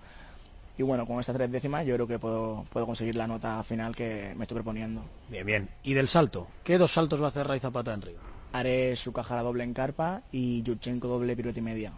Y 0.78 0.82
bueno, 0.82 1.06
con 1.06 1.20
estas 1.20 1.36
tres 1.36 1.50
décimas 1.50 1.86
yo 1.86 1.94
creo 1.94 2.06
que 2.06 2.18
puedo, 2.18 2.64
puedo 2.72 2.86
conseguir 2.86 3.16
la 3.16 3.26
nota 3.26 3.62
final 3.62 3.94
que 3.94 4.32
me 4.36 4.44
estoy 4.44 4.56
proponiendo. 4.56 5.02
Bien, 5.28 5.44
bien. 5.44 5.68
¿Y 5.82 5.92
del 5.94 6.08
salto? 6.08 6.48
¿Qué 6.64 6.78
dos 6.78 6.92
saltos 6.92 7.20
va 7.20 7.26
a 7.26 7.28
hacer 7.28 7.46
Ray 7.46 7.60
Zapata 7.60 7.92
en 7.92 8.02
Río? 8.02 8.18
Haré 8.52 8.96
su 8.96 9.12
cajara 9.12 9.42
doble 9.42 9.64
en 9.64 9.74
carpa 9.74 10.22
y 10.32 10.62
Yurchenko 10.62 11.08
doble 11.08 11.36
pirueta 11.36 11.58
y 11.58 11.62
media. 11.62 11.92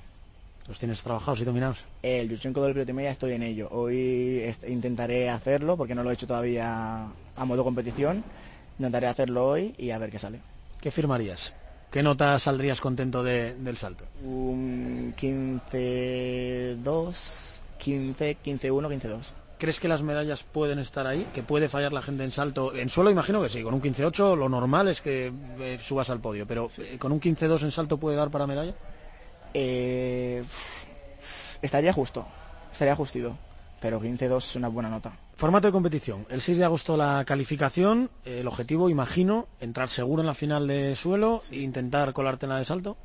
¿Los 0.66 0.78
tienes 0.78 1.02
trabajados 1.02 1.40
y 1.40 1.44
dominados? 1.44 1.84
El 2.02 2.30
Yurchenko 2.30 2.60
doble 2.60 2.74
pirueta 2.74 2.92
y 2.92 2.94
media 2.94 3.10
estoy 3.10 3.32
en 3.32 3.42
ello. 3.42 3.68
Hoy 3.70 4.42
intentaré 4.66 5.30
hacerlo 5.30 5.76
porque 5.76 5.94
no 5.94 6.02
lo 6.02 6.10
he 6.10 6.14
hecho 6.14 6.26
todavía 6.26 7.06
a 7.37 7.44
modo 7.44 7.64
competición. 7.64 8.24
Intentaré 8.78 9.06
hacerlo 9.06 9.46
hoy 9.46 9.74
y 9.78 9.90
a 9.90 9.98
ver 9.98 10.10
qué 10.10 10.18
sale. 10.18 10.40
¿Qué 10.80 10.90
firmarías? 10.90 11.54
¿Qué 11.90 12.02
nota 12.02 12.38
saldrías 12.40 12.80
contento 12.80 13.22
del 13.22 13.76
salto? 13.76 14.04
Un 14.24 15.14
15-2 15.16 17.54
15, 17.85 18.37
15, 18.37 18.70
1, 18.70 18.88
15, 18.88 19.09
2. 19.09 19.35
¿Crees 19.59 19.79
que 19.79 19.88
las 19.88 20.03
medallas 20.03 20.42
pueden 20.42 20.79
estar 20.79 21.07
ahí? 21.07 21.27
¿Que 21.35 21.42
puede 21.42 21.68
fallar 21.68 21.92
la 21.92 22.01
gente 22.01 22.25
en 22.25 22.31
salto? 22.31 22.75
En 22.75 22.88
suelo 22.88 23.11
imagino 23.11 23.42
que 23.42 23.51
sí, 23.51 23.62
con 23.62 23.75
un 23.75 23.83
15-8 23.83 24.37
lo 24.37 24.49
normal 24.49 24.88
es 24.88 25.03
que 25.03 25.33
eh, 25.61 25.79
subas 25.81 26.09
al 26.09 26.20
podio, 26.20 26.47
pero 26.47 26.68
eh, 26.79 26.97
¿con 26.99 27.12
un 27.12 27.20
15-2 27.20 27.62
en 27.62 27.73
salto 27.73 27.99
puede 27.99 28.16
dar 28.16 28.31
para 28.31 28.47
medalla? 28.47 28.75
Eh, 29.53 30.42
estaría 31.61 31.92
justo, 31.92 32.27
estaría 32.73 32.97
justido, 32.97 33.37
pero 33.81 34.01
15-2 34.01 34.38
es 34.38 34.57
una 34.57 34.68
buena 34.68 34.88
nota. 34.88 35.12
Formato 35.37 35.68
de 35.68 35.73
competición. 35.73 36.27
El 36.31 36.40
6 36.40 36.59
de 36.59 36.64
agosto 36.64 36.97
la 36.97 37.25
calificación. 37.27 38.09
El 38.25 38.47
objetivo, 38.47 38.88
imagino, 38.88 39.49
entrar 39.61 39.90
seguro 39.90 40.23
en 40.23 40.27
la 40.27 40.35
final 40.35 40.66
de 40.66 40.94
suelo 40.94 41.42
e 41.51 41.59
intentar 41.59 42.12
colarte 42.14 42.47
en 42.47 42.51
la 42.51 42.59
de 42.59 42.64
salto. 42.64 42.97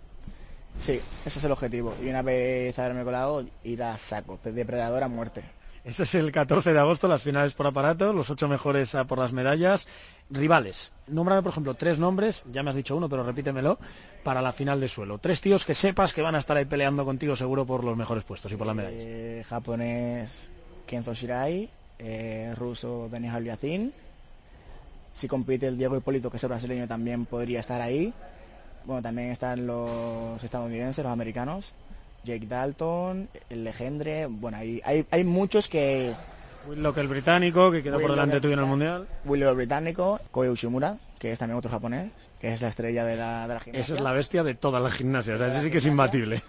Sí, 0.79 0.99
ese 1.25 1.39
es 1.39 1.43
el 1.43 1.51
objetivo. 1.51 1.93
Y 2.01 2.09
una 2.09 2.21
vez 2.21 2.77
haberme 2.79 3.03
colado, 3.03 3.45
ir 3.63 3.83
a 3.83 3.97
saco, 3.97 4.39
depredador 4.43 5.03
a 5.03 5.09
muerte. 5.09 5.43
Ese 5.83 6.03
es 6.03 6.15
el 6.15 6.31
14 6.31 6.73
de 6.73 6.79
agosto, 6.79 7.07
las 7.07 7.21
finales 7.21 7.53
por 7.53 7.67
aparato, 7.67 8.13
los 8.13 8.29
ocho 8.29 8.47
mejores 8.47 8.95
por 9.07 9.17
las 9.17 9.33
medallas. 9.33 9.87
Rivales. 10.29 10.91
Nómbrame, 11.07 11.41
por 11.41 11.51
ejemplo, 11.51 11.73
tres 11.73 11.99
nombres, 11.99 12.43
ya 12.51 12.63
me 12.63 12.69
has 12.69 12.75
dicho 12.75 12.95
uno, 12.95 13.09
pero 13.09 13.23
repítemelo, 13.23 13.79
para 14.23 14.41
la 14.41 14.53
final 14.53 14.79
de 14.79 14.87
suelo. 14.87 15.17
Tres 15.17 15.41
tíos 15.41 15.65
que 15.65 15.73
sepas 15.73 16.13
que 16.13 16.21
van 16.21 16.35
a 16.35 16.39
estar 16.39 16.55
ahí 16.55 16.65
peleando 16.65 17.05
contigo 17.05 17.35
seguro 17.35 17.65
por 17.65 17.83
los 17.83 17.97
mejores 17.97 18.23
puestos 18.23 18.51
y 18.51 18.55
por 18.55 18.67
las 18.67 18.75
medallas. 18.75 19.01
Eh, 19.01 19.43
japonés 19.47 20.49
Kenzo 20.85 21.13
Shirai, 21.13 21.69
eh, 21.97 22.53
ruso 22.55 23.09
Denis 23.11 23.31
Aliazin. 23.31 23.93
Si 25.13 25.27
compite 25.27 25.67
el 25.67 25.77
Diego 25.77 25.97
Hipólito, 25.97 26.29
que 26.29 26.37
es 26.37 26.43
el 26.43 26.49
brasileño, 26.49 26.87
también 26.87 27.25
podría 27.25 27.59
estar 27.59 27.81
ahí. 27.81 28.13
Bueno, 28.85 29.01
también 29.01 29.31
están 29.31 29.67
los 29.67 30.43
estadounidenses, 30.43 31.03
los 31.03 31.13
americanos, 31.13 31.73
Jake 32.23 32.47
Dalton, 32.47 33.29
el 33.49 33.63
Legendre, 33.63 34.25
bueno, 34.27 34.57
hay, 34.57 34.81
hay, 34.83 35.05
hay 35.11 35.23
muchos 35.23 35.67
que... 35.67 36.13
Willock 36.67 36.97
el 36.97 37.07
británico, 37.07 37.71
que 37.71 37.81
quedó 37.81 37.99
por 37.99 38.11
delante 38.11 38.41
tuyo 38.41 38.55
en 38.55 38.59
el 38.59 38.65
Mundial. 38.65 39.07
Willock 39.25 39.49
el 39.49 39.55
británico, 39.55 40.19
Koyo 40.31 40.51
Ushimura, 40.51 40.97
que 41.17 41.31
es 41.31 41.39
también 41.39 41.57
otro 41.57 41.71
japonés, 41.71 42.11
que 42.39 42.51
es 42.51 42.61
la 42.61 42.67
estrella 42.67 43.05
de 43.05 43.15
la, 43.15 43.47
de 43.47 43.53
la 43.53 43.59
gimnasia. 43.59 43.81
Esa 43.81 43.95
es 43.95 44.01
la 44.01 44.11
bestia 44.11 44.43
de 44.43 44.55
toda 44.55 44.79
la 44.79 44.91
gimnasia, 44.91 45.35
o 45.35 45.37
sea, 45.37 45.47
ese 45.47 45.63
sí 45.63 45.71
que 45.71 45.77
es 45.77 45.85
imbatible. 45.85 46.41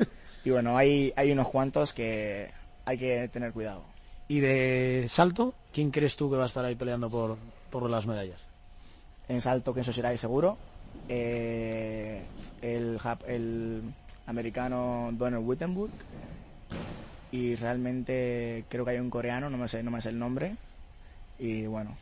Y 0.45 0.51
bueno, 0.51 0.77
hay, 0.77 1.13
hay 1.17 1.33
unos 1.33 1.49
cuantos 1.49 1.93
que 1.93 2.51
hay 2.85 2.99
que 2.99 3.29
tener 3.29 3.53
cuidado. 3.53 3.83
¿Y 4.27 4.41
de 4.41 5.07
salto? 5.09 5.55
¿Quién 5.73 5.91
crees 5.91 6.17
tú 6.17 6.31
que 6.31 6.37
va 6.37 6.45
a 6.45 6.47
estar 6.47 6.65
ahí 6.65 6.75
peleando 6.75 7.11
por, 7.11 7.37
por 7.71 7.89
las 7.89 8.07
medallas? 8.07 8.49
En 9.29 9.41
salto, 9.41 9.75
Kenzo 9.75 9.93
Shirai 9.93 10.19
seguro. 10.19 10.57
Eh, 11.09 12.23
el, 12.63 12.99
el 13.27 13.83
americano 14.27 15.11
Donald 15.13 15.47
Wittenberg. 15.47 15.91
Y 17.33 17.55
realmente 17.57 18.65
creo 18.69 18.85
que 18.85 18.93
hay 18.93 18.99
un 18.99 19.11
coreano, 19.11 19.51
no 19.51 19.57
me 19.57 19.69
sé, 19.69 19.83
no 19.83 19.91
me 19.91 20.01
sé 20.03 20.09
el 20.09 20.19
nombre. 20.19 20.57
Y 21.39 21.67
bueno, 21.67 21.97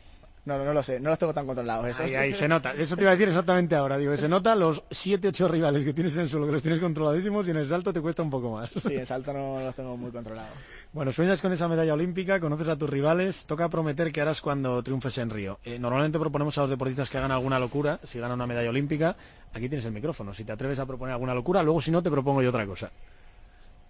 no, 0.45 0.63
no, 0.63 0.73
lo 0.73 0.81
sé, 0.81 0.99
no 0.99 1.09
los 1.09 1.19
tengo 1.19 1.33
tan 1.33 1.45
controlados. 1.45 1.87
Eso 1.87 2.03
ahí, 2.03 2.15
ahí 2.15 2.33
se 2.33 2.47
nota, 2.47 2.73
eso 2.73 2.95
te 2.95 3.03
iba 3.03 3.11
a 3.11 3.15
decir 3.15 3.27
exactamente 3.27 3.75
ahora, 3.75 3.97
digo, 3.97 4.15
se 4.17 4.27
nota 4.27 4.55
los 4.55 4.83
7, 4.89 5.27
8 5.27 5.47
rivales 5.47 5.85
que 5.85 5.93
tienes 5.93 6.15
en 6.15 6.21
el 6.21 6.29
suelo, 6.29 6.47
que 6.47 6.53
los 6.53 6.61
tienes 6.61 6.79
controladísimos 6.79 7.47
y 7.47 7.51
en 7.51 7.57
el 7.57 7.69
salto 7.69 7.93
te 7.93 8.01
cuesta 8.01 8.23
un 8.23 8.29
poco 8.31 8.51
más. 8.51 8.71
Sí, 8.81 8.95
en 8.95 9.05
salto 9.05 9.31
no 9.31 9.59
los 9.59 9.75
tengo 9.75 9.95
muy 9.95 10.11
controlados. 10.11 10.53
Bueno, 10.91 11.13
sueñas 11.13 11.39
con 11.39 11.53
esa 11.53 11.67
medalla 11.67 11.93
olímpica, 11.93 12.39
conoces 12.39 12.67
a 12.67 12.75
tus 12.75 12.89
rivales, 12.89 13.45
toca 13.45 13.69
prometer 13.69 14.11
que 14.11 14.21
harás 14.21 14.41
cuando 14.41 14.81
triunfes 14.81 15.19
en 15.19 15.29
Río. 15.29 15.59
Eh, 15.63 15.77
normalmente 15.77 16.17
proponemos 16.17 16.57
a 16.57 16.61
los 16.61 16.69
deportistas 16.71 17.11
que 17.11 17.19
hagan 17.19 17.31
alguna 17.31 17.59
locura, 17.59 17.99
si 18.03 18.17
ganan 18.17 18.37
una 18.37 18.47
medalla 18.47 18.71
olímpica, 18.71 19.15
aquí 19.53 19.69
tienes 19.69 19.85
el 19.85 19.91
micrófono, 19.91 20.33
si 20.33 20.43
te 20.43 20.51
atreves 20.51 20.79
a 20.79 20.87
proponer 20.87 21.13
alguna 21.13 21.35
locura, 21.35 21.61
luego 21.61 21.79
si 21.79 21.91
no 21.91 22.01
te 22.01 22.09
propongo 22.09 22.41
yo 22.41 22.49
otra 22.49 22.65
cosa. 22.65 22.89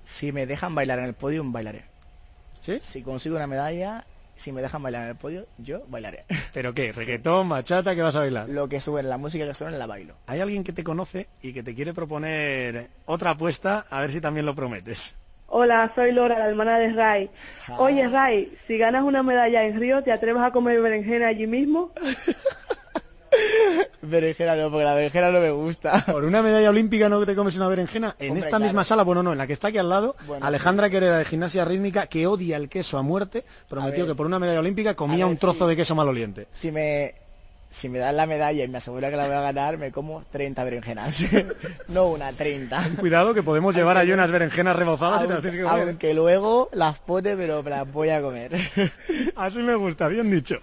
Si 0.03 0.33
me 0.33 0.45
dejan 0.45 0.75
bailar 0.75 0.99
en 0.99 1.05
el 1.05 1.13
podio, 1.13 1.41
bailaré. 1.45 1.85
¿Sí? 2.59 2.79
Si 2.81 3.01
consigo 3.01 3.37
una 3.37 3.47
medalla, 3.47 4.05
si 4.35 4.51
me 4.51 4.61
dejan 4.61 4.83
bailar 4.83 5.03
en 5.03 5.09
el 5.11 5.15
podio, 5.15 5.47
yo 5.57 5.85
bailaré. 5.87 6.25
¿Pero 6.53 6.73
qué? 6.73 6.91
¿Reggaetón, 6.91 7.47
bachata? 7.47 7.95
¿Qué 7.95 8.01
vas 8.01 8.15
a 8.15 8.19
bailar? 8.19 8.49
Lo 8.49 8.67
que 8.67 8.81
sube, 8.81 9.03
la 9.03 9.17
música 9.17 9.47
que 9.47 9.55
suena, 9.55 9.77
la 9.77 9.87
bailo. 9.87 10.15
Hay 10.27 10.41
alguien 10.41 10.65
que 10.65 10.73
te 10.73 10.83
conoce 10.83 11.29
y 11.41 11.53
que 11.53 11.63
te 11.63 11.73
quiere 11.73 11.93
proponer 11.93 12.89
otra 13.05 13.31
apuesta, 13.31 13.85
a 13.89 14.01
ver 14.01 14.11
si 14.11 14.19
también 14.19 14.45
lo 14.45 14.53
prometes. 14.53 15.15
Hola, 15.51 15.91
soy 15.95 16.11
Lora, 16.11 16.37
la 16.37 16.47
hermana 16.47 16.77
de 16.77 16.93
Ray. 16.93 17.29
Ah. 17.67 17.77
Oye, 17.79 18.07
Ray, 18.07 18.55
si 18.67 18.77
ganas 18.77 19.03
una 19.03 19.23
medalla 19.23 19.63
en 19.63 19.79
Río, 19.79 20.03
¿te 20.03 20.11
atreves 20.11 20.43
a 20.43 20.51
comer 20.51 20.79
berenjena 20.81 21.27
allí 21.27 21.47
mismo? 21.47 21.91
berenjena 24.01 24.55
no, 24.55 24.69
porque 24.69 24.85
la 24.85 24.93
berenjena 24.93 25.31
no 25.31 25.39
me 25.39 25.51
gusta. 25.51 26.03
¿Por 26.05 26.23
una 26.23 26.43
medalla 26.43 26.69
olímpica 26.69 27.09
no 27.09 27.25
te 27.25 27.35
comes 27.35 27.55
una 27.55 27.67
berenjena? 27.67 28.15
En 28.19 28.37
esta 28.37 28.59
misma 28.59 28.83
sala, 28.83 29.03
bueno, 29.03 29.23
no, 29.23 29.31
en 29.31 29.39
la 29.39 29.47
que 29.47 29.53
está 29.53 29.69
aquí 29.69 29.79
al 29.79 29.89
lado, 29.89 30.15
Alejandra, 30.41 30.89
que 30.89 30.97
era 30.97 31.17
de 31.17 31.25
gimnasia 31.25 31.65
rítmica, 31.65 32.07
que 32.07 32.27
odia 32.27 32.57
el 32.57 32.69
queso 32.69 32.97
a 32.97 33.01
muerte, 33.01 33.43
prometió 33.67 34.05
que 34.05 34.15
por 34.15 34.27
una 34.27 34.39
medalla 34.39 34.59
olímpica 34.59 34.95
comía 34.95 35.25
un 35.25 35.37
trozo 35.37 35.67
de 35.67 35.75
queso 35.75 35.95
maloliente. 35.95 36.47
Si 36.51 36.71
me, 36.71 37.15
si 37.69 37.87
me 37.87 37.99
dan 37.99 38.17
la 38.17 38.25
medalla 38.25 38.63
y 38.63 38.67
me 38.67 38.79
asegura 38.79 39.09
que 39.09 39.15
la 39.15 39.27
voy 39.27 39.35
a 39.35 39.41
ganar, 39.41 39.77
me 39.77 39.91
como 39.91 40.23
30 40.31 40.63
berenjenas. 40.63 41.23
no 41.87 42.07
una, 42.07 42.31
30. 42.33 42.95
Cuidado 42.99 43.33
que 43.33 43.43
podemos 43.43 43.75
llevar 43.75 43.97
ahí 43.97 44.11
unas 44.11 44.31
berenjenas 44.31 44.75
rebozadas 44.75 45.29
aunque, 45.29 45.51
que 45.51 45.61
aunque 45.61 46.13
luego 46.13 46.69
las 46.73 46.99
pote, 46.99 47.37
pero 47.37 47.61
las 47.61 47.91
voy 47.91 48.09
a 48.09 48.21
comer. 48.21 48.51
Así 49.35 49.59
me 49.59 49.75
gusta, 49.75 50.07
bien 50.07 50.31
dicho. 50.31 50.59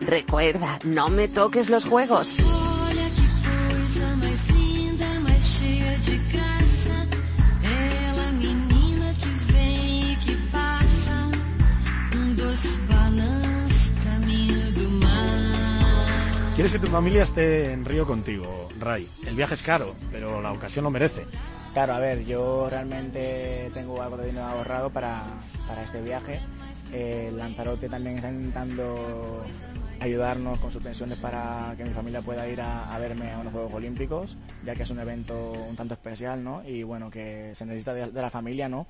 Recuerda, 0.00 0.78
no 0.84 1.10
me 1.10 1.28
toques 1.28 1.68
los 1.68 1.84
juegos. 1.84 2.57
Quieres 16.58 16.72
que 16.72 16.80
tu 16.80 16.88
familia 16.88 17.22
esté 17.22 17.70
en 17.70 17.84
Río 17.84 18.04
contigo, 18.04 18.68
Ray. 18.80 19.08
El 19.24 19.36
viaje 19.36 19.54
es 19.54 19.62
caro, 19.62 19.94
pero 20.10 20.42
la 20.42 20.50
ocasión 20.50 20.82
lo 20.82 20.90
merece. 20.90 21.24
Claro, 21.72 21.94
a 21.94 22.00
ver, 22.00 22.24
yo 22.26 22.68
realmente 22.68 23.70
tengo 23.74 24.02
algo 24.02 24.16
de 24.16 24.26
dinero 24.26 24.46
ahorrado 24.46 24.90
para, 24.90 25.22
para 25.68 25.84
este 25.84 26.02
viaje. 26.02 26.40
El 26.92 27.38
Lanzarote 27.38 27.88
también 27.88 28.16
está 28.16 28.28
intentando 28.32 29.44
ayudarnos 30.00 30.58
con 30.58 30.72
subvenciones 30.72 31.20
para 31.20 31.74
que 31.76 31.84
mi 31.84 31.90
familia 31.90 32.22
pueda 32.22 32.48
ir 32.48 32.60
a, 32.60 32.98
verme 32.98 33.30
a 33.30 33.38
unos 33.38 33.52
Juegos 33.52 33.74
Olímpicos, 33.74 34.36
ya 34.66 34.74
que 34.74 34.82
es 34.82 34.90
un 34.90 34.98
evento 34.98 35.52
un 35.52 35.76
tanto 35.76 35.94
especial, 35.94 36.42
¿no? 36.42 36.64
Y 36.66 36.82
bueno, 36.82 37.08
que 37.08 37.52
se 37.54 37.66
necesita 37.66 37.94
de, 37.94 38.10
la 38.10 38.30
familia, 38.30 38.68
¿no? 38.68 38.88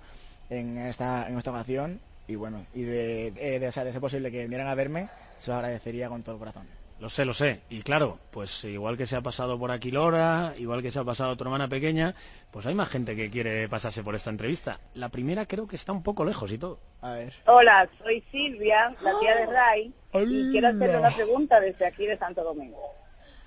En 0.48 0.78
esta, 0.78 1.28
en 1.28 1.36
esta 1.36 1.50
ocasión. 1.50 2.00
Y 2.28 2.34
bueno, 2.34 2.64
y 2.72 2.84
de, 2.84 3.30
de, 3.32 3.58
de 3.58 3.70
ser 3.70 4.00
posible 4.00 4.32
que 4.32 4.44
vinieran 4.44 4.68
a 4.68 4.74
verme, 4.74 5.10
se 5.38 5.50
lo 5.50 5.58
agradecería 5.58 6.08
con 6.08 6.22
todo 6.22 6.36
el 6.36 6.38
corazón. 6.38 6.87
Lo 7.00 7.08
sé, 7.08 7.24
lo 7.24 7.32
sé. 7.32 7.60
Y 7.70 7.82
claro, 7.82 8.18
pues 8.32 8.64
igual 8.64 8.96
que 8.96 9.06
se 9.06 9.14
ha 9.14 9.20
pasado 9.20 9.56
por 9.56 9.70
aquí 9.70 9.92
Lora, 9.92 10.54
igual 10.58 10.82
que 10.82 10.90
se 10.90 10.98
ha 10.98 11.04
pasado 11.04 11.36
tu 11.36 11.44
hermana 11.44 11.68
pequeña, 11.68 12.14
pues 12.50 12.66
hay 12.66 12.74
más 12.74 12.88
gente 12.88 13.14
que 13.14 13.30
quiere 13.30 13.68
pasarse 13.68 14.02
por 14.02 14.16
esta 14.16 14.30
entrevista. 14.30 14.80
La 14.94 15.08
primera 15.08 15.46
creo 15.46 15.68
que 15.68 15.76
está 15.76 15.92
un 15.92 16.02
poco 16.02 16.24
lejos 16.24 16.50
y 16.50 16.58
todo. 16.58 16.80
A 17.00 17.12
ver. 17.12 17.32
Hola, 17.46 17.88
soy 18.02 18.24
Silvia, 18.32 18.96
la 19.00 19.12
tía 19.20 19.36
de 19.36 19.46
Ray, 19.46 19.94
y 20.14 20.50
quiero 20.50 20.68
hacerle 20.68 20.98
una 20.98 21.14
pregunta 21.14 21.60
desde 21.60 21.86
aquí 21.86 22.04
de 22.04 22.18
Santo 22.18 22.42
Domingo. 22.42 22.82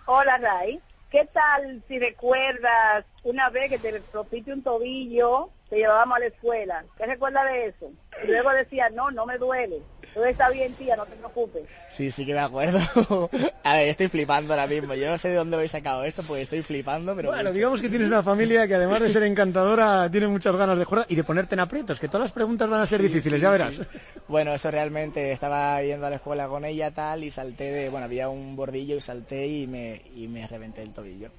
Hola 0.05 0.37
Ray, 0.37 0.79
¿qué 1.09 1.25
tal 1.25 1.83
si 1.89 1.99
recuerdas 1.99 3.03
una 3.23 3.49
vez 3.49 3.69
que 3.69 3.79
te 3.79 4.01
rompiste 4.13 4.53
un 4.53 4.63
tobillo, 4.63 5.49
te 5.71 5.77
llevábamos 5.77 6.17
a 6.17 6.19
la 6.19 6.25
escuela? 6.25 6.83
¿Qué 6.97 7.05
recuerdas 7.05 7.45
de 7.49 7.67
eso? 7.67 7.91
Y 8.25 8.27
luego 8.27 8.51
decía, 8.51 8.89
no, 8.89 9.09
no 9.09 9.25
me 9.25 9.37
duele. 9.37 9.81
Todo 10.13 10.25
está 10.25 10.49
bien, 10.49 10.73
tía, 10.73 10.97
no 10.97 11.05
te 11.05 11.15
preocupes. 11.15 11.63
Sí, 11.89 12.11
sí 12.11 12.25
que 12.25 12.33
me 12.33 12.41
acuerdo. 12.41 12.77
a 13.63 13.75
ver, 13.75 13.87
estoy 13.87 14.09
flipando 14.09 14.51
ahora 14.51 14.67
mismo. 14.67 14.93
Yo 14.95 15.09
no 15.09 15.17
sé 15.17 15.29
de 15.29 15.35
dónde 15.35 15.55
habéis 15.55 15.71
sacado 15.71 16.03
esto 16.03 16.23
porque 16.27 16.41
estoy 16.41 16.61
flipando, 16.61 17.15
pero... 17.15 17.29
Bueno, 17.29 17.53
digamos 17.53 17.81
que 17.81 17.87
tienes 17.87 18.09
una 18.09 18.21
familia 18.21 18.67
que 18.67 18.75
además 18.75 18.99
de 18.99 19.11
ser 19.11 19.23
encantadora, 19.23 20.11
tiene 20.11 20.27
muchas 20.27 20.53
ganas 20.57 20.77
de 20.77 20.83
jugar 20.83 21.05
y 21.07 21.15
de 21.15 21.23
ponerte 21.23 21.55
en 21.55 21.61
aprietos, 21.61 22.01
que 22.01 22.09
todas 22.09 22.25
las 22.25 22.33
preguntas 22.33 22.69
van 22.69 22.81
a 22.81 22.85
ser 22.85 23.01
difíciles, 23.01 23.39
ya 23.39 23.49
verás. 23.49 23.79
Bueno, 24.27 24.53
eso 24.53 24.71
realmente, 24.71 25.31
estaba 25.31 25.81
yendo 25.81 26.05
a 26.05 26.09
la 26.09 26.17
escuela 26.17 26.49
con 26.49 26.65
ella 26.65 26.91
tal 26.91 27.23
y 27.23 27.31
salté 27.31 27.71
de... 27.71 27.87
Bueno, 27.87 28.05
había 28.05 28.27
un 28.27 28.57
bordillo 28.57 28.97
y 28.97 29.01
salté 29.01 29.47
y 29.47 29.67
me, 29.67 30.01
y 30.15 30.27
me 30.27 30.45
reventé 30.47 30.81
el 30.81 30.91
tobillo 30.91 31.31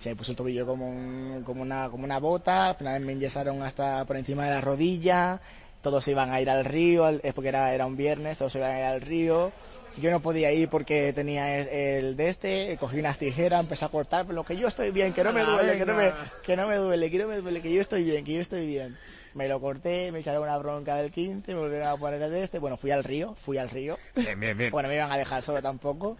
se 0.00 0.08
me 0.08 0.16
puso 0.16 0.32
el 0.32 0.36
tobillo 0.36 0.66
como, 0.66 1.42
como, 1.44 1.60
una, 1.60 1.90
como 1.90 2.04
una 2.04 2.18
bota, 2.18 2.70
al 2.70 2.74
final 2.74 3.02
me 3.02 3.12
enyesaron 3.12 3.62
hasta 3.62 4.06
por 4.06 4.16
encima 4.16 4.46
de 4.46 4.50
la 4.50 4.60
rodilla, 4.62 5.42
todos 5.82 6.08
iban 6.08 6.32
a 6.32 6.40
ir 6.40 6.48
al 6.48 6.64
río, 6.64 7.06
es 7.08 7.34
porque 7.34 7.50
era, 7.50 7.74
era 7.74 7.84
un 7.84 7.98
viernes, 7.98 8.38
todos 8.38 8.54
iban 8.54 8.70
a 8.70 8.78
ir 8.78 8.84
al 8.86 9.00
río. 9.02 9.52
Yo 9.98 10.10
no 10.10 10.20
podía 10.20 10.52
ir 10.52 10.68
porque 10.68 11.12
tenía 11.12 11.58
el, 11.58 12.16
de 12.16 12.28
este, 12.30 12.76
cogí 12.78 12.98
unas 12.98 13.18
tijeras, 13.18 13.60
empecé 13.60 13.84
a 13.84 13.88
cortar, 13.88 14.24
pero 14.24 14.42
que 14.42 14.56
yo 14.56 14.68
estoy 14.68 14.90
bien, 14.90 15.12
que 15.12 15.22
no 15.22 15.32
me 15.32 15.42
duele, 15.42 15.76
que 15.76 15.84
no 15.84 15.94
me, 15.94 16.12
que 16.42 16.56
no 16.56 16.66
me 16.66 16.76
duele, 16.76 17.10
que 17.10 17.18
no 17.18 17.26
me 17.26 17.36
duele, 17.36 17.60
que 17.60 17.72
yo 17.72 17.80
estoy 17.82 18.04
bien, 18.04 18.24
que 18.24 18.32
yo 18.32 18.40
estoy 18.40 18.66
bien. 18.66 18.96
Me 19.34 19.48
lo 19.48 19.60
corté, 19.60 20.10
me 20.12 20.20
echaron 20.20 20.42
una 20.42 20.56
bronca 20.56 20.96
del 20.96 21.10
15, 21.10 21.52
me 21.52 21.60
volvieron 21.60 21.88
a 21.88 21.96
poner 21.96 22.22
el 22.22 22.30
de 22.30 22.42
este, 22.42 22.58
bueno, 22.58 22.78
fui 22.78 22.90
al 22.92 23.04
río, 23.04 23.34
fui 23.34 23.58
al 23.58 23.68
río. 23.68 23.98
Bien, 24.14 24.40
bien, 24.40 24.56
bien. 24.56 24.70
Bueno, 24.70 24.88
me 24.88 24.94
iban 24.94 25.12
a 25.12 25.18
dejar 25.18 25.42
solo 25.42 25.60
tampoco. 25.60 26.16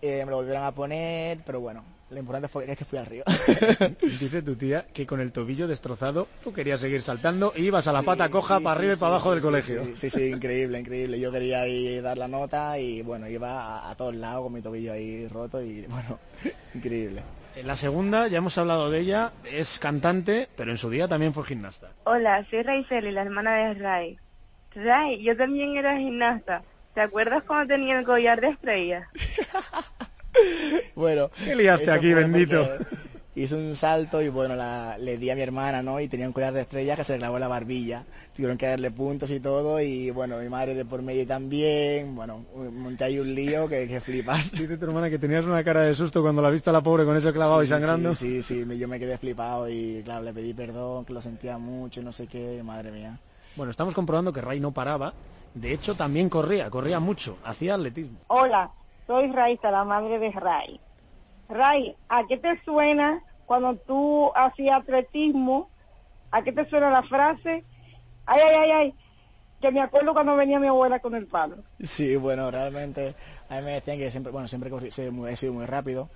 Eh, 0.00 0.24
me 0.24 0.30
lo 0.30 0.38
volvieron 0.38 0.64
a 0.64 0.72
poner, 0.72 1.38
pero 1.46 1.60
bueno, 1.60 1.84
lo 2.12 2.18
importante 2.18 2.48
fue 2.48 2.66
que 2.76 2.84
fui 2.84 2.98
al 2.98 3.06
río. 3.06 3.24
Dice 4.02 4.42
tu 4.42 4.56
tía 4.56 4.86
que 4.92 5.06
con 5.06 5.20
el 5.20 5.32
tobillo 5.32 5.66
destrozado 5.66 6.28
tú 6.44 6.52
querías 6.52 6.80
seguir 6.80 7.02
saltando 7.02 7.52
y 7.56 7.62
ibas 7.62 7.88
a 7.88 7.92
la 7.92 8.02
pata 8.02 8.28
coja 8.28 8.60
para 8.60 8.78
arriba 8.78 8.94
y 8.94 8.96
para 8.96 9.12
abajo 9.12 9.32
del 9.32 9.40
colegio. 9.40 9.84
Sí, 9.94 10.10
sí, 10.10 10.24
increíble, 10.26 10.80
increíble. 10.80 11.18
Yo 11.18 11.32
quería 11.32 11.66
ir 11.66 12.02
dar 12.02 12.18
la 12.18 12.28
nota 12.28 12.78
y 12.78 13.02
bueno, 13.02 13.28
iba 13.28 13.88
a, 13.88 13.94
todos 13.94 14.14
lados 14.14 14.44
con 14.44 14.52
mi 14.52 14.60
tobillo 14.60 14.92
ahí 14.92 15.26
roto 15.28 15.62
y 15.62 15.86
bueno, 15.86 16.18
increíble. 16.74 17.22
En 17.54 17.66
la 17.66 17.76
segunda, 17.76 18.28
ya 18.28 18.38
hemos 18.38 18.56
hablado 18.56 18.90
de 18.90 19.00
ella, 19.00 19.32
es 19.44 19.78
cantante, 19.78 20.48
pero 20.56 20.70
en 20.70 20.78
su 20.78 20.88
día 20.88 21.06
también 21.06 21.34
fue 21.34 21.44
gimnasta. 21.44 21.90
Hola, 22.04 22.46
soy 22.50 22.62
Raiceli, 22.62 23.12
la 23.12 23.22
hermana 23.22 23.54
de 23.54 23.74
Ray. 23.74 24.18
Ray, 24.74 25.22
yo 25.22 25.36
también 25.36 25.76
era 25.76 25.98
gimnasta. 25.98 26.62
¿Te 26.94 27.00
acuerdas 27.00 27.42
cuando 27.44 27.74
tenía 27.74 27.98
el 27.98 28.04
collar 28.04 28.40
de 28.40 28.48
estrellas? 28.48 29.06
bueno. 30.94 31.30
¿Qué 31.44 31.54
liaste 31.54 31.90
aquí, 31.90 32.12
bendito? 32.12 32.68
Hizo 33.34 33.56
un 33.56 33.74
salto 33.74 34.20
y 34.20 34.28
bueno, 34.28 34.54
le 34.98 35.16
di 35.16 35.30
a 35.30 35.34
mi 35.34 35.40
hermana, 35.40 35.82
¿no? 35.82 35.98
Y 36.00 36.08
tenía 36.08 36.26
un 36.26 36.34
collar 36.34 36.52
de 36.52 36.60
estrellas 36.60 36.98
que 36.98 37.04
se 37.04 37.14
le 37.14 37.18
clavó 37.18 37.38
la 37.38 37.48
barbilla. 37.48 38.04
Tuvieron 38.36 38.58
que 38.58 38.66
darle 38.66 38.90
puntos 38.90 39.30
y 39.30 39.40
todo 39.40 39.80
y 39.80 40.10
bueno, 40.10 40.36
mi 40.36 40.50
madre 40.50 40.74
de 40.74 40.84
por 40.84 41.00
medio 41.00 41.26
también. 41.26 42.14
Bueno, 42.14 42.44
monté 42.54 43.04
ahí 43.04 43.18
un 43.18 43.34
lío 43.34 43.68
que, 43.68 43.88
que 43.88 44.02
flipas. 44.02 44.52
Dice 44.52 44.76
tu 44.76 44.84
hermana 44.84 45.08
que 45.08 45.18
tenías 45.18 45.46
una 45.46 45.64
cara 45.64 45.80
de 45.80 45.94
susto 45.94 46.20
cuando 46.20 46.42
la 46.42 46.50
viste 46.50 46.68
a 46.68 46.74
la 46.74 46.82
pobre 46.82 47.06
con 47.06 47.16
eso 47.16 47.32
clavado 47.32 47.62
y 47.62 47.68
sangrando. 47.68 48.14
Sí, 48.14 48.42
sí, 48.42 48.64
sí, 48.66 48.78
yo 48.78 48.86
me 48.86 49.00
quedé 49.00 49.16
flipado 49.16 49.66
y 49.66 50.02
claro, 50.04 50.24
le 50.24 50.34
pedí 50.34 50.52
perdón, 50.52 51.06
que 51.06 51.14
lo 51.14 51.22
sentía 51.22 51.56
mucho, 51.56 52.02
no 52.02 52.12
sé 52.12 52.26
qué, 52.26 52.62
madre 52.62 52.90
mía. 52.90 53.18
Bueno, 53.56 53.70
estamos 53.70 53.94
comprobando 53.94 54.30
que 54.30 54.42
Ray 54.42 54.60
no 54.60 54.72
paraba. 54.72 55.14
De 55.54 55.72
hecho, 55.72 55.94
también 55.94 56.28
corría, 56.28 56.68
corría 56.68 57.00
mucho, 57.00 57.38
hacía 57.44 57.74
atletismo. 57.74 58.18
Hola, 58.28 58.70
soy 59.06 59.30
Raiza, 59.30 59.70
la 59.70 59.84
madre 59.84 60.18
de 60.18 60.30
Ray. 60.30 60.80
Ray, 61.48 61.96
¿a 62.08 62.24
qué 62.26 62.36
te 62.36 62.60
suena 62.64 63.22
cuando 63.46 63.76
tú 63.76 64.30
hacías 64.34 64.80
atletismo? 64.80 65.70
¿A 66.30 66.42
qué 66.42 66.52
te 66.52 66.68
suena 66.68 66.90
la 66.90 67.02
frase? 67.02 67.64
Ay, 68.26 68.40
ay, 68.40 68.54
ay, 68.56 68.70
ay, 68.70 68.94
que 69.60 69.70
me 69.72 69.80
acuerdo 69.80 70.12
cuando 70.14 70.36
venía 70.36 70.58
mi 70.58 70.66
abuela 70.68 70.98
con 71.00 71.14
el 71.14 71.26
palo. 71.26 71.56
Sí, 71.82 72.16
bueno, 72.16 72.50
realmente 72.50 73.14
a 73.48 73.56
mí 73.56 73.62
me 73.62 73.72
decían 73.72 73.98
que 73.98 74.10
siempre, 74.10 74.32
bueno, 74.32 74.48
siempre 74.48 74.70
he 75.28 75.36
sido 75.36 75.52
muy 75.52 75.66
rápido 75.66 76.08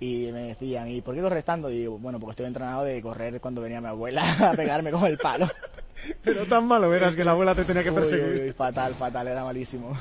y 0.00 0.30
me 0.32 0.42
decían, 0.48 0.88
¿y 0.88 1.00
por 1.00 1.14
qué 1.14 1.22
corres 1.22 1.44
tanto? 1.44 1.70
Y 1.70 1.78
digo, 1.78 1.98
bueno, 1.98 2.20
porque 2.20 2.32
estoy 2.32 2.46
entrenado 2.46 2.84
de 2.84 3.00
correr 3.00 3.40
cuando 3.40 3.62
venía 3.62 3.80
mi 3.80 3.88
abuela 3.88 4.22
a 4.50 4.54
pegarme 4.54 4.90
con 4.90 5.04
el 5.06 5.18
palo. 5.18 5.48
Pero 6.24 6.46
tan 6.46 6.66
malo 6.66 6.92
eras 6.92 7.14
que 7.14 7.24
la 7.24 7.30
abuela 7.32 7.54
te 7.54 7.64
tenía 7.64 7.82
que 7.82 7.90
Uy, 7.90 7.94
perseguir. 7.94 8.40
uy, 8.40 8.40
uy, 8.48 8.52
fatal, 8.52 8.94
fatal, 8.94 9.28
era 9.28 9.44
malísimo. 9.44 9.96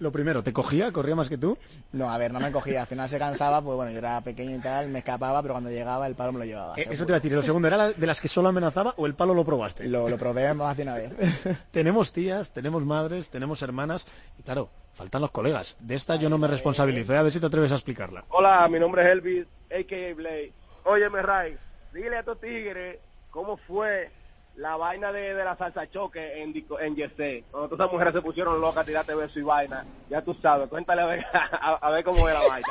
Lo 0.00 0.12
primero, 0.12 0.42
¿te 0.44 0.52
cogía? 0.52 0.92
¿Corría 0.92 1.14
más 1.16 1.28
que 1.28 1.36
tú? 1.38 1.58
No, 1.92 2.08
a 2.10 2.18
ver, 2.18 2.32
no 2.32 2.38
me 2.38 2.52
cogía. 2.52 2.82
Al 2.82 2.86
final 2.86 3.08
se 3.08 3.18
cansaba, 3.18 3.60
pues 3.60 3.74
bueno, 3.76 3.90
yo 3.90 3.98
era 3.98 4.20
pequeño 4.20 4.56
y 4.56 4.60
tal, 4.60 4.88
me 4.88 5.00
escapaba, 5.00 5.42
pero 5.42 5.54
cuando 5.54 5.70
llegaba 5.70 6.06
el 6.06 6.14
palo 6.14 6.32
me 6.32 6.38
lo 6.38 6.44
llevaba. 6.44 6.74
Eh, 6.76 6.86
eso 6.90 7.04
te 7.04 7.10
iba 7.10 7.16
a 7.16 7.20
decir. 7.20 7.32
Lo 7.32 7.42
segundo, 7.42 7.66
¿era 7.66 7.76
la- 7.76 7.92
de 7.92 8.06
las 8.06 8.20
que 8.20 8.28
solo 8.28 8.48
amenazaba 8.48 8.94
o 8.96 9.06
el 9.06 9.14
palo 9.14 9.34
lo 9.34 9.44
probaste? 9.44 9.86
Lo, 9.88 10.08
lo 10.08 10.16
probé 10.16 10.54
más 10.54 10.76
de 10.76 10.82
una 10.84 10.94
vez. 10.94 11.12
tenemos 11.72 12.12
tías, 12.12 12.50
tenemos 12.52 12.84
madres, 12.84 13.28
tenemos 13.30 13.60
hermanas 13.62 14.06
y 14.38 14.42
claro, 14.44 14.70
faltan 14.94 15.20
los 15.22 15.30
colegas. 15.32 15.76
De 15.80 15.96
esta 15.96 16.14
yo 16.16 16.28
no 16.30 16.38
me 16.38 16.46
responsabilizo. 16.46 17.12
¿eh? 17.14 17.18
A 17.18 17.22
ver 17.22 17.32
si 17.32 17.40
te 17.40 17.46
atreves 17.46 17.72
a 17.72 17.74
explicarla. 17.74 18.24
Hola, 18.28 18.68
mi 18.68 18.78
nombre 18.78 19.02
es 19.02 19.08
Elvis, 19.08 19.46
a.k.a. 19.70 20.14
Blade. 20.14 20.52
Óyeme, 20.84 21.22
Ray, 21.22 21.56
dile 21.92 22.16
a 22.16 22.20
estos 22.20 22.40
tigres 22.40 22.98
cómo 23.30 23.56
fue 23.56 24.10
la 24.58 24.76
vaina 24.76 25.12
de, 25.12 25.34
de 25.34 25.44
la 25.44 25.56
salsa 25.56 25.88
choque 25.90 26.42
en, 26.42 26.52
en 26.80 26.96
Yesé. 26.96 27.44
Cuando 27.50 27.68
todas 27.68 27.84
esas 27.84 27.92
mujeres 27.92 28.12
se 28.14 28.22
pusieron 28.22 28.60
locas 28.60 28.82
a 28.82 28.86
tirarte 28.86 29.14
beso 29.14 29.38
y 29.38 29.42
vaina. 29.42 29.84
Ya 30.10 30.20
tú 30.22 30.34
sabes, 30.42 30.68
cuéntale 30.68 31.02
a 31.02 31.06
ver, 31.06 31.26
a, 31.32 31.74
a 31.74 31.90
ver 31.90 32.04
cómo 32.04 32.28
es 32.28 32.34
la 32.34 32.48
vaina. 32.48 32.68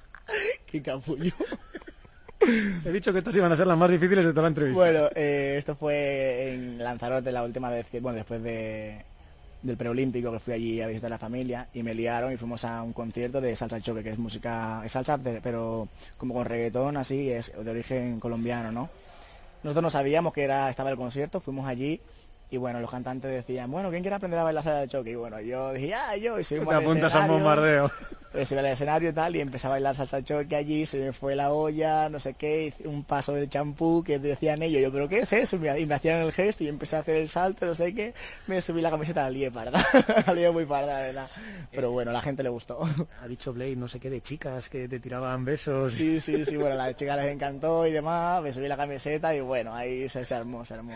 Qué 0.66 0.82
capullo. 0.82 1.32
He 2.84 2.92
dicho 2.92 3.12
que 3.12 3.18
estas 3.18 3.34
iban 3.34 3.50
a 3.50 3.56
ser 3.56 3.66
las 3.66 3.78
más 3.78 3.90
difíciles 3.90 4.24
de 4.24 4.30
toda 4.30 4.42
la 4.42 4.48
entrevista. 4.48 4.78
Bueno, 4.80 5.08
eh, 5.14 5.56
esto 5.58 5.74
fue 5.74 6.52
en 6.52 6.78
Lanzarote 6.78 7.32
la 7.32 7.42
última 7.42 7.70
vez 7.70 7.88
que, 7.88 7.98
bueno, 7.98 8.16
después 8.16 8.42
de, 8.42 9.04
del 9.62 9.76
preolímpico 9.76 10.30
que 10.30 10.38
fui 10.38 10.54
allí 10.54 10.80
a 10.80 10.86
visitar 10.86 11.08
a 11.08 11.14
la 11.14 11.18
familia 11.18 11.68
y 11.74 11.82
me 11.82 11.94
liaron 11.94 12.32
y 12.32 12.36
fuimos 12.36 12.64
a 12.64 12.82
un 12.82 12.92
concierto 12.92 13.40
de 13.40 13.56
salsa 13.56 13.80
choque, 13.80 14.04
que 14.04 14.10
es 14.10 14.18
música, 14.18 14.82
es 14.84 14.92
salsa, 14.92 15.18
pero 15.18 15.88
como 16.16 16.34
con 16.34 16.44
reggaetón, 16.44 16.96
así, 16.96 17.30
es 17.30 17.52
de 17.58 17.70
origen 17.70 18.20
colombiano, 18.20 18.70
¿no? 18.70 18.90
Nosotros 19.66 19.82
no 19.82 19.90
sabíamos 19.90 20.32
que 20.32 20.44
era, 20.44 20.70
estaba 20.70 20.90
el 20.90 20.96
concierto, 20.96 21.40
fuimos 21.40 21.66
allí 21.66 22.00
y 22.50 22.56
bueno, 22.58 22.80
los 22.80 22.90
cantantes 22.90 23.30
decían, 23.30 23.70
bueno, 23.70 23.90
¿quién 23.90 24.02
quiere 24.02 24.16
aprender 24.16 24.38
a 24.38 24.44
bailar 24.44 24.62
salsa 24.62 24.80
de 24.80 24.88
choque? 24.88 25.10
Y 25.10 25.16
bueno, 25.16 25.40
yo 25.40 25.72
dije, 25.72 25.94
ah, 25.94 26.16
yo, 26.16 26.38
y 26.38 26.44
subimos 26.44 26.68
te 26.68 26.74
apuntas 26.76 27.14
al 27.14 27.22
escenario. 27.22 27.34
bombardeo. 27.34 27.92
Pues 28.32 28.52
al 28.52 28.66
escenario 28.66 29.10
y 29.10 29.12
tal, 29.14 29.34
y 29.34 29.40
empecé 29.40 29.66
a 29.66 29.70
bailar 29.70 29.96
salsa 29.96 30.22
choque 30.22 30.54
allí, 30.56 30.84
se 30.84 30.98
me 30.98 31.12
fue 31.14 31.34
la 31.34 31.52
olla, 31.52 32.10
no 32.10 32.20
sé 32.20 32.34
qué, 32.34 32.66
hice 32.66 32.86
un 32.86 33.02
paso 33.02 33.32
del 33.32 33.48
champú 33.48 34.04
que 34.04 34.18
decían 34.18 34.62
ellos, 34.62 34.82
yo, 34.82 34.92
¿pero 34.92 35.08
qué 35.08 35.20
es 35.20 35.32
eso? 35.32 35.56
Y 35.56 35.60
me, 35.60 35.80
y 35.80 35.86
me 35.86 35.94
hacían 35.94 36.20
el 36.20 36.32
gesto 36.32 36.62
y 36.62 36.68
empecé 36.68 36.96
a 36.96 36.98
hacer 36.98 37.16
el 37.16 37.30
salto, 37.30 37.64
no 37.64 37.74
sé 37.74 37.94
qué, 37.94 38.12
me 38.46 38.60
subí 38.60 38.82
la 38.82 38.90
camiseta, 38.90 39.22
la 39.22 39.30
lié 39.30 39.50
parda, 39.50 39.82
la 40.26 40.34
lié 40.34 40.50
muy 40.50 40.66
parda, 40.66 40.94
la 40.94 41.00
verdad. 41.00 41.28
Pero 41.72 41.92
bueno, 41.92 42.10
a 42.10 42.14
la 42.14 42.20
gente 42.20 42.42
le 42.42 42.50
gustó. 42.50 42.80
Ha 43.22 43.26
dicho 43.26 43.54
Blade, 43.54 43.76
no 43.76 43.88
sé 43.88 44.00
qué, 44.00 44.10
de 44.10 44.20
chicas 44.20 44.68
que 44.68 44.86
te 44.86 45.00
tiraban 45.00 45.44
besos. 45.46 45.94
Sí, 45.94 46.20
sí, 46.20 46.44
sí, 46.44 46.56
bueno, 46.56 46.74
a 46.74 46.78
las 46.78 46.94
chicas 46.94 47.16
les 47.16 47.32
encantó 47.32 47.86
y 47.86 47.92
demás, 47.92 48.42
me 48.42 48.52
subí 48.52 48.68
la 48.68 48.76
camiseta 48.76 49.34
y 49.34 49.40
bueno, 49.40 49.74
ahí 49.74 50.10
se, 50.10 50.26
se 50.26 50.34
armó, 50.34 50.62
se 50.66 50.74
armó. 50.74 50.92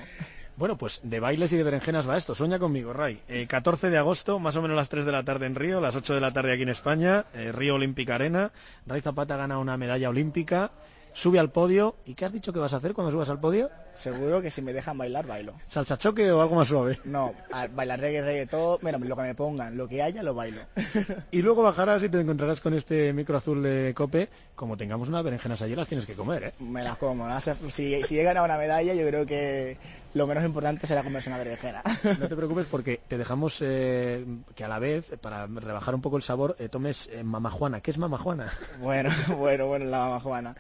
Bueno, 0.61 0.77
pues 0.77 1.01
de 1.03 1.21
bailes 1.21 1.51
y 1.55 1.57
de 1.57 1.63
berenjenas 1.63 2.07
va 2.07 2.19
esto. 2.19 2.35
Sueña 2.35 2.59
conmigo, 2.59 2.93
Ray. 2.93 3.19
Eh, 3.29 3.47
14 3.49 3.89
de 3.89 3.97
agosto, 3.97 4.39
más 4.39 4.57
o 4.57 4.61
menos 4.61 4.77
las 4.77 4.91
3 4.91 5.07
de 5.07 5.13
la 5.13 5.25
tarde 5.25 5.47
en 5.47 5.55
Río, 5.55 5.81
las 5.81 5.97
8 5.97 6.13
de 6.13 6.21
la 6.21 6.35
tarde 6.35 6.53
aquí 6.53 6.65
en 6.65 6.69
España, 6.69 7.25
eh, 7.33 7.51
Río 7.51 7.77
Olímpica 7.77 8.17
Arena. 8.17 8.53
Ray 8.85 9.01
Zapata 9.01 9.39
gana 9.39 9.59
una 9.59 9.79
medalla 9.79 10.11
olímpica, 10.11 10.73
sube 11.15 11.39
al 11.39 11.51
podio. 11.51 11.97
¿Y 12.05 12.13
qué 12.13 12.27
has 12.27 12.35
dicho 12.35 12.53
que 12.53 12.59
vas 12.59 12.75
a 12.75 12.77
hacer 12.77 12.93
cuando 12.93 13.11
subas 13.11 13.31
al 13.31 13.41
podio? 13.41 13.71
Seguro 13.95 14.41
que 14.41 14.51
si 14.51 14.63
me 14.63 14.73
dejan 14.73 14.97
bailar, 14.97 15.27
bailo. 15.27 15.55
¿Salsa 15.67 15.99
choque 15.99 16.31
o 16.31 16.41
algo 16.41 16.57
más 16.57 16.69
suave? 16.69 16.99
No, 17.05 17.35
bailar 17.75 18.01
reggae, 18.01 18.23
reggaetón, 18.23 18.79
bueno, 18.83 18.99
lo 18.99 19.17
que 19.17 19.23
me 19.23 19.35
pongan, 19.35 19.77
lo 19.77 19.89
que 19.89 20.03
haya, 20.03 20.23
lo 20.23 20.35
bailo. 20.35 20.63
Y 21.33 21.43
luego 21.43 21.63
bajarás 21.63 22.03
y 22.03 22.09
te 22.09 22.21
encontrarás 22.21 22.61
con 22.61 22.75
este 22.75 23.13
micro 23.13 23.37
azul 23.37 23.63
de 23.63 23.93
Cope. 23.95 24.29
Como 24.55 24.77
tengamos 24.77 25.09
unas 25.09 25.23
berenjenas 25.23 25.63
allí, 25.63 25.75
las 25.75 25.89
tienes 25.89 26.07
que 26.07 26.15
comer, 26.15 26.45
¿eh? 26.45 26.53
Me 26.61 26.83
las 26.83 26.97
como. 26.99 27.27
¿no? 27.27 27.41
Si, 27.41 28.03
si 28.05 28.19
he 28.19 28.23
ganado 28.23 28.47
una 28.47 28.59
medalla, 28.59 28.95
yo 28.95 29.07
creo 29.07 29.25
que 29.25 29.79
lo 30.13 30.27
menos 30.27 30.45
importante 30.45 30.87
será 30.87 31.03
comerse 31.03 31.31
una 31.31 31.39
berenjena. 31.39 31.83
No 32.19 32.29
te 32.29 32.37
preocupes 32.37 32.67
porque 32.67 33.01
te 33.07 33.17
dejamos 33.17 33.59
eh, 33.63 34.25
que 34.55 34.65
a 34.65 34.69
la 34.69 34.79
vez, 34.79 35.07
para 35.21 35.47
rebajar 35.47 35.95
un 35.95 36.01
poco 36.01 36.17
el 36.17 36.23
sabor, 36.23 36.57
eh, 36.59 36.69
tomes 36.69 37.09
eh, 37.13 37.23
mamajuana. 37.23 37.81
¿Qué 37.81 37.91
es 37.91 37.99
mamajuana? 37.99 38.53
Bueno, 38.81 39.11
bueno, 39.39 39.67
bueno, 39.67 39.85
la 39.87 39.99
mamá 39.99 40.21
Juana. 40.21 40.57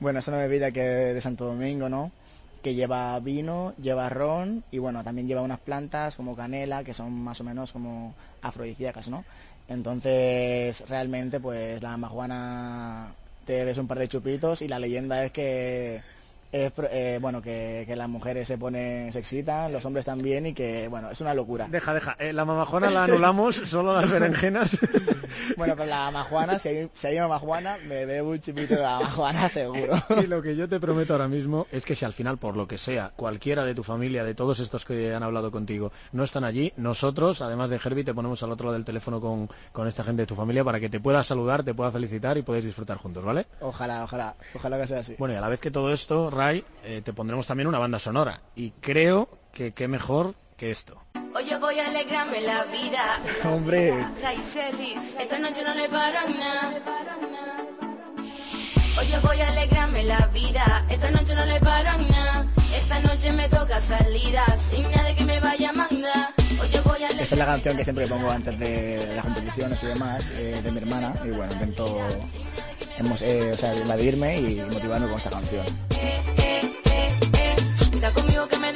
Bueno, 0.00 0.18
es 0.18 0.28
una 0.28 0.38
bebida 0.38 0.70
que 0.70 0.80
de 0.80 1.20
Santo 1.20 1.44
Domingo, 1.44 1.88
¿no? 1.88 2.12
Que 2.64 2.74
lleva 2.74 3.20
vino, 3.20 3.74
lleva 3.76 4.08
ron 4.08 4.64
y 4.70 4.78
bueno, 4.78 5.04
también 5.04 5.28
lleva 5.28 5.42
unas 5.42 5.60
plantas 5.60 6.16
como 6.16 6.34
canela 6.34 6.82
que 6.82 6.94
son 6.94 7.12
más 7.12 7.38
o 7.42 7.44
menos 7.44 7.72
como 7.72 8.14
afrodisíacas, 8.40 9.08
¿no? 9.08 9.22
Entonces, 9.68 10.82
realmente, 10.88 11.40
pues 11.40 11.82
la 11.82 11.98
majuana 11.98 13.12
te 13.44 13.56
bebes 13.56 13.76
un 13.76 13.86
par 13.86 13.98
de 13.98 14.08
chupitos 14.08 14.62
y 14.62 14.68
la 14.68 14.78
leyenda 14.78 15.26
es 15.26 15.32
que 15.32 16.00
es, 16.56 16.70
pro- 16.70 16.88
eh, 16.90 17.18
bueno, 17.20 17.42
que, 17.42 17.82
que 17.86 17.96
las 17.96 18.08
mujeres 18.08 18.46
se 18.46 18.56
ponen, 18.56 19.12
se 19.12 19.18
excitan, 19.18 19.72
los 19.72 19.84
hombres 19.84 20.04
también 20.04 20.46
y 20.46 20.54
que, 20.54 20.86
bueno, 20.86 21.10
es 21.10 21.20
una 21.20 21.34
locura. 21.34 21.66
Deja, 21.68 21.92
deja. 21.92 22.14
Eh, 22.20 22.32
la 22.32 22.44
mamajuana 22.44 22.90
la 22.90 23.04
anulamos, 23.04 23.56
solo 23.64 23.92
las 24.00 24.08
berenjenas. 24.10 24.70
Bueno, 25.56 25.74
pero 25.76 25.88
la 25.90 26.10
majuana, 26.12 26.58
si 26.60 26.68
hay, 26.68 26.90
si 26.94 27.08
hay 27.08 27.16
una 27.18 27.26
majuana, 27.28 27.76
me 27.88 28.06
bebo 28.06 28.30
un 28.30 28.40
chupito 28.40 28.74
de 28.76 28.80
la 28.82 29.00
majuana 29.00 29.48
seguro. 29.48 30.00
Y 30.22 30.26
lo 30.28 30.40
que 30.40 30.54
yo 30.54 30.68
te 30.68 30.78
prometo 30.78 31.12
ahora 31.12 31.26
mismo 31.26 31.66
es 31.72 31.84
que 31.84 31.94
si 31.96 32.04
al 32.04 32.12
final, 32.12 32.38
por 32.38 32.56
lo 32.56 32.68
que 32.68 32.78
sea, 32.78 33.10
cualquiera 33.16 33.64
de 33.64 33.74
tu 33.74 33.82
familia, 33.82 34.22
de 34.24 34.34
todos 34.34 34.60
estos 34.60 34.84
que 34.84 35.12
han 35.12 35.22
hablado 35.24 35.50
contigo, 35.50 35.90
no 36.12 36.22
están 36.22 36.44
allí, 36.44 36.72
nosotros, 36.76 37.42
además 37.42 37.68
de 37.70 37.80
Herbie, 37.84 38.04
te 38.04 38.14
ponemos 38.14 38.42
al 38.44 38.52
otro 38.52 38.66
lado 38.66 38.74
del 38.74 38.84
teléfono 38.84 39.20
con, 39.20 39.48
con 39.72 39.88
esta 39.88 40.04
gente 40.04 40.22
de 40.22 40.26
tu 40.26 40.36
familia 40.36 40.62
para 40.62 40.78
que 40.78 40.88
te 40.88 41.00
pueda 41.00 41.22
saludar, 41.24 41.64
te 41.64 41.74
pueda 41.74 41.90
felicitar 41.90 42.38
y 42.38 42.42
podáis 42.42 42.64
disfrutar 42.64 42.96
juntos, 42.98 43.24
¿vale? 43.24 43.46
Ojalá, 43.60 44.04
ojalá, 44.04 44.36
ojalá 44.54 44.80
que 44.80 44.86
sea 44.86 45.00
así. 45.00 45.16
Bueno, 45.18 45.34
y 45.34 45.36
a 45.38 45.40
la 45.40 45.48
vez 45.48 45.58
que 45.58 45.72
todo 45.72 45.92
esto, 45.92 46.30
Ray, 46.44 46.62
eh, 46.84 47.00
te 47.02 47.14
pondremos 47.14 47.46
también 47.46 47.68
una 47.68 47.78
banda 47.78 47.98
sonora. 47.98 48.42
Y 48.54 48.72
creo 48.72 49.30
que 49.50 49.72
qué 49.72 49.88
mejor 49.88 50.34
que 50.58 50.70
esto. 50.70 51.00
Hoy 51.34 51.46
yo 51.48 51.58
voy 51.58 51.78
a 51.78 51.86
alegrarme 51.86 52.42
la 52.42 52.64
vida. 52.64 53.22
Hombre, 53.44 54.06
Raicelis, 54.22 55.16
esta 55.18 55.38
noche 55.38 55.62
no 55.64 55.74
le 55.74 55.88
paro 55.88 56.18
a 56.18 56.24
nada. 56.28 56.82
Hoy 58.98 59.06
yo 59.10 59.20
voy 59.22 59.40
a 59.40 59.48
alegrarme 59.48 60.02
la 60.02 60.26
vida. 60.34 60.86
Esta 60.90 61.10
noche 61.10 61.34
no 61.34 61.46
le 61.46 61.58
paro 61.60 61.88
a 61.88 61.96
nada. 61.96 62.46
Esta 62.56 63.00
noche 63.00 63.32
me 63.32 63.48
toca 63.48 63.80
salida 63.80 64.44
sin 64.58 64.82
nada 64.90 65.14
que 65.16 65.24
me 65.24 65.40
vaya 65.40 65.70
a 65.70 65.72
mandar. 65.72 66.34
Esa 66.36 67.22
es 67.22 67.38
la 67.38 67.46
canción 67.46 67.76
que 67.76 67.84
siempre 67.84 68.06
pongo 68.06 68.30
antes 68.30 68.58
de 68.58 69.14
las 69.16 69.24
competiciones 69.24 69.82
y 69.82 69.86
demás, 69.86 70.30
eh, 70.38 70.60
de 70.62 70.70
mi 70.70 70.78
hermana. 70.78 71.14
Y 71.24 71.30
bueno, 71.30 71.52
intento 71.54 72.06
eh, 73.22 73.50
o 73.52 73.56
sea, 73.56 73.74
evadirme 73.74 74.36
y 74.38 74.60
motivarme 74.72 75.06
con 75.08 75.16
esta 75.16 75.30
canción. 75.30 75.66
Cuida 77.90 78.10
conmigo 78.12 78.48
que 78.48 78.58
me. 78.58 78.74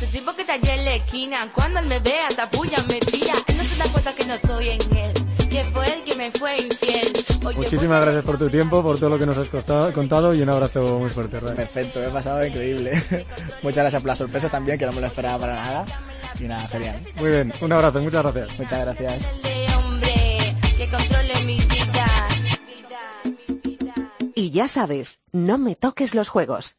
Ese 0.00 0.06
tipo 0.06 0.32
que 0.32 0.42
está 0.42 0.54
allá 0.54 0.74
en 0.74 0.84
la 0.84 0.94
esquina, 0.94 1.50
cuando 1.52 1.80
él 1.80 1.86
me 1.86 1.98
ve 1.98 2.20
hasta 2.20 2.48
puya 2.50 2.78
me 2.88 3.00
tira. 3.00 3.34
Él 3.46 3.56
no 3.56 3.64
se 3.64 3.76
da 3.76 3.84
cuenta 3.86 4.12
que 4.14 4.24
no 4.24 4.34
estoy 4.34 4.68
en 4.68 4.96
él. 4.96 5.17
Que 5.58 5.64
fue 5.64 5.86
él 5.92 6.04
que 6.04 6.14
me 6.14 6.30
fue 6.30 6.56
infiel. 6.56 7.12
Oye, 7.44 7.56
Muchísimas 7.56 8.00
gracias 8.04 8.24
por 8.24 8.38
tu 8.38 8.48
tiempo, 8.48 8.80
por 8.80 8.96
todo 8.96 9.10
lo 9.10 9.18
que 9.18 9.26
nos 9.26 9.36
has 9.38 9.48
costado- 9.48 9.92
contado 9.92 10.32
y 10.32 10.40
un 10.40 10.48
abrazo 10.48 11.00
muy 11.00 11.10
fuerte, 11.10 11.40
Ray. 11.40 11.56
Perfecto, 11.56 11.98
me 11.98 12.06
he 12.06 12.10
pasado 12.10 12.46
increíble. 12.46 12.92
Muchas 13.62 13.82
gracias 13.82 14.02
por 14.02 14.06
la 14.08 14.14
sorpresa 14.14 14.48
también, 14.48 14.78
que 14.78 14.86
no 14.86 14.92
me 14.92 15.00
lo 15.00 15.08
esperaba 15.08 15.36
para 15.40 15.54
nada. 15.56 15.86
Y 16.38 16.44
nada, 16.44 16.68
genial. 16.68 17.02
Muy 17.16 17.30
bien, 17.30 17.52
un 17.60 17.72
abrazo, 17.72 18.00
muchas 18.00 18.22
gracias. 18.22 18.56
Muchas 18.56 18.80
gracias. 18.84 19.30
Y 24.36 24.50
ya 24.52 24.68
sabes, 24.68 25.18
no 25.32 25.58
me 25.58 25.74
toques 25.74 26.14
los 26.14 26.28
juegos. 26.28 26.76